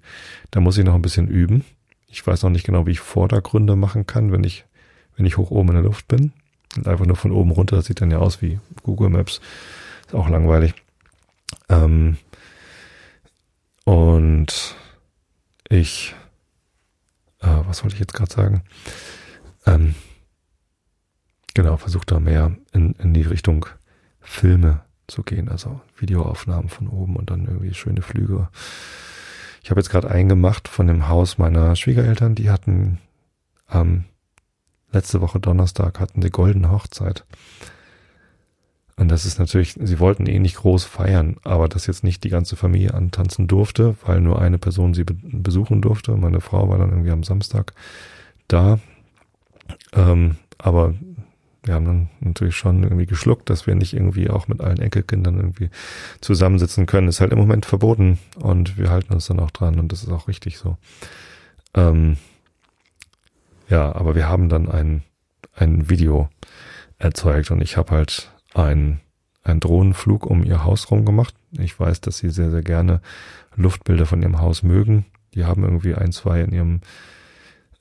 da 0.52 0.60
muss 0.60 0.78
ich 0.78 0.86
noch 0.86 0.96
ein 0.96 1.02
bisschen 1.02 1.28
üben. 1.28 1.64
Ich 2.08 2.26
weiß 2.26 2.44
noch 2.44 2.50
nicht 2.50 2.66
genau, 2.66 2.88
wie 2.88 2.92
ich 2.92 3.00
Vordergründe 3.00 3.76
machen 3.76 4.08
kann, 4.08 4.32
wenn 4.32 4.44
ich, 4.44 4.66
wenn 5.16 5.26
ich 5.26 5.38
hoch 5.38 5.52
oben 5.52 5.70
in 5.70 5.76
der 5.76 5.84
Luft 5.84 6.08
bin. 6.08 6.34
Und 6.76 6.88
einfach 6.88 7.06
nur 7.06 7.16
von 7.16 7.32
oben 7.32 7.52
runter, 7.52 7.76
das 7.76 7.86
sieht 7.86 8.02
dann 8.02 8.12
ja 8.12 8.18
aus 8.18 8.42
wie 8.42 8.60
Google 8.84 9.10
Maps. 9.10 9.42
Ist 10.06 10.16
auch 10.16 10.30
langweilig. 10.30 10.74
Ähm, 11.68 12.18
und 13.86 14.76
ich, 15.68 16.16
äh, 17.42 17.48
was 17.66 17.84
wollte 17.84 17.96
ich 17.96 18.00
jetzt 18.00 18.14
gerade 18.14 18.34
sagen? 18.34 18.64
Ähm, 19.66 19.96
genau, 21.54 21.78
versuche 21.78 22.06
da 22.06 22.20
mehr 22.20 22.56
in, 22.72 22.94
in 22.94 23.14
die 23.14 23.22
Richtung 23.22 23.68
Filme 24.22 24.84
zu 25.10 25.24
gehen, 25.24 25.50
also 25.50 25.82
Videoaufnahmen 25.98 26.70
von 26.70 26.88
oben 26.88 27.16
und 27.16 27.30
dann 27.30 27.46
irgendwie 27.46 27.74
schöne 27.74 28.02
Flüge 28.02 28.50
ich 29.64 29.70
habe 29.70 29.80
jetzt 29.80 29.90
gerade 29.90 30.10
eingemacht 30.10 30.68
von 30.68 30.88
dem 30.88 31.08
Haus 31.08 31.38
meiner 31.38 31.76
Schwiegereltern, 31.76 32.36
die 32.36 32.50
hatten 32.50 33.00
ähm, 33.72 34.06
letzte 34.92 35.22
Woche 35.22 35.40
Donnerstag 35.40 36.00
hatten 36.00 36.22
sie 36.22 36.30
goldene 36.30 36.72
Hochzeit. 36.72 37.26
Und 38.96 39.10
das 39.10 39.26
ist 39.26 39.40
natürlich, 39.40 39.76
sie 39.80 40.00
wollten 40.00 40.26
eh 40.26 40.40
nicht 40.40 40.58
groß 40.58 40.84
feiern, 40.84 41.38
aber 41.44 41.70
dass 41.70 41.88
jetzt 41.88 42.04
nicht 42.04 42.24
die 42.24 42.30
ganze 42.30 42.56
Familie 42.56 42.94
antanzen 42.94 43.48
durfte, 43.48 43.96
weil 44.04 44.20
nur 44.20 44.42
eine 44.42 44.58
Person 44.58 44.94
sie 44.94 45.06
be 45.06 45.16
besuchen 45.22 45.82
durfte. 45.82 46.18
Meine 46.18 46.42
Frau 46.42 46.68
war 46.68 46.78
dann 46.78 46.90
irgendwie 46.90 47.12
am 47.12 47.24
Samstag 47.24 47.74
da. 48.48 48.80
Ähm, 49.94 50.38
aber 50.58 50.96
wir 51.64 51.74
haben 51.74 51.86
dann 51.86 52.10
natürlich 52.22 52.56
schon 52.56 52.84
irgendwie 52.84 53.06
geschluckt, 53.06 53.50
dass 53.50 53.68
wir 53.68 53.76
nicht 53.76 53.94
irgendwie 53.94 54.30
auch 54.30 54.48
mit 54.48 54.62
allen 54.62 54.80
Enkelkindern 54.80 55.38
irgendwie 55.38 55.70
zusammensitzen 56.22 56.86
können. 56.86 57.08
Ist 57.08 57.20
halt 57.20 57.32
im 57.32 57.40
Moment 57.40 57.66
verboten 57.66 58.18
und 58.38 58.78
wir 58.78 58.90
halten 58.90 59.14
uns 59.14 59.28
dann 59.28 59.40
auch 59.40 59.52
dran 59.52 59.80
und 59.80 59.92
das 59.92 60.04
ist 60.04 60.10
auch 60.10 60.28
richtig 60.28 60.58
so. 60.58 60.78
Ähm, 61.74 62.18
ja, 63.68 63.94
aber 63.94 64.16
wir 64.16 64.28
haben 64.28 64.50
dann 64.50 64.70
ein, 64.70 65.04
ein 65.54 65.90
Video 65.90 66.30
erzeugt 66.98 67.52
und 67.52 67.62
ich 67.62 67.78
habe 67.78 67.92
halt 67.92 68.32
ein 68.54 69.00
einen 69.44 69.60
Drohnenflug 69.60 70.26
um 70.26 70.44
ihr 70.44 70.64
Haus 70.64 70.90
rum 70.92 71.06
gemacht. 71.06 71.34
Ich 71.52 71.80
weiß, 71.80 72.02
dass 72.02 72.18
sie 72.18 72.30
sehr, 72.30 72.52
sehr 72.52 72.62
gerne 72.62 73.02
Luftbilder 73.56 74.06
von 74.06 74.22
ihrem 74.22 74.40
Haus 74.40 74.64
mögen. 74.64 75.06
Die 75.34 75.46
haben 75.46 75.64
irgendwie 75.64 75.96
ein, 75.96 76.12
zwei 76.12 76.42
in 76.42 76.52
ihrem 76.52 76.82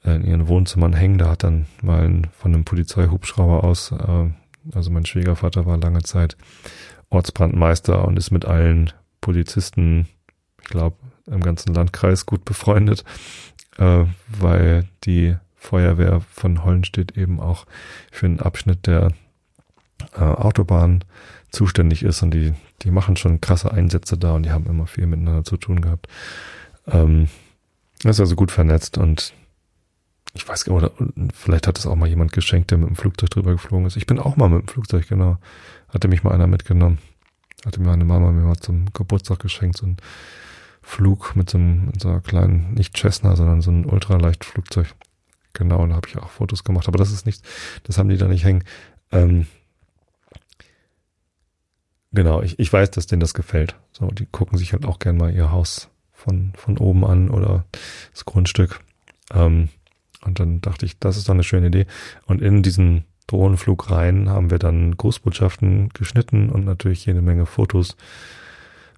in 0.05 0.25
ihren 0.25 0.49
Wohnzimmern 0.49 0.93
hängen. 0.93 1.19
Da 1.19 1.31
hat 1.31 1.45
dann 1.45 1.67
mal 1.83 2.05
ein, 2.05 2.27
von 2.33 2.55
einem 2.55 2.65
Polizeihubschrauber 2.65 3.65
aus, 3.65 3.93
äh, 3.93 4.31
also 4.75 4.91
mein 4.91 5.07
Schwiegervater 5.07 5.67
war 5.67 5.77
lange 5.77 6.03
Zeit 6.03 6.37
Ortsbrandmeister 7.11 8.07
und 8.07 8.19
ist 8.19 8.31
mit 8.31 8.45
allen 8.45 8.93
Polizisten, 9.21 10.09
ich 10.63 10.69
glaube, 10.69 10.97
im 11.27 11.43
ganzen 11.43 11.75
Landkreis 11.75 12.27
gut 12.27 12.45
befreundet, 12.45 13.05
äh, 13.79 14.05
weil 14.29 14.85
die 15.05 15.37
Feuerwehr 15.57 16.21
von 16.21 16.65
Hollenstedt 16.65 17.17
eben 17.17 17.41
auch 17.41 17.67
für 18.11 18.27
einen 18.27 18.41
Abschnitt 18.41 18.87
der 18.87 19.13
äh, 20.15 20.21
Autobahn 20.21 21.05
zuständig 21.51 22.03
ist 22.03 22.23
und 22.23 22.33
die, 22.33 22.55
die 22.83 22.91
machen 22.91 23.17
schon 23.17 23.41
krasse 23.41 23.73
Einsätze 23.73 24.17
da 24.17 24.35
und 24.35 24.45
die 24.45 24.51
haben 24.51 24.67
immer 24.67 24.87
viel 24.87 25.07
miteinander 25.07 25.45
zu 25.45 25.57
tun 25.57 25.81
gehabt. 25.81 26.07
Ähm, 26.87 27.29
ist 28.05 28.21
also 28.21 28.37
gut 28.37 28.53
vernetzt 28.53 28.99
und 28.99 29.33
ich 30.39 30.49
weiß 30.49 30.65
gar 30.65 30.81
nicht, 30.81 31.01
oder 31.01 31.13
vielleicht 31.35 31.67
hat 31.67 31.79
es 31.79 31.87
auch 31.87 31.97
mal 31.97 32.09
jemand 32.09 32.33
geschenkt, 32.33 32.71
der 32.71 32.79
mit 32.79 32.89
dem 32.89 32.97
Flugzeug 32.97 33.31
drüber 33.31 33.51
geflogen 33.51 33.87
ist. 33.87 33.97
Ich 33.97 34.07
bin 34.07 34.21
auch 34.21 34.37
mal 34.37 34.49
mit 34.49 34.63
dem 34.63 34.69
Flugzeug, 34.69 35.09
genau. 35.09 35.39
Hatte 35.89 36.07
mich 36.07 36.23
mal 36.23 36.33
einer 36.33 36.47
mitgenommen. 36.47 36.99
Hatte 37.67 37.81
mir 37.81 37.89
meine 37.89 38.05
Mama 38.05 38.31
mir 38.31 38.45
mal 38.45 38.57
zum 38.57 38.93
Geburtstag 38.93 39.41
geschenkt, 39.41 39.79
so 39.79 39.87
ein 39.87 39.97
Flug 40.81 41.35
mit 41.35 41.51
so, 41.51 41.59
einem, 41.59 41.87
mit 41.87 42.01
so 42.01 42.09
einer 42.09 42.21
kleinen, 42.21 42.73
nicht 42.75 42.97
Cessna, 42.97 43.35
sondern 43.35 43.63
so 43.63 43.73
ein 43.73 43.85
Ultraleichtflugzeug. 43.85 44.95
Genau, 45.55 45.85
da 45.89 45.97
habe 45.97 46.07
ich 46.07 46.17
auch 46.17 46.31
Fotos 46.31 46.63
gemacht. 46.63 46.87
Aber 46.87 46.99
das 46.99 47.11
ist 47.11 47.27
nichts, 47.27 47.43
das 47.83 47.99
haben 47.99 48.09
die 48.09 48.17
da 48.17 48.29
nicht 48.29 48.45
hängen. 48.45 48.63
Ähm, 49.11 49.49
genau, 52.13 52.43
ich, 52.43 52.61
ich 52.61 52.73
weiß, 52.73 52.93
dass 52.93 53.09
denen 53.09 53.21
das 53.21 53.35
gefällt. 53.35 53.75
So, 53.91 54.07
die 54.07 54.27
gucken 54.27 54.57
sich 54.57 54.73
halt 54.73 54.87
auch 54.87 55.01
gern 55.01 55.17
mal 55.17 55.35
ihr 55.35 55.51
Haus 55.51 55.89
von, 56.13 56.53
von 56.55 56.79
oben 56.79 57.05
an 57.05 57.29
oder 57.29 57.65
das 58.13 58.25
Grundstück. 58.25 58.79
Ähm, 59.33 59.69
und 60.25 60.41
dann 60.41 60.61
dachte 60.61 60.87
ich, 60.87 60.99
das 60.99 61.17
ist 61.17 61.29
doch 61.29 61.35
eine 61.35 61.45
schöne 61.45 61.69
Idee. 61.69 61.87
Und 62.27 62.43
in 62.43 62.63
diesen 62.63 63.05
Drohnenflug 63.27 63.91
rein 63.91 64.29
haben 64.29 64.51
wir 64.51 64.59
dann 64.59 64.97
Grußbotschaften 64.97 65.91
geschnitten 65.91 66.51
und 66.51 66.65
natürlich 66.65 67.07
jede 67.07 67.23
Menge 67.23 67.47
Fotos 67.47 67.97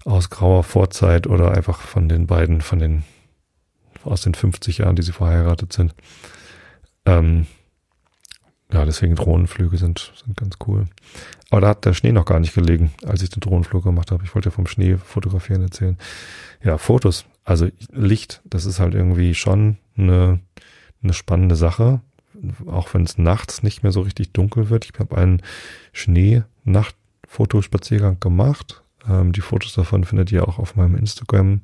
aus 0.05 0.29
grauer 0.29 0.63
Vorzeit 0.63 1.27
oder 1.27 1.51
einfach 1.51 1.79
von 1.79 2.09
den 2.09 2.27
beiden, 2.27 2.61
von 2.61 2.79
den, 2.79 3.03
aus 4.03 4.21
den 4.21 4.33
50 4.33 4.79
Jahren, 4.79 4.95
die 4.95 5.03
sie 5.03 5.11
verheiratet 5.11 5.73
sind. 5.73 5.93
Ähm, 7.05 7.45
ja, 8.73 8.85
deswegen 8.85 9.15
Drohnenflüge 9.15 9.77
sind, 9.77 10.13
sind 10.23 10.37
ganz 10.37 10.55
cool. 10.65 10.85
Aber 11.49 11.61
da 11.61 11.67
hat 11.69 11.85
der 11.85 11.93
Schnee 11.93 12.13
noch 12.13 12.25
gar 12.25 12.39
nicht 12.39 12.55
gelegen, 12.55 12.93
als 13.05 13.21
ich 13.21 13.29
den 13.29 13.41
Drohnenflug 13.41 13.83
gemacht 13.83 14.11
habe. 14.11 14.23
Ich 14.23 14.33
wollte 14.33 14.49
ja 14.49 14.55
vom 14.55 14.67
Schnee 14.67 14.97
fotografieren 14.97 15.61
erzählen. 15.61 15.97
Ja, 16.63 16.77
Fotos, 16.77 17.25
also 17.43 17.67
Licht, 17.91 18.41
das 18.45 18.65
ist 18.65 18.79
halt 18.79 18.93
irgendwie 18.93 19.35
schon 19.35 19.77
eine, 19.97 20.39
eine 21.03 21.13
spannende 21.13 21.55
Sache. 21.55 22.01
Auch 22.65 22.93
wenn 22.93 23.03
es 23.03 23.17
nachts 23.17 23.63
nicht 23.63 23.83
mehr 23.83 23.91
so 23.91 23.99
richtig 24.01 24.31
dunkel 24.31 24.69
wird. 24.69 24.85
Ich 24.85 24.93
habe 24.99 25.17
einen 25.17 25.41
Schnee-Nacht-Fotospaziergang 25.93 28.19
gemacht. 28.19 28.83
Ähm, 29.07 29.31
die 29.31 29.41
Fotos 29.41 29.73
davon 29.73 30.03
findet 30.03 30.31
ihr 30.31 30.47
auch 30.47 30.59
auf 30.59 30.75
meinem 30.75 30.95
Instagram. 30.95 31.61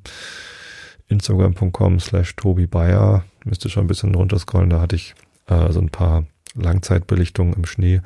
Instagram.com 1.08 2.00
slash 2.00 2.34
Tobi 2.36 2.66
Bayer. 2.66 3.24
Müsste 3.44 3.70
schon 3.70 3.84
ein 3.84 3.88
bisschen 3.88 4.14
runterscrollen. 4.14 4.70
Da 4.70 4.80
hatte 4.80 4.96
ich 4.96 5.14
äh, 5.46 5.72
so 5.72 5.80
ein 5.80 5.90
paar 5.90 6.24
Langzeitbelichtungen 6.54 7.54
im 7.54 7.64
Schnee 7.64 8.00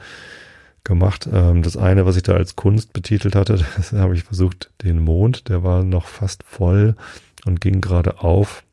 gemacht. 0.85 1.29
Ähm, 1.33 1.63
das 1.63 1.77
eine, 1.77 2.07
was 2.07 2.17
ich 2.17 2.23
da 2.23 2.35
als 2.35 2.57
Kunst 2.57 2.93
betitelt 2.93 3.35
hatte, 3.35 3.55
das 3.77 3.93
habe 3.93 4.15
ich 4.15 4.25
versucht, 4.25 4.71
den 4.83 5.01
Mond, 5.01 5.49
der 5.49 5.63
war 5.63 5.85
noch 5.85 6.07
fast 6.07 6.43
voll 6.45 6.97
und 7.45 7.61
ging 7.61 7.81
gerade 7.81 8.21
auf. 8.21 8.65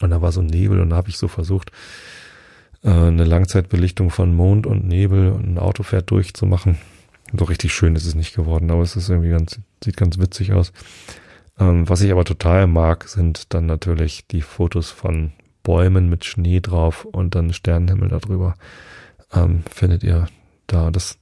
Und 0.00 0.10
da 0.10 0.20
war 0.20 0.32
so 0.32 0.42
Nebel 0.42 0.80
und 0.80 0.90
da 0.90 0.96
habe 0.96 1.08
ich 1.08 1.16
so 1.16 1.28
versucht, 1.28 1.70
äh, 2.82 2.90
eine 2.90 3.24
Langzeitbelichtung 3.24 4.10
von 4.10 4.34
Mond 4.34 4.66
und 4.66 4.86
Nebel 4.86 5.32
und 5.32 5.46
ein 5.46 5.58
Auto 5.58 5.82
fährt 5.82 6.10
durchzumachen. 6.10 6.78
So 7.36 7.44
richtig 7.44 7.74
schön 7.74 7.96
ist 7.96 8.06
es 8.06 8.14
nicht 8.14 8.34
geworden, 8.34 8.70
aber 8.70 8.82
es 8.82 8.96
ist 8.96 9.08
irgendwie 9.08 9.30
ganz, 9.30 9.58
sieht 9.82 9.96
ganz 9.96 10.18
witzig 10.18 10.52
aus. 10.52 10.72
Ähm, 11.58 11.88
was 11.88 12.02
ich 12.02 12.12
aber 12.12 12.24
total 12.24 12.66
mag, 12.66 13.08
sind 13.08 13.54
dann 13.54 13.66
natürlich 13.66 14.26
die 14.26 14.42
Fotos 14.42 14.90
von 14.90 15.32
Bäumen 15.62 16.08
mit 16.08 16.24
Schnee 16.24 16.60
drauf 16.60 17.04
und 17.04 17.34
dann 17.34 17.52
Sternenhimmel 17.52 18.08
darüber. 18.08 18.54
Ähm, 19.32 19.64
findet 19.68 20.04
ihr 20.04 20.28
da. 20.66 20.90
Das, 20.90 21.18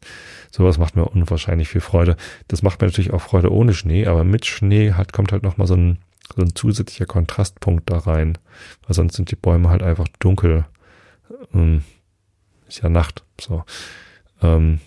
sowas 0.50 0.78
macht 0.78 0.96
mir 0.96 1.04
unwahrscheinlich 1.04 1.68
viel 1.68 1.80
Freude. 1.80 2.16
Das 2.48 2.62
macht 2.62 2.80
mir 2.80 2.88
natürlich 2.88 3.12
auch 3.12 3.22
Freude 3.22 3.52
ohne 3.52 3.72
Schnee, 3.72 4.06
aber 4.06 4.24
mit 4.24 4.44
Schnee 4.44 4.92
hat, 4.92 5.12
kommt 5.12 5.32
halt 5.32 5.42
nochmal 5.42 5.66
so 5.66 5.74
ein, 5.74 5.98
so 6.34 6.42
ein 6.42 6.54
zusätzlicher 6.54 7.06
Kontrastpunkt 7.06 7.90
da 7.90 7.98
rein. 7.98 8.38
Weil 8.86 8.94
sonst 8.94 9.16
sind 9.16 9.30
die 9.30 9.36
Bäume 9.36 9.68
halt 9.68 9.82
einfach 9.82 10.08
dunkel. 10.18 10.64
Ähm, 11.52 11.82
ist 12.68 12.82
ja 12.82 12.88
Nacht, 12.88 13.24
so. 13.40 13.64
Ähm, 14.42 14.80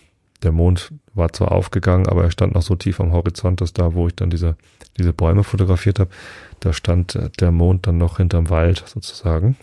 der 0.44 0.52
Mond 0.52 0.94
war 1.14 1.34
zwar 1.34 1.52
aufgegangen, 1.52 2.08
aber 2.08 2.24
er 2.24 2.32
stand 2.32 2.54
noch 2.54 2.62
so 2.62 2.76
tief 2.76 3.00
am 3.00 3.12
Horizont, 3.12 3.62
dass 3.62 3.74
da, 3.74 3.94
wo 3.94 4.08
ich 4.08 4.16
dann 4.16 4.30
diese, 4.30 4.56
diese 4.98 5.14
Bäume 5.14 5.44
fotografiert 5.44 6.00
habe, 6.00 6.12
da 6.60 6.74
stand 6.74 7.18
der 7.40 7.52
Mond 7.52 7.88
dann 7.88 7.98
noch 7.98 8.18
hinterm 8.18 8.50
Wald 8.50 8.84
sozusagen. 8.86 9.56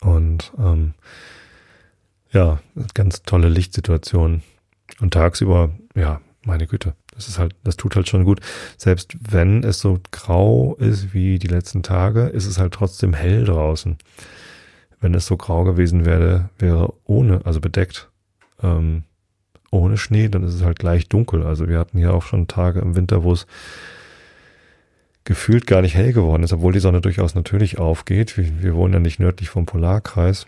Und 0.00 0.52
ähm, 0.58 0.94
ja, 2.32 2.60
ganz 2.94 3.22
tolle 3.22 3.48
Lichtsituation. 3.48 4.42
Und 5.00 5.14
tagsüber, 5.14 5.70
ja, 5.94 6.20
meine 6.44 6.66
Güte, 6.66 6.94
das 7.20 7.28
ist 7.28 7.38
halt, 7.38 7.54
das 7.64 7.76
tut 7.76 7.96
halt 7.96 8.08
schon 8.08 8.24
gut. 8.24 8.40
Selbst 8.78 9.14
wenn 9.20 9.62
es 9.62 9.80
so 9.80 10.00
grau 10.10 10.74
ist 10.76 11.12
wie 11.12 11.38
die 11.38 11.48
letzten 11.48 11.82
Tage, 11.82 12.22
ist 12.22 12.46
es 12.46 12.58
halt 12.58 12.72
trotzdem 12.72 13.12
hell 13.12 13.44
draußen. 13.44 13.98
Wenn 15.00 15.12
es 15.14 15.26
so 15.26 15.36
grau 15.36 15.64
gewesen 15.64 16.06
wäre, 16.06 16.48
wäre 16.58 16.94
ohne, 17.04 17.44
also 17.44 17.60
bedeckt, 17.60 18.08
ähm, 18.62 19.02
ohne 19.70 19.98
Schnee, 19.98 20.28
dann 20.28 20.44
ist 20.44 20.54
es 20.54 20.64
halt 20.64 20.78
gleich 20.78 21.08
dunkel. 21.08 21.42
Also 21.42 21.68
wir 21.68 21.78
hatten 21.78 21.98
hier 21.98 22.14
auch 22.14 22.22
schon 22.22 22.48
Tage 22.48 22.80
im 22.80 22.96
Winter, 22.96 23.22
wo 23.22 23.32
es 23.32 23.46
gefühlt 25.24 25.66
gar 25.66 25.82
nicht 25.82 25.94
hell 25.94 26.14
geworden 26.14 26.42
ist, 26.42 26.54
obwohl 26.54 26.72
die 26.72 26.80
Sonne 26.80 27.02
durchaus 27.02 27.34
natürlich 27.34 27.78
aufgeht. 27.78 28.38
Wir, 28.38 28.62
wir 28.62 28.74
wohnen 28.74 28.94
ja 28.94 29.00
nicht 29.00 29.20
nördlich 29.20 29.50
vom 29.50 29.66
Polarkreis, 29.66 30.46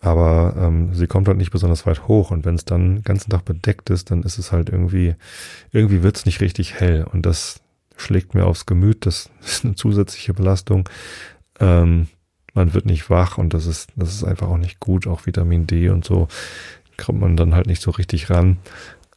aber 0.00 0.54
ähm, 0.58 0.94
sie 0.94 1.06
kommt 1.06 1.28
halt 1.28 1.38
nicht 1.38 1.50
besonders 1.50 1.86
weit 1.86 2.08
hoch 2.08 2.30
und 2.30 2.44
wenn 2.44 2.54
es 2.54 2.64
dann 2.64 2.96
den 2.96 3.02
ganzen 3.02 3.30
Tag 3.30 3.44
bedeckt 3.44 3.90
ist, 3.90 4.10
dann 4.10 4.22
ist 4.22 4.38
es 4.38 4.52
halt 4.52 4.68
irgendwie, 4.68 5.14
irgendwie 5.72 6.02
wird's 6.02 6.26
nicht 6.26 6.40
richtig 6.40 6.74
hell 6.74 7.06
und 7.12 7.26
das 7.26 7.60
schlägt 7.96 8.34
mir 8.34 8.46
aufs 8.46 8.66
Gemüt, 8.66 9.06
das 9.06 9.30
ist 9.44 9.64
eine 9.64 9.74
zusätzliche 9.74 10.34
Belastung. 10.34 10.88
Ähm, 11.60 12.08
man 12.54 12.72
wird 12.72 12.86
nicht 12.86 13.10
wach 13.10 13.38
und 13.38 13.52
das 13.52 13.66
ist, 13.66 13.90
das 13.96 14.14
ist 14.14 14.24
einfach 14.24 14.48
auch 14.48 14.58
nicht 14.58 14.80
gut, 14.80 15.06
auch 15.06 15.26
Vitamin 15.26 15.66
D 15.66 15.90
und 15.90 16.04
so 16.04 16.28
kommt 16.96 17.20
man 17.20 17.36
dann 17.36 17.54
halt 17.54 17.66
nicht 17.66 17.82
so 17.82 17.90
richtig 17.90 18.30
ran. 18.30 18.58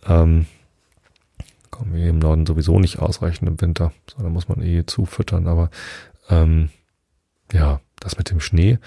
Ähm, 0.05 0.45
kommen 1.71 1.93
wir 1.93 2.09
im 2.09 2.19
Norden 2.19 2.45
sowieso 2.45 2.79
nicht 2.79 2.99
ausreichend 2.99 3.47
im 3.47 3.61
Winter, 3.61 3.93
sondern 4.13 4.33
muss 4.33 4.49
man 4.49 4.61
eh 4.61 4.85
zufüttern. 4.85 5.47
Aber 5.47 5.69
ähm, 6.29 6.69
ja, 7.53 7.79
das 7.99 8.17
mit 8.17 8.29
dem 8.29 8.39
Schnee, 8.39 8.79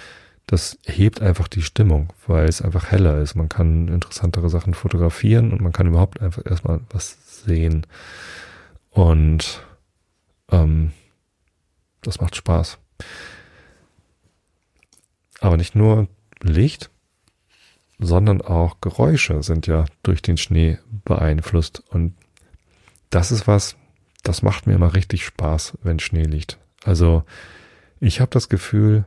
das 0.47 0.79
hebt 0.85 1.23
einfach 1.23 1.49
die 1.49 1.63
Stimmung, 1.63 2.13
weil 2.27 2.49
es 2.49 2.63
einfach 2.63 2.91
heller 2.91 3.19
ist. 3.19 3.35
Man 3.35 3.49
kann 3.49 3.89
interessantere 3.89 4.51
Sachen 4.51 4.75
fotografieren 4.75 5.53
und 5.53 5.61
man 5.61 5.73
kann 5.73 5.87
überhaupt 5.87 6.21
einfach 6.21 6.45
erstmal 6.45 6.81
was 6.91 7.45
sehen. 7.45 7.87
Und 8.91 9.65
ähm, 10.51 10.93
das 12.03 12.21
macht 12.21 12.37
Spaß. 12.37 12.79
Aber 15.41 15.57
nicht 15.57 15.75
nur 15.75 16.09
Licht, 16.41 16.91
sondern 17.99 18.43
auch 18.43 18.81
Geräusche 18.81 19.43
sind 19.43 19.67
ja 19.67 19.85
durch 20.03 20.23
den 20.23 20.37
Schnee 20.37 20.79
beeinflusst. 21.05 21.83
Und 21.89 22.15
das 23.11 23.33
ist 23.33 23.47
was, 23.47 23.77
das 24.23 24.43
macht 24.43 24.67
mir 24.67 24.75
immer 24.75 24.95
richtig 24.95 25.25
Spaß, 25.25 25.79
wenn 25.83 25.99
Schnee 25.99 26.25
liegt. 26.25 26.59
Also 26.85 27.25
ich 28.01 28.21
habe 28.21 28.31
das 28.31 28.49
Gefühl, 28.49 29.05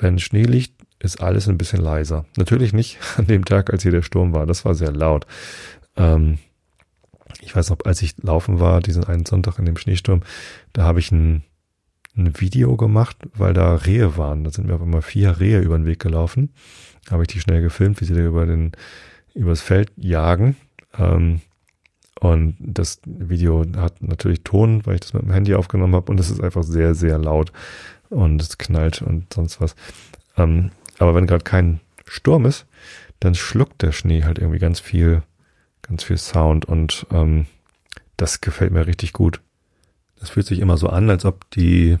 wenn 0.00 0.18
Schnee 0.18 0.44
liegt, 0.44 0.82
ist 0.98 1.20
alles 1.20 1.48
ein 1.48 1.58
bisschen 1.58 1.80
leiser. 1.80 2.24
Natürlich 2.36 2.72
nicht 2.72 2.98
an 3.16 3.26
dem 3.26 3.44
Tag, 3.44 3.70
als 3.70 3.82
hier 3.82 3.92
der 3.92 4.02
Sturm 4.02 4.34
war. 4.34 4.46
Das 4.46 4.64
war 4.64 4.74
sehr 4.74 4.92
laut. 4.92 5.26
Ähm, 5.96 6.38
ich 7.40 7.54
weiß 7.54 7.70
noch, 7.70 7.78
als 7.84 8.00
ich 8.02 8.14
laufen 8.22 8.60
war, 8.60 8.80
diesen 8.80 9.04
einen 9.04 9.26
Sonntag 9.26 9.58
in 9.58 9.66
dem 9.66 9.76
Schneesturm, 9.76 10.22
da 10.72 10.84
habe 10.84 11.00
ich 11.00 11.12
ein, 11.12 11.42
ein 12.16 12.40
Video 12.40 12.76
gemacht, 12.76 13.16
weil 13.34 13.52
da 13.52 13.74
Rehe 13.74 14.16
waren. 14.16 14.44
Da 14.44 14.50
sind 14.50 14.66
mir 14.66 14.74
auf 14.74 14.82
einmal 14.82 15.02
vier 15.02 15.40
Rehe 15.40 15.60
über 15.60 15.76
den 15.76 15.86
Weg 15.86 15.98
gelaufen 15.98 16.50
habe 17.10 17.22
ich 17.22 17.28
die 17.28 17.40
schnell 17.40 17.62
gefilmt, 17.62 18.00
wie 18.00 18.04
sie 18.04 18.14
da 18.14 18.20
über 18.20 18.46
den, 18.46 18.72
übers 19.34 19.60
Feld 19.60 19.92
jagen. 19.96 20.56
Ähm, 20.98 21.40
und 22.20 22.56
das 22.60 23.00
Video 23.04 23.64
hat 23.76 24.00
natürlich 24.02 24.44
Ton, 24.44 24.86
weil 24.86 24.94
ich 24.94 25.00
das 25.00 25.12
mit 25.12 25.22
dem 25.22 25.32
Handy 25.32 25.54
aufgenommen 25.54 25.94
habe 25.94 26.10
und 26.10 26.20
es 26.20 26.30
ist 26.30 26.42
einfach 26.42 26.62
sehr, 26.62 26.94
sehr 26.94 27.18
laut 27.18 27.52
und 28.14 28.40
es 28.40 28.58
knallt 28.58 29.02
und 29.02 29.32
sonst 29.32 29.60
was. 29.60 29.74
Ähm, 30.36 30.70
aber 30.98 31.14
wenn 31.14 31.26
gerade 31.26 31.44
kein 31.44 31.80
Sturm 32.06 32.46
ist, 32.46 32.66
dann 33.20 33.34
schluckt 33.34 33.82
der 33.82 33.92
Schnee 33.92 34.24
halt 34.24 34.38
irgendwie 34.38 34.58
ganz 34.58 34.80
viel, 34.80 35.22
ganz 35.82 36.04
viel 36.04 36.18
Sound 36.18 36.64
und 36.64 37.06
ähm, 37.10 37.46
das 38.16 38.40
gefällt 38.40 38.72
mir 38.72 38.86
richtig 38.86 39.12
gut. 39.12 39.40
Das 40.18 40.30
fühlt 40.30 40.46
sich 40.46 40.60
immer 40.60 40.76
so 40.76 40.88
an, 40.88 41.10
als 41.10 41.24
ob 41.24 41.50
die, 41.50 41.98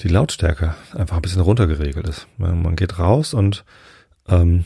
die 0.00 0.08
Lautstärke 0.08 0.74
einfach 0.92 1.16
ein 1.16 1.22
bisschen 1.22 1.40
runtergeregelt 1.40 2.08
ist. 2.08 2.26
Man 2.36 2.76
geht 2.76 2.98
raus 2.98 3.32
und 3.34 3.64
ähm, 4.28 4.64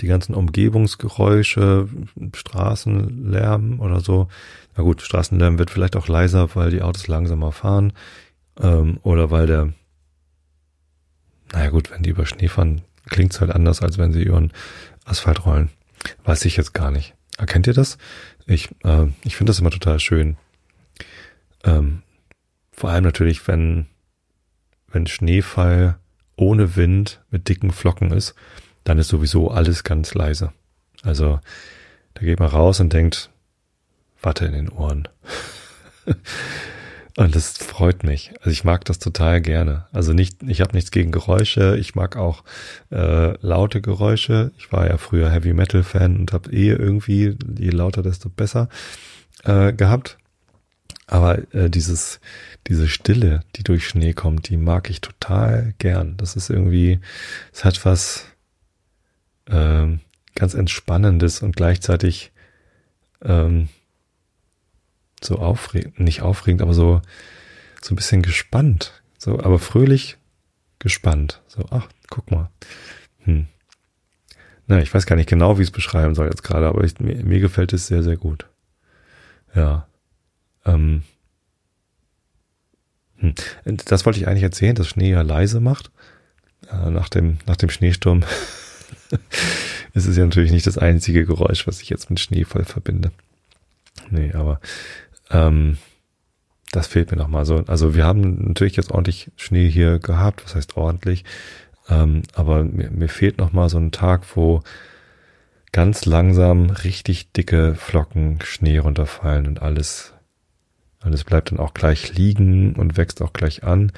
die 0.00 0.06
ganzen 0.06 0.34
Umgebungsgeräusche, 0.34 1.88
Straßenlärm 2.34 3.80
oder 3.80 4.00
so. 4.00 4.28
Na 4.76 4.82
gut, 4.82 5.02
Straßenlärm 5.02 5.58
wird 5.58 5.70
vielleicht 5.70 5.96
auch 5.96 6.08
leiser, 6.08 6.54
weil 6.54 6.70
die 6.70 6.82
Autos 6.82 7.08
langsamer 7.08 7.52
fahren 7.52 7.92
ähm, 8.60 8.98
oder 9.02 9.30
weil 9.30 9.46
der, 9.46 9.72
naja 11.52 11.70
gut, 11.70 11.90
wenn 11.90 12.02
die 12.02 12.10
über 12.10 12.26
Schnee 12.26 12.48
fahren, 12.48 12.82
klingt's 13.08 13.40
halt 13.40 13.50
anders, 13.50 13.82
als 13.82 13.98
wenn 13.98 14.12
sie 14.12 14.22
über 14.22 14.40
den 14.40 14.52
Asphalt 15.04 15.44
rollen. 15.44 15.70
Weiß 16.24 16.44
ich 16.44 16.56
jetzt 16.56 16.74
gar 16.74 16.90
nicht. 16.90 17.14
Erkennt 17.38 17.66
ihr 17.66 17.74
das? 17.74 17.98
Ich, 18.46 18.70
äh, 18.84 19.06
ich 19.24 19.36
finde 19.36 19.50
das 19.50 19.60
immer 19.60 19.70
total 19.70 20.00
schön. 20.00 20.36
Ähm, 21.64 22.02
vor 22.72 22.90
allem 22.90 23.04
natürlich, 23.04 23.46
wenn, 23.46 23.86
wenn 24.88 25.06
Schneefall 25.06 25.98
ohne 26.36 26.76
Wind 26.76 27.22
mit 27.30 27.48
dicken 27.48 27.70
Flocken 27.70 28.10
ist, 28.10 28.34
dann 28.84 28.98
ist 28.98 29.08
sowieso 29.08 29.50
alles 29.50 29.84
ganz 29.84 30.14
leise. 30.14 30.52
Also 31.02 31.40
da 32.14 32.20
geht 32.22 32.40
man 32.40 32.48
raus 32.48 32.80
und 32.80 32.92
denkt, 32.92 33.30
Watte 34.20 34.46
in 34.46 34.52
den 34.52 34.68
Ohren. 34.68 35.08
und 37.16 37.36
das 37.36 37.58
freut 37.58 38.04
mich. 38.04 38.32
Also 38.38 38.50
ich 38.50 38.64
mag 38.64 38.84
das 38.86 38.98
total 38.98 39.40
gerne. 39.42 39.86
Also 39.92 40.12
nicht, 40.12 40.42
ich 40.42 40.60
habe 40.60 40.72
nichts 40.72 40.90
gegen 40.90 41.12
Geräusche. 41.12 41.76
Ich 41.76 41.94
mag 41.94 42.16
auch 42.16 42.42
äh, 42.90 43.36
laute 43.44 43.82
Geräusche. 43.82 44.52
Ich 44.56 44.72
war 44.72 44.86
ja 44.86 44.96
früher 44.96 45.30
Heavy 45.30 45.52
Metal 45.52 45.82
Fan 45.82 46.16
und 46.16 46.32
habe 46.32 46.50
eh 46.50 46.70
irgendwie, 46.70 47.36
je 47.58 47.70
lauter, 47.70 48.02
desto 48.02 48.30
besser 48.30 48.68
äh, 49.44 49.72
gehabt. 49.74 50.16
Aber 51.06 51.52
äh, 51.54 51.68
dieses, 51.68 52.20
diese 52.68 52.88
Stille, 52.88 53.40
die 53.56 53.62
durch 53.62 53.86
Schnee 53.86 54.14
kommt, 54.14 54.48
die 54.48 54.56
mag 54.56 54.88
ich 54.88 55.02
total 55.02 55.74
gern. 55.78 56.16
Das 56.16 56.36
ist 56.36 56.48
irgendwie, 56.48 57.00
es 57.52 57.64
hat 57.64 57.84
was 57.84 58.24
ähm, 59.48 60.00
ganz 60.34 60.54
Entspannendes 60.54 61.42
und 61.42 61.56
gleichzeitig 61.56 62.32
ähm, 63.22 63.68
so 65.24 65.38
aufregend, 65.38 66.00
nicht 66.00 66.22
aufregend, 66.22 66.62
aber 66.62 66.74
so, 66.74 67.00
so 67.80 67.92
ein 67.92 67.96
bisschen 67.96 68.22
gespannt. 68.22 69.02
So, 69.18 69.38
aber 69.38 69.58
fröhlich 69.58 70.18
gespannt. 70.78 71.42
So, 71.46 71.64
ach, 71.70 71.88
guck 72.10 72.30
mal. 72.30 72.50
Hm. 73.20 73.46
Na, 74.66 74.80
ich 74.80 74.92
weiß 74.92 75.06
gar 75.06 75.16
nicht 75.16 75.28
genau, 75.28 75.58
wie 75.58 75.62
ich 75.62 75.68
es 75.68 75.72
beschreiben 75.72 76.14
soll 76.14 76.26
jetzt 76.26 76.42
gerade, 76.42 76.66
aber 76.66 76.84
ich, 76.84 76.98
mir, 76.98 77.22
mir 77.24 77.40
gefällt 77.40 77.72
es 77.72 77.86
sehr, 77.86 78.02
sehr 78.02 78.16
gut. 78.16 78.46
Ja. 79.54 79.86
Ähm, 80.64 81.02
hm. 83.16 83.34
Das 83.84 84.06
wollte 84.06 84.18
ich 84.18 84.26
eigentlich 84.26 84.42
erzählen, 84.42 84.74
dass 84.74 84.88
Schnee 84.88 85.10
ja 85.10 85.22
leise 85.22 85.60
macht. 85.60 85.90
Äh, 86.70 86.90
nach, 86.90 87.08
dem, 87.08 87.38
nach 87.46 87.56
dem 87.56 87.70
Schneesturm 87.70 88.24
ist 89.94 90.06
es 90.06 90.16
ja 90.16 90.24
natürlich 90.24 90.52
nicht 90.52 90.66
das 90.66 90.78
einzige 90.78 91.24
Geräusch, 91.24 91.66
was 91.66 91.80
ich 91.80 91.90
jetzt 91.90 92.10
mit 92.10 92.20
Schneefall 92.20 92.64
verbinde. 92.64 93.12
Nee, 94.10 94.32
aber 94.32 94.60
ähm, 95.32 95.78
das 96.70 96.86
fehlt 96.86 97.10
mir 97.10 97.18
nochmal 97.18 97.44
so. 97.44 97.64
Also 97.66 97.94
wir 97.94 98.04
haben 98.04 98.48
natürlich 98.48 98.76
jetzt 98.76 98.90
ordentlich 98.90 99.30
Schnee 99.36 99.68
hier 99.68 99.98
gehabt, 99.98 100.44
was 100.44 100.54
heißt 100.54 100.76
ordentlich, 100.76 101.24
ähm, 101.88 102.22
aber 102.34 102.64
mir, 102.64 102.90
mir 102.90 103.08
fehlt 103.08 103.38
nochmal 103.38 103.68
so 103.68 103.78
ein 103.78 103.92
Tag, 103.92 104.36
wo 104.36 104.62
ganz 105.72 106.04
langsam 106.04 106.70
richtig 106.70 107.32
dicke 107.32 107.74
Flocken 107.74 108.38
Schnee 108.42 108.78
runterfallen 108.78 109.46
und 109.46 109.62
alles 109.62 110.12
und 111.04 111.12
es 111.12 111.24
bleibt 111.24 111.50
dann 111.50 111.58
auch 111.58 111.74
gleich 111.74 112.14
liegen 112.14 112.74
und 112.74 112.96
wächst 112.96 113.22
auch 113.22 113.32
gleich 113.32 113.64
an. 113.64 113.92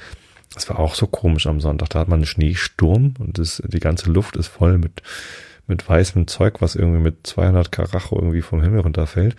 Das 0.53 0.69
war 0.69 0.79
auch 0.79 0.95
so 0.95 1.07
komisch 1.07 1.47
am 1.47 1.59
Sonntag. 1.59 1.89
Da 1.89 1.99
hat 1.99 2.07
man 2.07 2.19
einen 2.19 2.25
Schneesturm 2.25 3.13
und 3.19 3.37
das, 3.37 3.61
die 3.65 3.79
ganze 3.79 4.09
Luft 4.09 4.37
ist 4.37 4.47
voll 4.47 4.77
mit, 4.77 5.01
mit 5.67 5.87
weißem 5.87 6.27
Zeug, 6.27 6.61
was 6.61 6.75
irgendwie 6.75 7.01
mit 7.01 7.27
200 7.27 7.71
Karacho 7.71 8.15
irgendwie 8.15 8.41
vom 8.41 8.61
Himmel 8.61 8.81
runterfällt. 8.81 9.35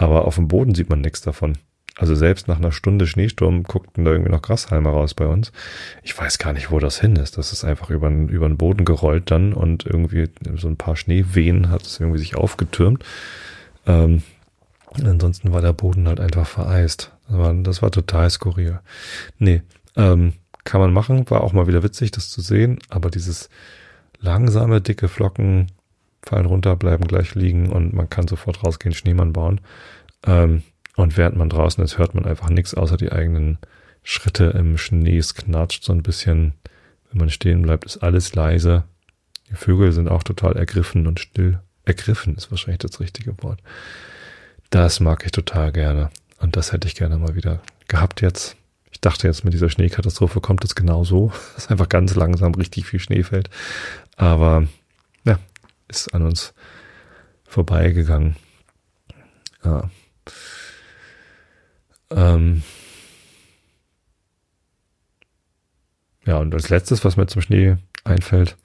Aber 0.00 0.24
auf 0.24 0.36
dem 0.36 0.48
Boden 0.48 0.74
sieht 0.74 0.88
man 0.88 1.00
nichts 1.00 1.20
davon. 1.20 1.58
Also 1.96 2.14
selbst 2.14 2.48
nach 2.48 2.56
einer 2.56 2.72
Stunde 2.72 3.06
Schneesturm 3.06 3.64
guckten 3.64 4.04
da 4.04 4.12
irgendwie 4.12 4.30
noch 4.30 4.40
Grashalme 4.40 4.88
raus 4.88 5.12
bei 5.12 5.26
uns. 5.26 5.52
Ich 6.02 6.16
weiß 6.16 6.38
gar 6.38 6.54
nicht, 6.54 6.70
wo 6.70 6.78
das 6.78 7.00
hin 7.00 7.16
ist. 7.16 7.36
Das 7.36 7.52
ist 7.52 7.64
einfach 7.64 7.90
über, 7.90 8.08
über 8.08 8.48
den 8.48 8.56
Boden 8.56 8.86
gerollt 8.86 9.30
dann 9.30 9.52
und 9.52 9.84
irgendwie 9.84 10.28
so 10.56 10.68
ein 10.68 10.78
paar 10.78 10.96
Schneewehen 10.96 11.70
hat 11.70 11.82
es 11.82 12.00
irgendwie 12.00 12.18
sich 12.18 12.36
aufgetürmt. 12.36 13.04
Ähm, 13.86 14.22
Ansonsten 15.04 15.52
war 15.52 15.60
der 15.60 15.72
Boden 15.72 16.08
halt 16.08 16.18
einfach 16.18 16.46
vereist. 16.46 17.12
Das 17.28 17.38
war, 17.38 17.54
das 17.54 17.82
war 17.82 17.90
total 17.90 18.28
skurril. 18.30 18.80
Nee, 19.38 19.62
ähm, 19.96 20.32
kann 20.64 20.80
man 20.80 20.92
machen, 20.92 21.28
war 21.30 21.42
auch 21.42 21.52
mal 21.52 21.66
wieder 21.66 21.82
witzig, 21.82 22.10
das 22.10 22.30
zu 22.30 22.40
sehen, 22.40 22.78
aber 22.88 23.10
dieses 23.10 23.50
langsame, 24.18 24.80
dicke 24.80 25.08
Flocken 25.08 25.70
fallen 26.22 26.46
runter, 26.46 26.76
bleiben 26.76 27.06
gleich 27.06 27.34
liegen 27.34 27.70
und 27.70 27.92
man 27.92 28.10
kann 28.10 28.28
sofort 28.28 28.64
rausgehen, 28.64 28.94
Schneemann 28.94 29.32
bauen. 29.32 29.60
Ähm, 30.26 30.62
und 30.96 31.16
während 31.16 31.36
man 31.36 31.48
draußen 31.48 31.82
ist, 31.82 31.98
hört 31.98 32.14
man 32.14 32.26
einfach 32.26 32.50
nichts 32.50 32.74
außer 32.74 32.96
die 32.96 33.12
eigenen 33.12 33.58
Schritte 34.02 34.44
im 34.44 34.76
Schnee. 34.78 35.18
Es 35.18 35.34
knatscht 35.34 35.84
so 35.84 35.92
ein 35.92 36.02
bisschen. 36.02 36.54
Wenn 37.10 37.18
man 37.18 37.30
stehen 37.30 37.62
bleibt, 37.62 37.84
ist 37.86 37.98
alles 37.98 38.34
leise. 38.34 38.84
Die 39.50 39.54
Vögel 39.54 39.92
sind 39.92 40.08
auch 40.08 40.22
total 40.22 40.56
ergriffen 40.56 41.06
und 41.06 41.18
still. 41.18 41.58
Ergriffen 41.84 42.36
ist 42.36 42.50
wahrscheinlich 42.50 42.78
das 42.78 43.00
richtige 43.00 43.34
Wort. 43.42 43.60
Das 44.70 45.00
mag 45.00 45.24
ich 45.24 45.32
total 45.32 45.72
gerne. 45.72 46.10
Und 46.38 46.56
das 46.56 46.72
hätte 46.72 46.86
ich 46.86 46.94
gerne 46.94 47.18
mal 47.18 47.34
wieder 47.34 47.60
gehabt 47.88 48.20
jetzt. 48.20 48.56
Ich 48.92 49.00
dachte 49.00 49.26
jetzt 49.26 49.44
mit 49.44 49.54
dieser 49.54 49.70
Schneekatastrophe 49.70 50.40
kommt 50.40 50.64
es 50.64 50.74
genau 50.74 51.04
so, 51.04 51.32
dass 51.54 51.68
einfach 51.68 51.88
ganz 51.88 52.14
langsam 52.14 52.54
richtig 52.54 52.86
viel 52.86 53.00
Schnee 53.00 53.22
fällt. 53.22 53.50
Aber 54.16 54.66
ist 55.90 56.14
an 56.14 56.22
uns 56.22 56.54
vorbeigegangen. 57.44 58.36
Ja. 59.64 59.90
Ähm. 62.10 62.62
Ja, 66.26 66.38
und 66.38 66.54
als 66.54 66.68
letztes, 66.68 67.04
was 67.04 67.16
mir 67.16 67.26
zum 67.26 67.42
Schnee 67.42 67.76
einfällt, 68.04 68.56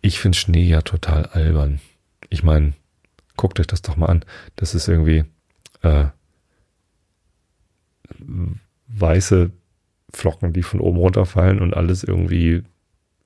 ich 0.00 0.18
finde 0.18 0.38
Schnee 0.38 0.64
ja 0.64 0.82
total 0.82 1.26
albern. 1.26 1.80
Ich 2.30 2.42
meine, 2.42 2.72
guckt 3.36 3.60
euch 3.60 3.66
das 3.66 3.82
doch 3.82 3.96
mal 3.96 4.06
an. 4.06 4.24
Das 4.56 4.74
ist 4.74 4.88
irgendwie 4.88 5.24
äh, 5.82 6.06
weiße 8.88 9.50
Flocken, 10.12 10.52
die 10.52 10.62
von 10.62 10.80
oben 10.80 10.98
runterfallen 10.98 11.60
und 11.60 11.74
alles 11.74 12.02
irgendwie 12.02 12.62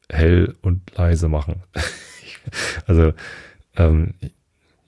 hell 0.09 0.57
und 0.62 0.91
leise 0.97 1.29
machen. 1.29 1.62
also 2.87 3.13
ähm, 3.77 4.15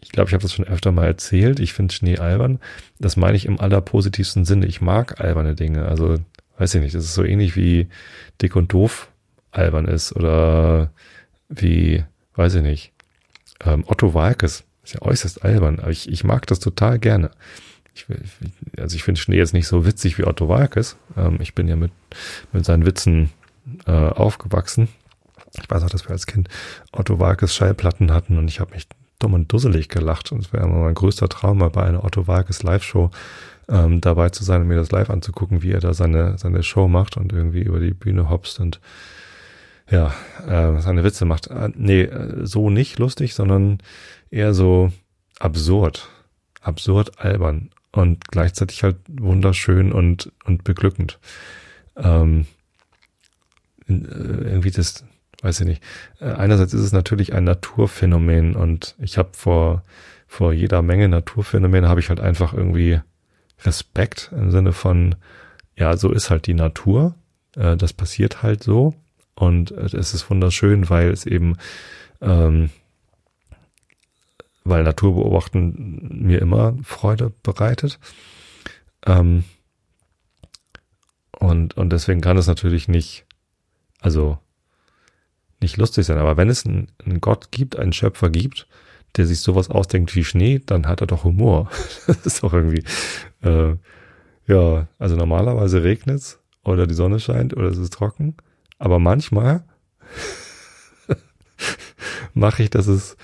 ich 0.01 0.13
glaube, 0.13 0.29
ich 0.29 0.35
habe 0.35 0.43
das 0.43 0.53
schon 0.53 0.67
öfter 0.67 0.93
mal 0.93 1.07
erzählt. 1.07 1.59
Ich 1.59 1.73
finde 1.73 1.93
Schnee 1.93 2.19
albern. 2.19 2.61
Das 2.99 3.17
meine 3.17 3.37
ich 3.37 3.47
im 3.47 3.61
allerpositivsten 3.61 4.45
Sinne. 4.45 4.67
Ich 4.67 4.81
mag 4.81 5.21
alberne 5.21 5.55
Dinge. 5.55 5.87
Also 5.87 6.19
weiß 6.59 6.75
ich 6.77 6.81
nicht. 6.81 6.95
Das 6.95 7.05
ist 7.05 7.15
so 7.15 7.25
ähnlich 7.25 7.57
wie 7.57 7.89
dick 8.41 8.57
und 8.57 8.73
doof 8.73 9.11
albern 9.51 9.87
ist 9.87 10.15
oder 10.15 10.91
wie, 11.49 12.05
weiß 12.35 12.57
ich 12.57 12.63
nicht, 12.63 12.93
ähm, 13.65 13.85
Otto 13.87 14.15
Walkes 14.15 14.65
ist 14.85 14.95
ja 14.95 15.03
äußerst 15.03 15.45
albern, 15.45 15.81
aber 15.81 15.91
ich, 15.91 16.09
ich 16.09 16.25
mag 16.25 16.47
das 16.47 16.61
total 16.61 16.99
gerne. 16.99 17.31
Ich, 17.95 18.07
also 18.79 18.95
ich 18.95 19.03
finde 19.03 19.21
Schnee 19.21 19.39
jetzt 19.39 19.55
nicht 19.55 19.67
so 19.67 19.87
witzig 19.87 20.19
wie 20.19 20.25
Otto 20.25 20.49
Walkes. 20.49 20.97
Ähm, 21.17 21.39
ich 21.41 21.55
bin 21.55 21.67
ja 21.67 21.77
mit, 21.77 21.93
mit 22.53 22.65
seinen 22.65 22.85
Witzen 22.85 23.31
äh, 23.87 23.91
aufgewachsen. 23.91 24.89
Ich 25.61 25.71
weiß 25.71 25.83
auch, 25.83 25.91
dass 25.91 26.05
wir 26.05 26.11
als 26.11 26.27
Kind 26.27 26.49
Otto 26.93 27.19
Walkes 27.19 27.55
Schallplatten 27.55 28.13
hatten 28.13 28.39
und 28.39 28.49
ich 28.49 28.61
habe 28.61 28.75
mich 28.75 28.87
dumm 29.19 29.35
und 29.35 29.53
dusselig 29.53 29.89
gelacht. 29.89 30.33
Und 30.33 30.45
es 30.45 30.53
wäre 30.53 30.65
immer 30.65 30.85
mein 30.85 30.95
größter 30.95 31.29
Traum, 31.29 31.59
mal 31.59 31.71
bei 31.71 31.85
einer 31.85 32.05
Otto 32.05 32.27
Walkes 32.27 32.63
Live-Show 32.63 33.11
ähm, 33.69 34.01
dabei 34.01 34.31
zu 34.31 34.45
sein 34.45 34.63
und 34.63 34.69
mir 34.69 34.77
das 34.77 34.93
live 34.93 35.11
anzugucken, 35.11 35.63
wie 35.63 35.73
er 35.73 35.81
da 35.81 35.95
seine, 35.95 36.39
seine 36.39 36.63
Show 36.63 36.89
macht 36.89 37.17
und 37.17 37.33
irgendwie 37.33 37.63
über 37.63 37.81
die 37.81 37.95
Bühne 37.95 38.31
hopst 38.31 38.61
und 38.61 38.81
ja, 39.91 40.13
äh, 40.47 40.81
seine 40.81 41.05
Witze 41.05 41.25
macht. 41.25 41.49
Äh, 41.49 41.71
nee, 41.75 42.03
äh, 42.03 42.47
so 42.47 42.71
nicht 42.71 42.99
lustig, 42.99 43.35
sondern 43.35 43.79
eher 44.31 44.55
so 44.55 44.93
absurd. 45.39 46.09
Absurd 46.61 47.21
albern 47.21 47.71
und 47.93 48.29
gleichzeitig 48.29 48.83
halt 48.83 48.97
wunderschön 49.09 49.93
und, 49.93 50.33
und 50.45 50.65
beglückend. 50.65 51.19
Ähm, 51.97 52.47
äh, 53.89 53.93
irgendwie 53.93 54.73
das, 54.73 55.05
weiß 55.43 55.61
ich 55.61 55.67
nicht. 55.67 55.83
Äh, 56.21 56.33
einerseits 56.33 56.75
ist 56.75 56.83
es 56.83 56.93
natürlich 56.93 57.33
ein 57.33 57.45
Naturphänomen 57.45 58.57
und 58.57 58.95
ich 58.99 59.19
habe 59.19 59.31
vor, 59.33 59.83
vor 60.27 60.53
jeder 60.53 60.83
Menge 60.83 61.09
Naturphänomene 61.09 61.89
habe 61.89 62.01
ich 62.01 62.09
halt 62.09 62.21
einfach 62.21 62.53
irgendwie 62.53 63.01
Respekt 63.65 64.31
im 64.33 64.51
Sinne 64.51 64.73
von, 64.73 65.15
ja, 65.77 65.97
so 65.97 66.11
ist 66.13 66.31
halt 66.31 66.47
die 66.47 66.55
Natur. 66.55 67.15
Äh, 67.57 67.77
das 67.77 67.93
passiert 67.93 68.43
halt 68.43 68.63
so. 68.63 68.95
Und 69.35 69.71
äh, 69.71 69.97
es 69.97 70.15
ist 70.15 70.29
wunderschön, 70.31 70.89
weil 70.89 71.11
es 71.11 71.27
eben, 71.27 71.57
ähm, 72.21 72.71
weil 74.65 74.83
Naturbeobachten 74.83 76.25
mir 76.27 76.41
immer 76.41 76.75
Freude 76.83 77.33
bereitet. 77.43 77.99
Ähm, 79.07 79.45
und, 81.39 81.77
und 81.77 81.91
deswegen 81.91 82.23
kann 82.23 82.39
es 82.39 82.47
natürlich 82.47 82.89
nicht, 82.89 83.27
also 84.01 84.39
nicht 85.61 85.77
lustig 85.77 86.07
sein. 86.07 86.19
Aber 86.19 86.37
wenn 86.37 86.49
es 86.49 86.67
einen, 86.67 86.89
Gott 87.21 87.51
gibt, 87.51 87.77
einen 87.77 87.93
Schöpfer 87.93 88.31
gibt, 88.31 88.67
der 89.17 89.27
sich 89.27 89.41
sowas 89.41 89.71
ausdenkt 89.71 90.15
wie 90.15 90.25
Schnee, 90.25 90.61
dann 90.65 90.87
hat 90.87 91.01
er 91.01 91.07
doch 91.07 91.25
Humor. 91.25 91.71
das 92.07 92.27
ist 92.27 92.43
doch 92.43 92.53
irgendwie, 92.53 92.85
äh, 93.43 93.77
ja, 94.47 94.89
also 94.99 95.17
normalerweise 95.17 95.83
regnet's 95.83 96.41
oder 96.65 96.87
die 96.87 96.95
Sonne 96.95 97.21
scheint 97.21 97.57
oder 97.57 97.69
es 97.69 97.79
ist 97.79 97.93
trocken. 97.93 98.37
Aber 98.79 98.99
manchmal 98.99 99.65
mache 102.35 102.63
ich, 102.63 102.71
dass 102.71 102.87
es 102.87 103.17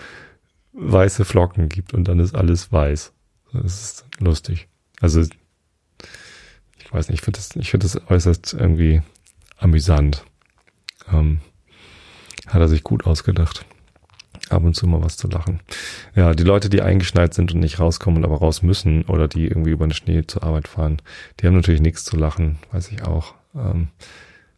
weiße 0.72 1.24
Flocken 1.24 1.68
gibt 1.68 1.92
und 1.92 2.08
dann 2.08 2.18
ist 2.18 2.34
alles 2.34 2.72
weiß. 2.72 3.12
Das 3.52 3.64
ist 3.64 4.06
lustig. 4.18 4.68
Also 5.00 5.20
ich 5.20 5.30
weiß 6.92 7.08
nicht, 7.08 7.18
ich 7.18 7.24
finde 7.24 7.38
das, 7.38 7.54
ich 7.56 7.70
finde 7.70 7.86
das 7.86 8.10
äußerst 8.10 8.54
irgendwie 8.54 9.02
amüsant. 9.58 10.24
Ähm, 11.10 11.40
hat 12.52 12.60
er 12.60 12.68
sich 12.68 12.82
gut 12.82 13.06
ausgedacht. 13.06 13.64
Ab 14.48 14.64
und 14.64 14.74
zu 14.74 14.86
mal 14.86 15.02
was 15.02 15.16
zu 15.16 15.28
lachen. 15.28 15.60
Ja, 16.14 16.34
die 16.34 16.42
Leute, 16.42 16.68
die 16.68 16.82
eingeschneit 16.82 17.32
sind 17.32 17.52
und 17.54 17.60
nicht 17.60 17.78
rauskommen, 17.78 18.24
aber 18.24 18.36
raus 18.38 18.62
müssen 18.62 19.04
oder 19.04 19.28
die 19.28 19.46
irgendwie 19.46 19.70
über 19.70 19.86
den 19.86 19.94
Schnee 19.94 20.26
zur 20.26 20.42
Arbeit 20.42 20.68
fahren, 20.68 21.00
die 21.38 21.46
haben 21.46 21.54
natürlich 21.54 21.80
nichts 21.80 22.04
zu 22.04 22.16
lachen, 22.16 22.58
weiß 22.72 22.90
ich 22.90 23.02
auch. 23.02 23.34
Ähm, 23.54 23.88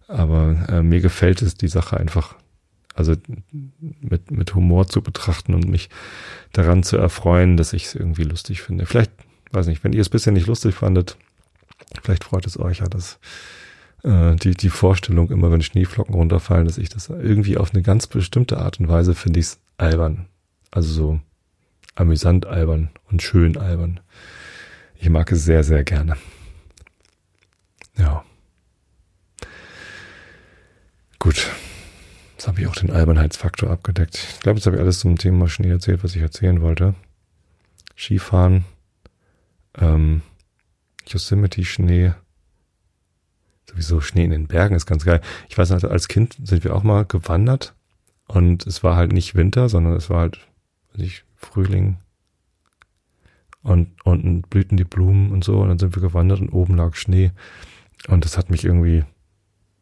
aber 0.09 0.66
äh, 0.68 0.82
mir 0.82 1.01
gefällt 1.01 1.42
es, 1.42 1.55
die 1.55 1.68
Sache 1.68 1.97
einfach, 1.97 2.36
also 2.95 3.14
mit, 4.01 4.30
mit 4.30 4.55
Humor 4.55 4.86
zu 4.86 5.03
betrachten 5.03 5.55
und 5.55 5.68
mich 5.68 5.90
daran 6.53 6.82
zu 6.82 6.97
erfreuen, 6.97 7.57
dass 7.57 7.72
ich 7.72 7.86
es 7.86 7.95
irgendwie 7.95 8.24
lustig 8.24 8.62
finde. 8.62 8.86
Vielleicht, 8.86 9.12
weiß 9.53 9.66
nicht, 9.66 9.84
wenn 9.84 9.92
ihr 9.92 10.01
es 10.01 10.09
bisher 10.09 10.32
nicht 10.32 10.47
lustig 10.47 10.74
fandet, 10.74 11.16
vielleicht 12.03 12.24
freut 12.24 12.47
es 12.47 12.59
euch 12.59 12.78
ja, 12.78 12.86
dass 12.86 13.18
äh, 14.05 14.36
die, 14.36 14.52
die 14.52 14.70
Vorstellung, 14.70 15.30
immer 15.30 15.50
wenn 15.50 15.62
Schneeflocken 15.62 16.14
runterfallen, 16.14 16.66
dass 16.66 16.78
ich 16.78 16.88
das 16.88 17.09
irgendwie 17.09 17.57
auf 17.57 17.72
eine 17.72 17.82
ganz 17.82 18.07
bestimmte 18.07 18.59
Art 18.59 18.78
und 18.78 18.88
Weise 18.88 19.14
finde 19.14 19.40
ich 19.40 19.46
es 19.46 19.61
albern. 19.76 20.26
Also 20.70 20.92
so 20.92 21.20
amüsant 21.94 22.46
albern 22.46 22.90
und 23.11 23.22
schön 23.22 23.57
albern. 23.57 24.00
Ich 24.96 25.09
mag 25.09 25.30
es 25.32 25.44
sehr, 25.44 25.64
sehr 25.64 25.84
gerne. 25.84 26.16
Ja. 27.96 28.24
Gut. 31.18 31.50
Jetzt 32.32 32.48
habe 32.48 32.61
ich 32.61 32.66
auch 32.66 32.74
den 32.74 32.90
Albernheitsfaktor 32.90 33.70
abgedeckt. 33.70 34.16
Ich 34.16 34.40
glaube, 34.40 34.59
jetzt 34.59 34.66
habe 34.66 34.76
ich 34.76 34.82
alles 34.82 34.98
zum 34.98 35.16
Thema 35.16 35.48
Schnee 35.48 35.70
erzählt, 35.70 36.05
was 36.05 36.14
ich 36.14 36.20
erzählen 36.20 36.61
wollte. 36.61 36.94
Skifahren, 37.96 38.64
ähm, 39.78 40.22
Yosemite-Schnee, 41.07 42.12
sowieso 43.68 44.00
Schnee 44.00 44.24
in 44.24 44.30
den 44.30 44.46
Bergen 44.46 44.74
ist 44.74 44.86
ganz 44.86 45.04
geil. 45.04 45.20
Ich 45.48 45.56
weiß 45.56 45.70
noch, 45.70 45.84
als 45.84 46.08
Kind 46.08 46.36
sind 46.42 46.64
wir 46.64 46.74
auch 46.74 46.82
mal 46.82 47.04
gewandert 47.04 47.74
und 48.26 48.66
es 48.66 48.82
war 48.82 48.96
halt 48.96 49.12
nicht 49.12 49.34
Winter, 49.34 49.68
sondern 49.68 49.94
es 49.94 50.10
war 50.10 50.20
halt, 50.20 50.40
weiß 50.92 51.02
ich, 51.02 51.24
Frühling. 51.36 51.98
Und 53.62 53.88
unten 54.04 54.42
blühten 54.42 54.76
die 54.76 54.84
Blumen 54.84 55.32
und 55.32 55.42
so 55.42 55.60
und 55.60 55.68
dann 55.68 55.78
sind 55.78 55.96
wir 55.96 56.02
gewandert 56.02 56.40
und 56.40 56.50
oben 56.50 56.76
lag 56.76 56.94
Schnee. 56.94 57.32
Und 58.08 58.24
das 58.24 58.36
hat 58.36 58.50
mich 58.50 58.64
irgendwie 58.64 59.04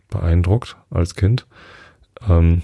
beeindruckt 0.08 0.76
als 0.90 1.16
Kind. 1.16 1.46
Ähm, 2.28 2.62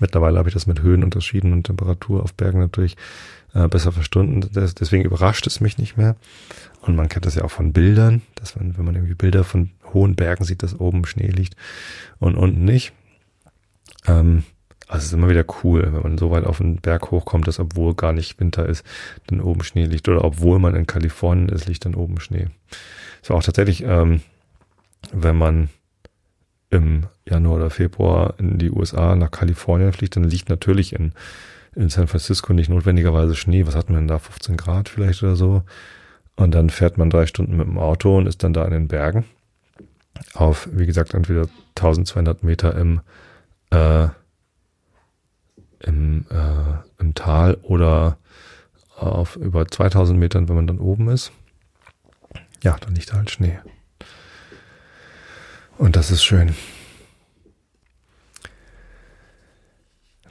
mittlerweile 0.00 0.38
habe 0.38 0.48
ich 0.48 0.54
das 0.54 0.66
mit 0.66 0.82
Höhenunterschieden 0.82 1.52
und 1.52 1.64
Temperatur 1.64 2.22
auf 2.22 2.34
Bergen 2.34 2.58
natürlich 2.58 2.96
äh, 3.54 3.68
besser 3.68 3.92
verstanden. 3.92 4.48
Das, 4.52 4.74
deswegen 4.74 5.04
überrascht 5.04 5.46
es 5.46 5.60
mich 5.60 5.78
nicht 5.78 5.96
mehr. 5.96 6.16
Und 6.82 6.96
man 6.96 7.08
kennt 7.08 7.26
das 7.26 7.34
ja 7.34 7.44
auch 7.44 7.50
von 7.50 7.72
Bildern, 7.72 8.22
dass 8.34 8.56
man, 8.56 8.76
wenn 8.76 8.84
man 8.84 8.94
irgendwie 8.94 9.14
Bilder 9.14 9.44
von 9.44 9.70
hohen 9.92 10.16
Bergen 10.16 10.44
sieht, 10.44 10.62
dass 10.62 10.78
oben 10.78 11.06
Schnee 11.06 11.28
liegt 11.28 11.56
und 12.18 12.34
unten 12.36 12.64
nicht. 12.64 12.92
Ähm, 14.06 14.44
also 14.86 14.98
es 14.98 15.06
ist 15.06 15.12
immer 15.12 15.30
wieder 15.30 15.44
cool, 15.62 15.82
wenn 15.92 16.02
man 16.02 16.18
so 16.18 16.30
weit 16.30 16.44
auf 16.44 16.58
den 16.58 16.76
Berg 16.76 17.10
hochkommt, 17.10 17.48
dass 17.48 17.58
obwohl 17.58 17.94
gar 17.94 18.12
nicht 18.12 18.38
Winter 18.38 18.66
ist, 18.66 18.84
dann 19.28 19.40
oben 19.40 19.64
Schnee 19.64 19.86
liegt. 19.86 20.08
Oder 20.08 20.24
obwohl 20.24 20.58
man 20.58 20.74
in 20.74 20.86
Kalifornien 20.86 21.48
ist, 21.48 21.66
liegt 21.66 21.86
dann 21.86 21.94
oben 21.94 22.20
Schnee. 22.20 22.48
Es 23.22 23.30
war 23.30 23.36
auch 23.36 23.42
tatsächlich, 23.42 23.82
ähm, 23.82 24.20
wenn 25.12 25.36
man 25.36 25.70
im 26.70 27.06
Januar 27.26 27.56
oder 27.56 27.70
Februar 27.70 28.34
in 28.38 28.58
die 28.58 28.70
USA 28.70 29.16
nach 29.16 29.30
Kalifornien 29.30 29.92
fliegt, 29.92 30.16
dann 30.16 30.24
liegt 30.24 30.48
natürlich 30.48 30.92
in, 30.92 31.12
in 31.76 31.90
San 31.90 32.06
Francisco 32.06 32.52
nicht 32.52 32.68
notwendigerweise 32.68 33.34
Schnee. 33.34 33.66
Was 33.66 33.74
hatten 33.74 33.92
wir 33.92 33.98
denn 33.98 34.08
da? 34.08 34.18
15 34.18 34.56
Grad 34.56 34.88
vielleicht 34.88 35.22
oder 35.22 35.36
so. 35.36 35.62
Und 36.36 36.52
dann 36.52 36.70
fährt 36.70 36.98
man 36.98 37.10
drei 37.10 37.26
Stunden 37.26 37.56
mit 37.56 37.66
dem 37.66 37.78
Auto 37.78 38.16
und 38.18 38.26
ist 38.26 38.42
dann 38.42 38.52
da 38.52 38.64
in 38.64 38.72
den 38.72 38.88
Bergen. 38.88 39.24
Auf, 40.34 40.68
wie 40.72 40.86
gesagt, 40.86 41.14
entweder 41.14 41.48
1200 41.76 42.42
Meter 42.42 42.76
im, 42.76 43.00
äh, 43.70 44.08
im, 45.80 46.26
äh, 46.30 47.00
im 47.00 47.14
Tal 47.14 47.54
oder 47.62 48.18
auf 48.96 49.36
über 49.36 49.66
2000 49.66 50.18
Metern, 50.18 50.48
wenn 50.48 50.56
man 50.56 50.66
dann 50.66 50.78
oben 50.78 51.08
ist. 51.08 51.32
Ja, 52.62 52.76
dann 52.80 52.94
liegt 52.94 53.10
da 53.10 53.16
halt 53.16 53.30
Schnee. 53.30 53.58
Und 55.76 55.96
das 55.96 56.10
ist 56.10 56.24
schön. 56.24 56.54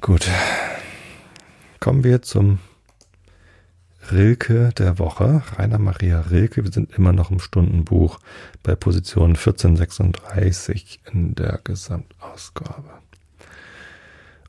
Gut. 0.01 0.29
Kommen 1.83 2.05
wir 2.05 2.21
zum 2.21 2.59
Rilke 4.09 4.69
der 4.77 4.99
Woche. 4.99 5.43
Rainer 5.57 5.79
Maria 5.79 6.21
Rilke. 6.21 6.63
Wir 6.63 6.71
sind 6.71 6.97
immer 6.97 7.11
noch 7.11 7.29
im 7.29 7.41
Stundenbuch 7.41 8.19
bei 8.63 8.73
Position 8.73 9.31
1436 9.31 11.01
in 11.11 11.35
der 11.35 11.59
Gesamtausgabe. 11.61 12.89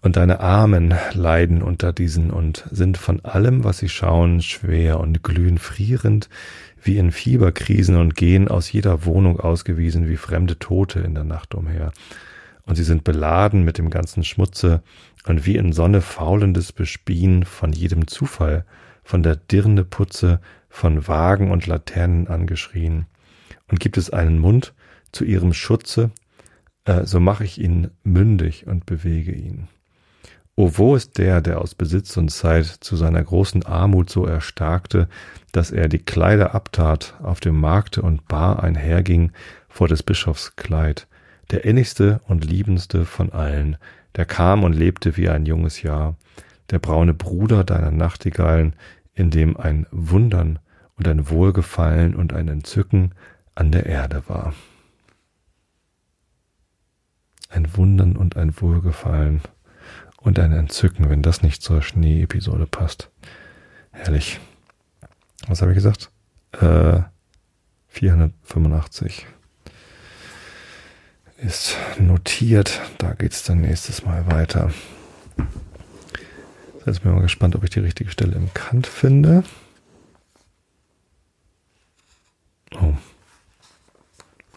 Und 0.01 0.15
deine 0.15 0.39
Armen 0.39 0.95
leiden 1.13 1.65
unter 1.65 1.93
diesen 1.93 2.31
und 2.31 2.69
sind 2.71 2.99
von 2.99 3.25
allem, 3.25 3.65
was 3.65 3.79
sie 3.79 3.89
schauen, 3.89 4.41
schwer 4.41 5.01
und 5.01 5.25
glühen 5.25 5.59
frierend 5.59 6.29
wie 6.85 6.99
in 6.99 7.11
Fieberkrisen 7.11 7.97
und 7.97 8.15
gehen 8.15 8.47
aus 8.47 8.71
jeder 8.71 9.07
Wohnung 9.07 9.41
ausgewiesen 9.41 10.09
wie 10.09 10.19
fremde 10.19 10.61
Tote 10.61 11.01
in 11.01 11.17
der 11.17 11.25
Nacht 11.25 11.57
umher. 11.57 11.93
Und 12.67 12.77
sie 12.77 12.85
sind 12.85 13.05
beladen 13.05 13.65
mit 13.65 13.79
dem 13.79 13.91
ganzen 13.91 14.25
Schmutze 14.25 14.83
und 15.27 15.47
wie 15.47 15.57
in 15.57 15.73
Sonne 15.73 16.01
faulendes 16.01 16.73
Bespien 16.73 17.45
von 17.45 17.73
jedem 17.73 18.07
Zufall, 18.07 18.65
von 19.03 19.23
der 19.23 19.37
Dirne 19.37 19.85
Putze, 19.85 20.41
von 20.69 21.07
Wagen 21.07 21.51
und 21.51 21.67
Laternen 21.67 22.27
angeschrien. 22.27 23.07
Und 23.69 23.81
gibt 23.81 23.97
es 23.97 24.11
einen 24.11 24.39
Mund 24.39 24.75
zu 25.13 25.25
ihrem 25.25 25.53
Schutze, 25.53 26.11
äh, 26.85 27.05
so 27.05 27.21
mache 27.21 27.45
ich 27.45 27.61
ihn 27.61 27.91
mündig 28.03 28.67
und 28.67 28.87
bewege 28.87 29.33
ihn. 29.33 29.69
O 30.57 30.71
wo 30.75 30.95
ist 30.95 31.19
der, 31.19 31.41
der 31.41 31.61
aus 31.61 31.75
Besitz 31.75 32.17
und 32.17 32.31
Zeit 32.31 32.67
zu 32.67 32.95
seiner 32.95 33.23
großen 33.23 33.67
Armut 33.67 34.09
so 34.09 34.25
erstarkte, 34.25 35.09
dass 35.51 35.73
er 35.73 35.89
die 35.89 35.99
Kleider 35.99 36.55
abtat, 36.55 37.15
auf 37.23 37.41
dem 37.41 37.59
Markte 37.59 38.03
und 38.03 38.29
bar 38.29 38.63
einherging 38.63 39.33
vor 39.69 39.89
des 39.89 40.05
Bischofs 40.05 40.55
Kleid, 40.55 41.09
der 41.51 41.65
innigste 41.65 42.21
und 42.27 42.45
liebendste 42.45 43.05
von 43.05 43.33
allen, 43.33 43.77
der 44.17 44.25
kam 44.25 44.65
und 44.65 44.73
lebte 44.73 45.17
wie 45.17 45.29
ein 45.29 45.47
junges 45.47 45.83
Jahr, 45.83 46.17
der 46.71 46.79
braune 46.79 47.15
Bruder 47.15 47.65
deiner 47.65 47.91
Nachtigallen, 47.91 48.75
in 49.15 49.31
dem 49.31 49.57
ein 49.57 49.87
Wundern 49.91 50.59
und 50.97 51.09
ein 51.09 51.29
Wohlgefallen 51.29 52.15
und 52.15 52.33
ein 52.33 52.49
Entzücken 52.49 53.15
an 53.55 53.73
der 53.73 53.87
Erde 53.87 54.23
war. 54.29 54.55
Ein 57.51 57.77
Wundern 57.77 58.17
und 58.17 58.37
ein 58.37 58.61
Wohlgefallen 58.61 59.43
und 60.17 60.39
ein 60.39 60.53
Entzücken, 60.53 61.11
wenn 61.11 61.23
das 61.23 61.43
nicht 61.43 61.63
zur 61.63 61.83
Schnee-Episode 61.83 62.67
passt. 62.67 63.11
Herrlich. 63.93 64.41
Was 65.47 65.61
habe 65.61 65.73
ich 65.73 65.77
gesagt? 65.77 66.11
Äh, 66.53 67.03
485 67.89 69.27
ist 71.39 71.77
notiert. 71.99 72.81
Da 72.99 73.13
geht 73.15 73.33
es 73.33 73.43
dann 73.43 73.61
nächstes 73.61 74.05
Mal 74.05 74.27
weiter. 74.27 74.71
Jetzt 76.87 77.03
bin 77.03 77.13
ich 77.13 77.17
mal 77.17 77.23
gespannt, 77.23 77.57
ob 77.57 77.65
ich 77.65 77.71
die 77.71 77.81
richtige 77.81 78.11
Stelle 78.11 78.35
im 78.37 78.53
Kant 78.53 78.87
finde. 78.87 79.43
Oh. 82.81 82.95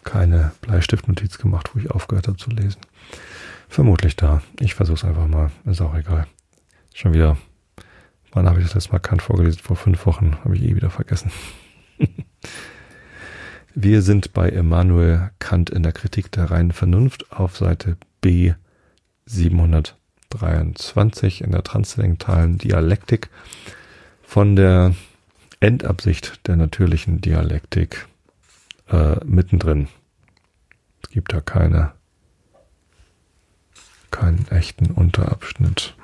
Keine 0.04 0.52
Bleistiftnotiz 0.60 1.38
gemacht, 1.38 1.70
wo 1.72 1.78
ich 1.78 1.90
aufgehört 1.90 2.28
habe 2.28 2.36
zu 2.36 2.50
lesen. 2.50 2.80
Vermutlich 3.68 4.16
da. 4.16 4.42
Ich 4.60 4.74
versuche 4.74 4.96
es 4.96 5.04
einfach 5.04 5.26
mal. 5.26 5.50
Ist 5.64 5.80
auch 5.80 5.94
egal. 5.94 6.26
Schon 6.94 7.12
wieder. 7.12 7.36
Wann 8.32 8.48
habe 8.48 8.60
ich 8.60 8.66
das 8.66 8.74
letzte 8.74 8.92
Mal 8.92 8.98
Kant 8.98 9.22
vorgelesen? 9.22 9.60
Vor 9.62 9.76
fünf 9.76 10.04
Wochen. 10.06 10.36
Habe 10.44 10.56
ich 10.56 10.62
eh 10.62 10.76
wieder 10.76 10.90
vergessen. 10.90 11.30
Wir 13.80 14.02
sind 14.02 14.32
bei 14.32 14.48
Immanuel 14.48 15.30
Kant 15.38 15.70
in 15.70 15.84
der 15.84 15.92
Kritik 15.92 16.32
der 16.32 16.50
reinen 16.50 16.72
Vernunft 16.72 17.30
auf 17.30 17.56
Seite 17.56 17.96
B 18.20 18.54
723 19.26 21.42
in 21.42 21.52
der 21.52 21.62
transzendentalen 21.62 22.58
Dialektik 22.58 23.30
von 24.24 24.56
der 24.56 24.96
Endabsicht 25.60 26.44
der 26.48 26.56
natürlichen 26.56 27.20
Dialektik 27.20 28.08
äh, 28.88 29.24
mittendrin. 29.24 29.86
Es 31.04 31.10
gibt 31.10 31.32
da 31.32 31.40
keine 31.40 31.92
keinen 34.10 34.48
echten 34.48 34.86
Unterabschnitt. 34.86 35.94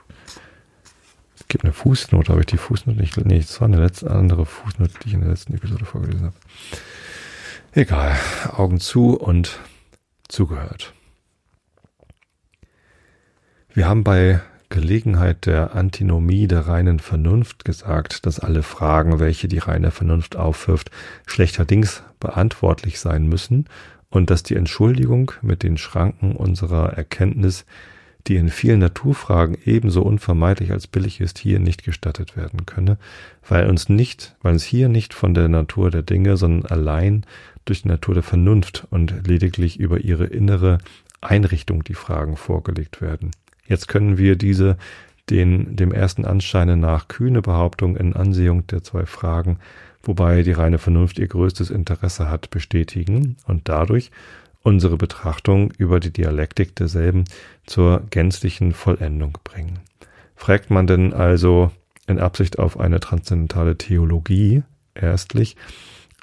Es 1.34 1.48
gibt 1.48 1.64
eine 1.64 1.72
Fußnote, 1.72 2.30
habe 2.30 2.42
ich 2.42 2.46
die 2.46 2.56
Fußnote 2.56 3.00
nicht, 3.00 3.16
nee, 3.16 3.40
das 3.40 3.60
war 3.60 3.66
eine 3.66 3.80
letzte 3.80 4.12
andere 4.12 4.46
Fußnote, 4.46 4.92
die 5.02 5.08
ich 5.08 5.14
in 5.14 5.22
der 5.22 5.30
letzten 5.30 5.54
Episode 5.54 5.84
vorgelesen 5.84 6.26
habe. 6.26 6.36
Egal, 7.76 8.16
Augen 8.52 8.78
zu 8.78 9.16
und 9.16 9.58
zugehört. 10.28 10.94
Wir 13.72 13.88
haben 13.88 14.04
bei 14.04 14.40
Gelegenheit 14.68 15.46
der 15.46 15.74
Antinomie 15.74 16.46
der 16.46 16.68
reinen 16.68 17.00
Vernunft 17.00 17.64
gesagt, 17.64 18.26
dass 18.26 18.38
alle 18.38 18.62
Fragen, 18.62 19.18
welche 19.18 19.48
die 19.48 19.58
reine 19.58 19.90
Vernunft 19.90 20.36
aufwirft, 20.36 20.92
schlechterdings 21.26 22.04
beantwortlich 22.20 23.00
sein 23.00 23.26
müssen 23.26 23.64
und 24.08 24.30
dass 24.30 24.44
die 24.44 24.54
Entschuldigung 24.54 25.32
mit 25.42 25.64
den 25.64 25.76
Schranken 25.76 26.36
unserer 26.36 26.92
Erkenntnis, 26.92 27.66
die 28.26 28.36
in 28.36 28.48
vielen 28.48 28.80
Naturfragen 28.80 29.58
ebenso 29.64 30.02
unvermeidlich 30.02 30.72
als 30.72 30.86
billig 30.86 31.20
ist, 31.20 31.38
hier 31.38 31.58
nicht 31.58 31.84
gestattet 31.84 32.36
werden 32.36 32.64
könne, 32.64 32.96
weil 33.46 33.68
uns 33.68 33.88
nicht, 33.88 34.34
weil 34.42 34.54
uns 34.54 34.64
hier 34.64 34.88
nicht 34.88 35.12
von 35.12 35.34
der 35.34 35.48
Natur 35.48 35.90
der 35.90 36.02
Dinge, 36.02 36.36
sondern 36.36 36.70
allein 36.70 37.26
durch 37.64 37.82
die 37.82 37.88
Natur 37.88 38.14
der 38.14 38.22
Vernunft 38.22 38.86
und 38.90 39.26
lediglich 39.26 39.78
über 39.78 40.00
ihre 40.00 40.24
innere 40.24 40.78
Einrichtung 41.20 41.84
die 41.84 41.94
Fragen 41.94 42.36
vorgelegt 42.36 43.00
werden. 43.00 43.30
Jetzt 43.66 43.88
können 43.88 44.18
wir 44.18 44.36
diese 44.36 44.76
den 45.30 45.76
dem 45.76 45.92
ersten 45.92 46.26
Anscheine 46.26 46.76
nach 46.76 47.08
kühne 47.08 47.40
Behauptung 47.40 47.96
in 47.96 48.14
Ansehung 48.14 48.66
der 48.66 48.82
zwei 48.82 49.06
Fragen, 49.06 49.58
wobei 50.02 50.42
die 50.42 50.52
reine 50.52 50.78
Vernunft 50.78 51.18
ihr 51.18 51.28
größtes 51.28 51.70
Interesse 51.70 52.28
hat, 52.28 52.50
bestätigen 52.50 53.36
und 53.46 53.68
dadurch 53.68 54.10
unsere 54.62 54.96
Betrachtung 54.96 55.72
über 55.78 56.00
die 56.00 56.12
Dialektik 56.12 56.74
derselben 56.76 57.24
zur 57.66 58.02
gänzlichen 58.10 58.72
Vollendung 58.72 59.38
bringen. 59.44 59.80
Fragt 60.36 60.70
man 60.70 60.86
denn 60.86 61.12
also 61.12 61.70
in 62.06 62.18
Absicht 62.18 62.58
auf 62.58 62.78
eine 62.78 63.00
transzendentale 63.00 63.78
Theologie 63.78 64.62
erstlich, 64.94 65.56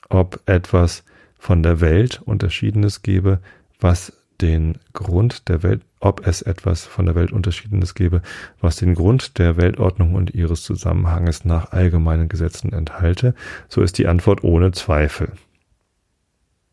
ob 0.09 0.39
etwas 0.45 1.03
von 1.37 1.63
der 1.63 1.81
Welt 1.81 2.21
Unterschiedenes 2.23 3.01
gebe, 3.01 3.39
was 3.79 4.13
den 4.41 4.77
Grund 4.93 5.47
der 5.49 5.63
Welt, 5.63 5.81
ob 5.99 6.25
es 6.25 6.41
etwas 6.41 6.85
von 6.85 7.05
der 7.05 7.15
Welt 7.15 7.31
Unterschiedenes 7.31 7.93
gebe, 7.93 8.21
was 8.59 8.75
den 8.75 8.95
Grund 8.95 9.37
der 9.37 9.57
Weltordnung 9.57 10.15
und 10.15 10.33
ihres 10.33 10.63
Zusammenhanges 10.63 11.45
nach 11.45 11.71
allgemeinen 11.71 12.27
Gesetzen 12.27 12.73
enthalte, 12.73 13.35
so 13.69 13.81
ist 13.81 13.97
die 13.97 14.07
Antwort 14.07 14.43
ohne 14.43 14.71
Zweifel. 14.71 15.33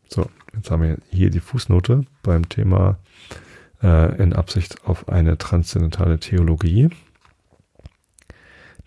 So, 0.07 0.27
jetzt 0.55 0.71
haben 0.71 0.83
wir 0.83 0.97
hier 1.11 1.29
die 1.29 1.39
Fußnote 1.39 2.05
beim 2.23 2.49
Thema 2.49 2.97
äh, 3.81 4.21
in 4.21 4.33
Absicht 4.33 4.85
auf 4.85 5.09
eine 5.09 5.37
transzendentale 5.37 6.19
Theologie. 6.19 6.89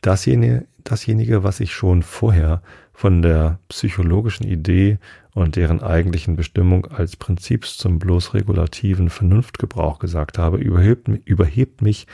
Dasjenige, 0.00 0.66
dasjenige, 0.84 1.44
was 1.44 1.60
ich 1.60 1.72
schon 1.72 2.02
vorher 2.02 2.62
von 2.92 3.22
der 3.22 3.58
psychologischen 3.68 4.46
Idee 4.46 4.98
und 5.34 5.56
deren 5.56 5.82
eigentlichen 5.82 6.36
Bestimmung 6.36 6.86
als 6.86 7.16
Prinzips 7.16 7.78
zum 7.78 7.98
bloß 7.98 8.34
regulativen 8.34 9.08
Vernunftgebrauch 9.08 9.98
gesagt 9.98 10.38
habe, 10.38 10.58
überhebt, 10.58 11.08
überhebt 11.24 11.82
mich 11.82 12.06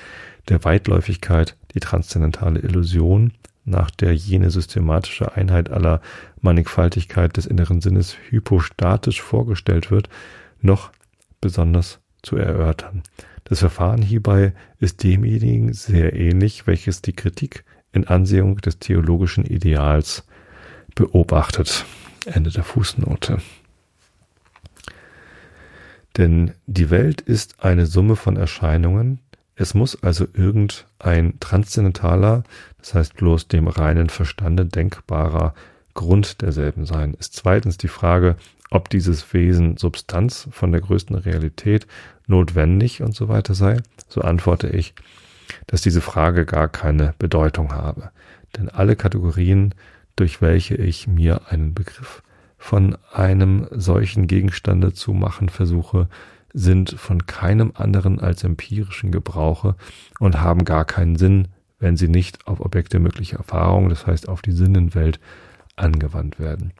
der 0.49 0.65
Weitläufigkeit 0.65 1.57
die 1.75 1.81
transzendentale 1.81 2.61
Illusion, 2.61 3.33
nach 3.65 3.91
der 3.91 4.15
jene 4.15 4.51
systematische 4.51 5.35
Einheit 5.35 5.71
aller 5.71 6.01
Mannigfaltigkeit 6.41 7.37
des 7.37 7.47
inneren 7.47 7.81
Sinnes 7.81 8.17
hypostatisch 8.31 9.21
vorgestellt 9.21 9.91
wird, 9.91 10.09
noch 10.61 10.91
besonders 11.41 12.01
zu 12.23 12.37
erörtern. 12.37 13.03
Das 13.45 13.61
Verfahren 13.61 14.03
hierbei 14.03 14.53
ist 14.79 15.03
demjenigen 15.03 15.73
sehr 15.73 16.15
ähnlich, 16.15 16.67
welches 16.67 17.03
die 17.03 17.15
Kritik 17.15 17.65
in 17.93 18.07
Ansehung 18.07 18.59
des 18.59 18.79
theologischen 18.79 19.45
Ideals 19.45 20.25
beobachtet. 20.95 21.85
Ende 22.27 22.51
der 22.51 22.65
Fußnote. 22.65 23.39
Denn 26.17 26.53
die 26.67 26.91
Welt 26.91 27.21
ist 27.21 27.63
eine 27.63 27.87
Summe 27.87 28.17
von 28.17 28.37
Erscheinungen. 28.37 29.21
Es 29.55 29.75
muss 29.75 30.03
also 30.03 30.27
irgendein 30.35 31.39
transzendentaler, 31.41 32.43
das 32.79 32.95
heißt 32.95 33.17
bloß 33.17 33.49
dem 33.49 33.69
reinen 33.69 34.09
Verstande 34.09 34.67
denkbarer 34.67 35.55
Grund 35.95 36.43
derselben 36.43 36.87
sein. 36.87 37.15
Ist 37.15 37.35
zweitens 37.35 37.77
die 37.77 37.89
Frage, 37.89 38.37
ob 38.71 38.91
dieses 38.91 39.33
Wesen 39.33 39.77
Substanz 39.77 40.49
von 40.51 40.73
der 40.73 40.81
größten 40.81 41.17
Realität 41.17 41.87
notwendig 42.27 43.03
und 43.03 43.15
so 43.15 43.29
weiter 43.29 43.55
sei. 43.55 43.79
So 44.09 44.21
antworte 44.21 44.69
ich, 44.69 44.95
dass 45.67 45.81
diese 45.81 46.01
Frage 46.01 46.45
gar 46.45 46.69
keine 46.69 47.15
Bedeutung 47.19 47.73
habe. 47.73 48.11
Denn 48.57 48.69
alle 48.69 48.97
Kategorien 48.97 49.75
durch 50.19 50.43
welche 50.43 50.75
ich 50.75 51.07
mir 51.07 51.43
einen 51.49 51.75
Begriff 51.75 52.23
von 52.59 52.99
einem 53.13 53.69
solchen 53.71 54.27
Gegenstande 54.27 54.93
zu 54.93 55.13
machen 55.13 55.49
versuche, 55.49 56.09
sind 56.53 56.91
von 56.91 57.27
keinem 57.27 57.73
anderen 57.75 58.19
als 58.19 58.43
empirischen 58.43 59.13
Gebrauche 59.13 59.77
und 60.19 60.41
haben 60.41 60.65
gar 60.65 60.85
keinen 60.85 61.15
Sinn, 61.17 61.49
wenn 61.79 61.97
sie 61.97 62.09
nicht 62.09 62.49
auf 62.49 62.61
Objekte 62.61 62.99
möglicher 62.99 63.37
Erfahrung, 63.37 63.91
das 63.91 64.07
heißt 64.09 64.29
auf 64.29 64.43
die 64.43 64.51
Sinnenwelt, 64.51 65.21
angewandt 65.77 66.41
werden. 66.41 66.73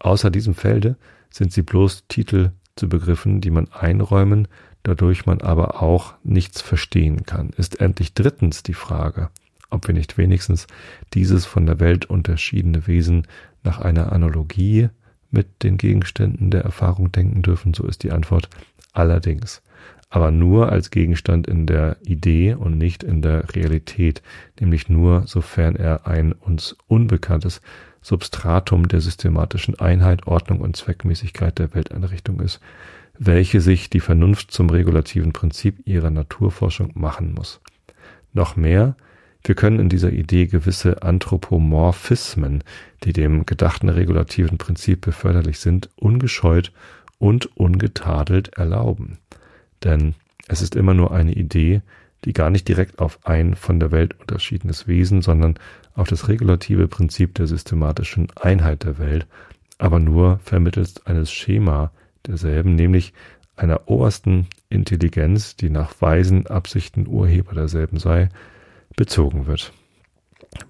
Außer 0.00 0.30
diesem 0.30 0.54
Felde 0.54 0.96
sind 1.30 1.52
sie 1.52 1.62
bloß 1.62 2.04
Titel 2.08 2.50
zu 2.76 2.88
Begriffen, 2.88 3.40
die 3.40 3.50
man 3.50 3.68
einräumen, 3.72 4.48
dadurch 4.82 5.26
man 5.26 5.40
aber 5.40 5.82
auch 5.82 6.14
nichts 6.24 6.60
verstehen 6.60 7.24
kann. 7.24 7.50
Ist 7.56 7.80
endlich 7.80 8.14
drittens 8.14 8.62
die 8.62 8.74
Frage, 8.74 9.30
ob 9.68 9.86
wir 9.86 9.94
nicht 9.94 10.18
wenigstens 10.18 10.66
dieses 11.14 11.46
von 11.46 11.66
der 11.66 11.80
Welt 11.80 12.06
unterschiedene 12.06 12.86
Wesen 12.86 13.26
nach 13.62 13.80
einer 13.80 14.12
Analogie 14.12 14.88
mit 15.30 15.62
den 15.62 15.76
Gegenständen 15.76 16.50
der 16.50 16.62
Erfahrung 16.62 17.12
denken 17.12 17.42
dürfen, 17.42 17.74
so 17.74 17.86
ist 17.86 18.02
die 18.02 18.10
Antwort 18.10 18.48
allerdings. 18.92 19.62
Aber 20.08 20.32
nur 20.32 20.72
als 20.72 20.90
Gegenstand 20.90 21.46
in 21.46 21.66
der 21.66 21.96
Idee 22.02 22.54
und 22.54 22.76
nicht 22.78 23.04
in 23.04 23.22
der 23.22 23.54
Realität, 23.54 24.22
nämlich 24.58 24.88
nur 24.88 25.26
sofern 25.28 25.76
er 25.76 26.08
ein 26.08 26.32
uns 26.32 26.76
unbekanntes 26.88 27.60
Substratum 28.02 28.88
der 28.88 29.00
systematischen 29.00 29.78
Einheit, 29.78 30.26
Ordnung 30.26 30.60
und 30.60 30.76
Zweckmäßigkeit 30.76 31.58
der 31.58 31.74
Welteinrichtung 31.74 32.40
ist, 32.40 32.60
welche 33.18 33.60
sich 33.60 33.90
die 33.90 34.00
Vernunft 34.00 34.50
zum 34.50 34.70
regulativen 34.70 35.32
Prinzip 35.32 35.86
ihrer 35.86 36.10
Naturforschung 36.10 36.92
machen 36.94 37.34
muss. 37.34 37.60
Noch 38.32 38.56
mehr, 38.56 38.96
wir 39.44 39.54
können 39.54 39.78
in 39.78 39.88
dieser 39.88 40.12
Idee 40.12 40.46
gewisse 40.46 41.02
Anthropomorphismen, 41.02 42.64
die 43.04 43.12
dem 43.12 43.46
gedachten 43.46 43.88
regulativen 43.88 44.58
Prinzip 44.58 45.02
beförderlich 45.02 45.58
sind, 45.58 45.90
ungescheut 45.96 46.72
und 47.18 47.56
ungetadelt 47.56 48.54
erlauben. 48.56 49.18
Denn 49.84 50.14
es 50.48 50.62
ist 50.62 50.74
immer 50.74 50.94
nur 50.94 51.12
eine 51.12 51.32
Idee, 51.32 51.82
die 52.24 52.32
gar 52.32 52.50
nicht 52.50 52.68
direkt 52.68 52.98
auf 52.98 53.18
ein 53.24 53.54
von 53.54 53.80
der 53.80 53.92
Welt 53.92 54.18
unterschiedenes 54.20 54.86
Wesen, 54.86 55.22
sondern 55.22 55.58
auf 56.00 56.08
das 56.08 56.28
regulative 56.28 56.88
Prinzip 56.88 57.34
der 57.34 57.46
systematischen 57.46 58.28
Einheit 58.40 58.84
der 58.84 58.98
Welt, 58.98 59.26
aber 59.76 60.00
nur 60.00 60.40
vermittels 60.42 61.04
eines 61.06 61.30
Schema 61.30 61.92
derselben, 62.26 62.74
nämlich 62.74 63.12
einer 63.54 63.82
obersten 63.88 64.46
Intelligenz, 64.70 65.56
die 65.56 65.68
nach 65.68 65.92
weisen 66.00 66.46
Absichten 66.46 67.06
Urheber 67.06 67.52
derselben 67.52 67.98
sei, 67.98 68.30
bezogen 68.96 69.46
wird. 69.46 69.74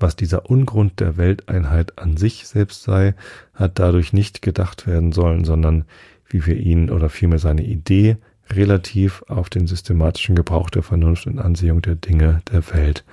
Was 0.00 0.16
dieser 0.16 0.50
Ungrund 0.50 0.98
der 0.98 1.16
Welteinheit 1.16 1.96
an 1.98 2.16
sich 2.16 2.48
selbst 2.48 2.82
sei, 2.82 3.14
hat 3.54 3.78
dadurch 3.78 4.12
nicht 4.12 4.42
gedacht 4.42 4.88
werden 4.88 5.12
sollen, 5.12 5.44
sondern 5.44 5.84
wie 6.26 6.44
wir 6.44 6.56
ihn 6.56 6.90
oder 6.90 7.08
vielmehr 7.08 7.38
seine 7.38 7.62
Idee 7.62 8.16
relativ 8.50 9.22
auf 9.28 9.48
den 9.48 9.68
systematischen 9.68 10.34
Gebrauch 10.34 10.70
der 10.70 10.82
Vernunft 10.82 11.28
und 11.28 11.38
Ansehung 11.38 11.82
der 11.82 11.94
Dinge 11.94 12.42
der 12.50 12.68
Welt 12.74 13.04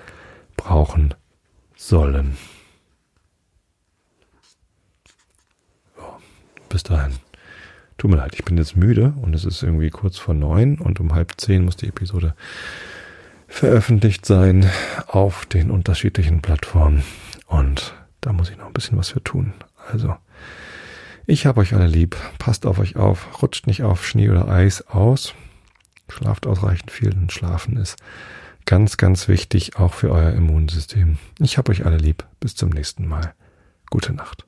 brauchen 0.57 1.13
sollen. 1.77 2.37
So, 5.95 6.17
bis 6.69 6.83
dahin. 6.83 7.13
Tut 7.97 8.11
mir 8.11 8.17
leid, 8.17 8.35
ich 8.35 8.45
bin 8.45 8.57
jetzt 8.57 8.75
müde 8.75 9.13
und 9.21 9.33
es 9.33 9.45
ist 9.45 9.63
irgendwie 9.63 9.89
kurz 9.89 10.17
vor 10.17 10.35
neun 10.35 10.77
und 10.77 10.99
um 10.99 11.15
halb 11.15 11.33
zehn 11.37 11.65
muss 11.65 11.77
die 11.77 11.87
Episode 11.87 12.35
veröffentlicht 13.47 14.25
sein 14.25 14.69
auf 15.07 15.45
den 15.45 15.71
unterschiedlichen 15.71 16.41
Plattformen. 16.41 17.03
Und 17.47 17.95
da 18.21 18.33
muss 18.33 18.49
ich 18.49 18.57
noch 18.57 18.67
ein 18.67 18.73
bisschen 18.73 18.97
was 18.97 19.09
für 19.09 19.23
tun. 19.23 19.53
Also, 19.91 20.15
ich 21.25 21.45
habe 21.45 21.61
euch 21.61 21.73
alle 21.73 21.87
lieb. 21.87 22.15
Passt 22.37 22.65
auf 22.65 22.77
euch 22.77 22.97
auf. 22.97 23.41
Rutscht 23.41 23.67
nicht 23.67 23.83
auf 23.83 24.05
Schnee 24.05 24.29
oder 24.29 24.47
Eis 24.47 24.87
aus. 24.87 25.33
Schlaft 26.09 26.45
ausreichend 26.45 26.91
viel, 26.91 27.09
denn 27.09 27.29
Schlafen 27.29 27.77
ist 27.77 27.97
ganz, 28.67 28.97
ganz 28.97 29.27
wichtig, 29.27 29.77
auch 29.77 29.95
für 29.95 30.11
euer 30.11 30.33
Immunsystem. 30.33 31.17
Ich 31.39 31.57
habe 31.57 31.71
euch 31.71 31.85
alle 31.85 31.97
lieb. 31.97 32.27
Bis 32.39 32.53
zum 32.53 32.69
nächsten 32.69 33.07
Mal. 33.07 33.33
Gute 33.89 34.13
Nacht. 34.13 34.45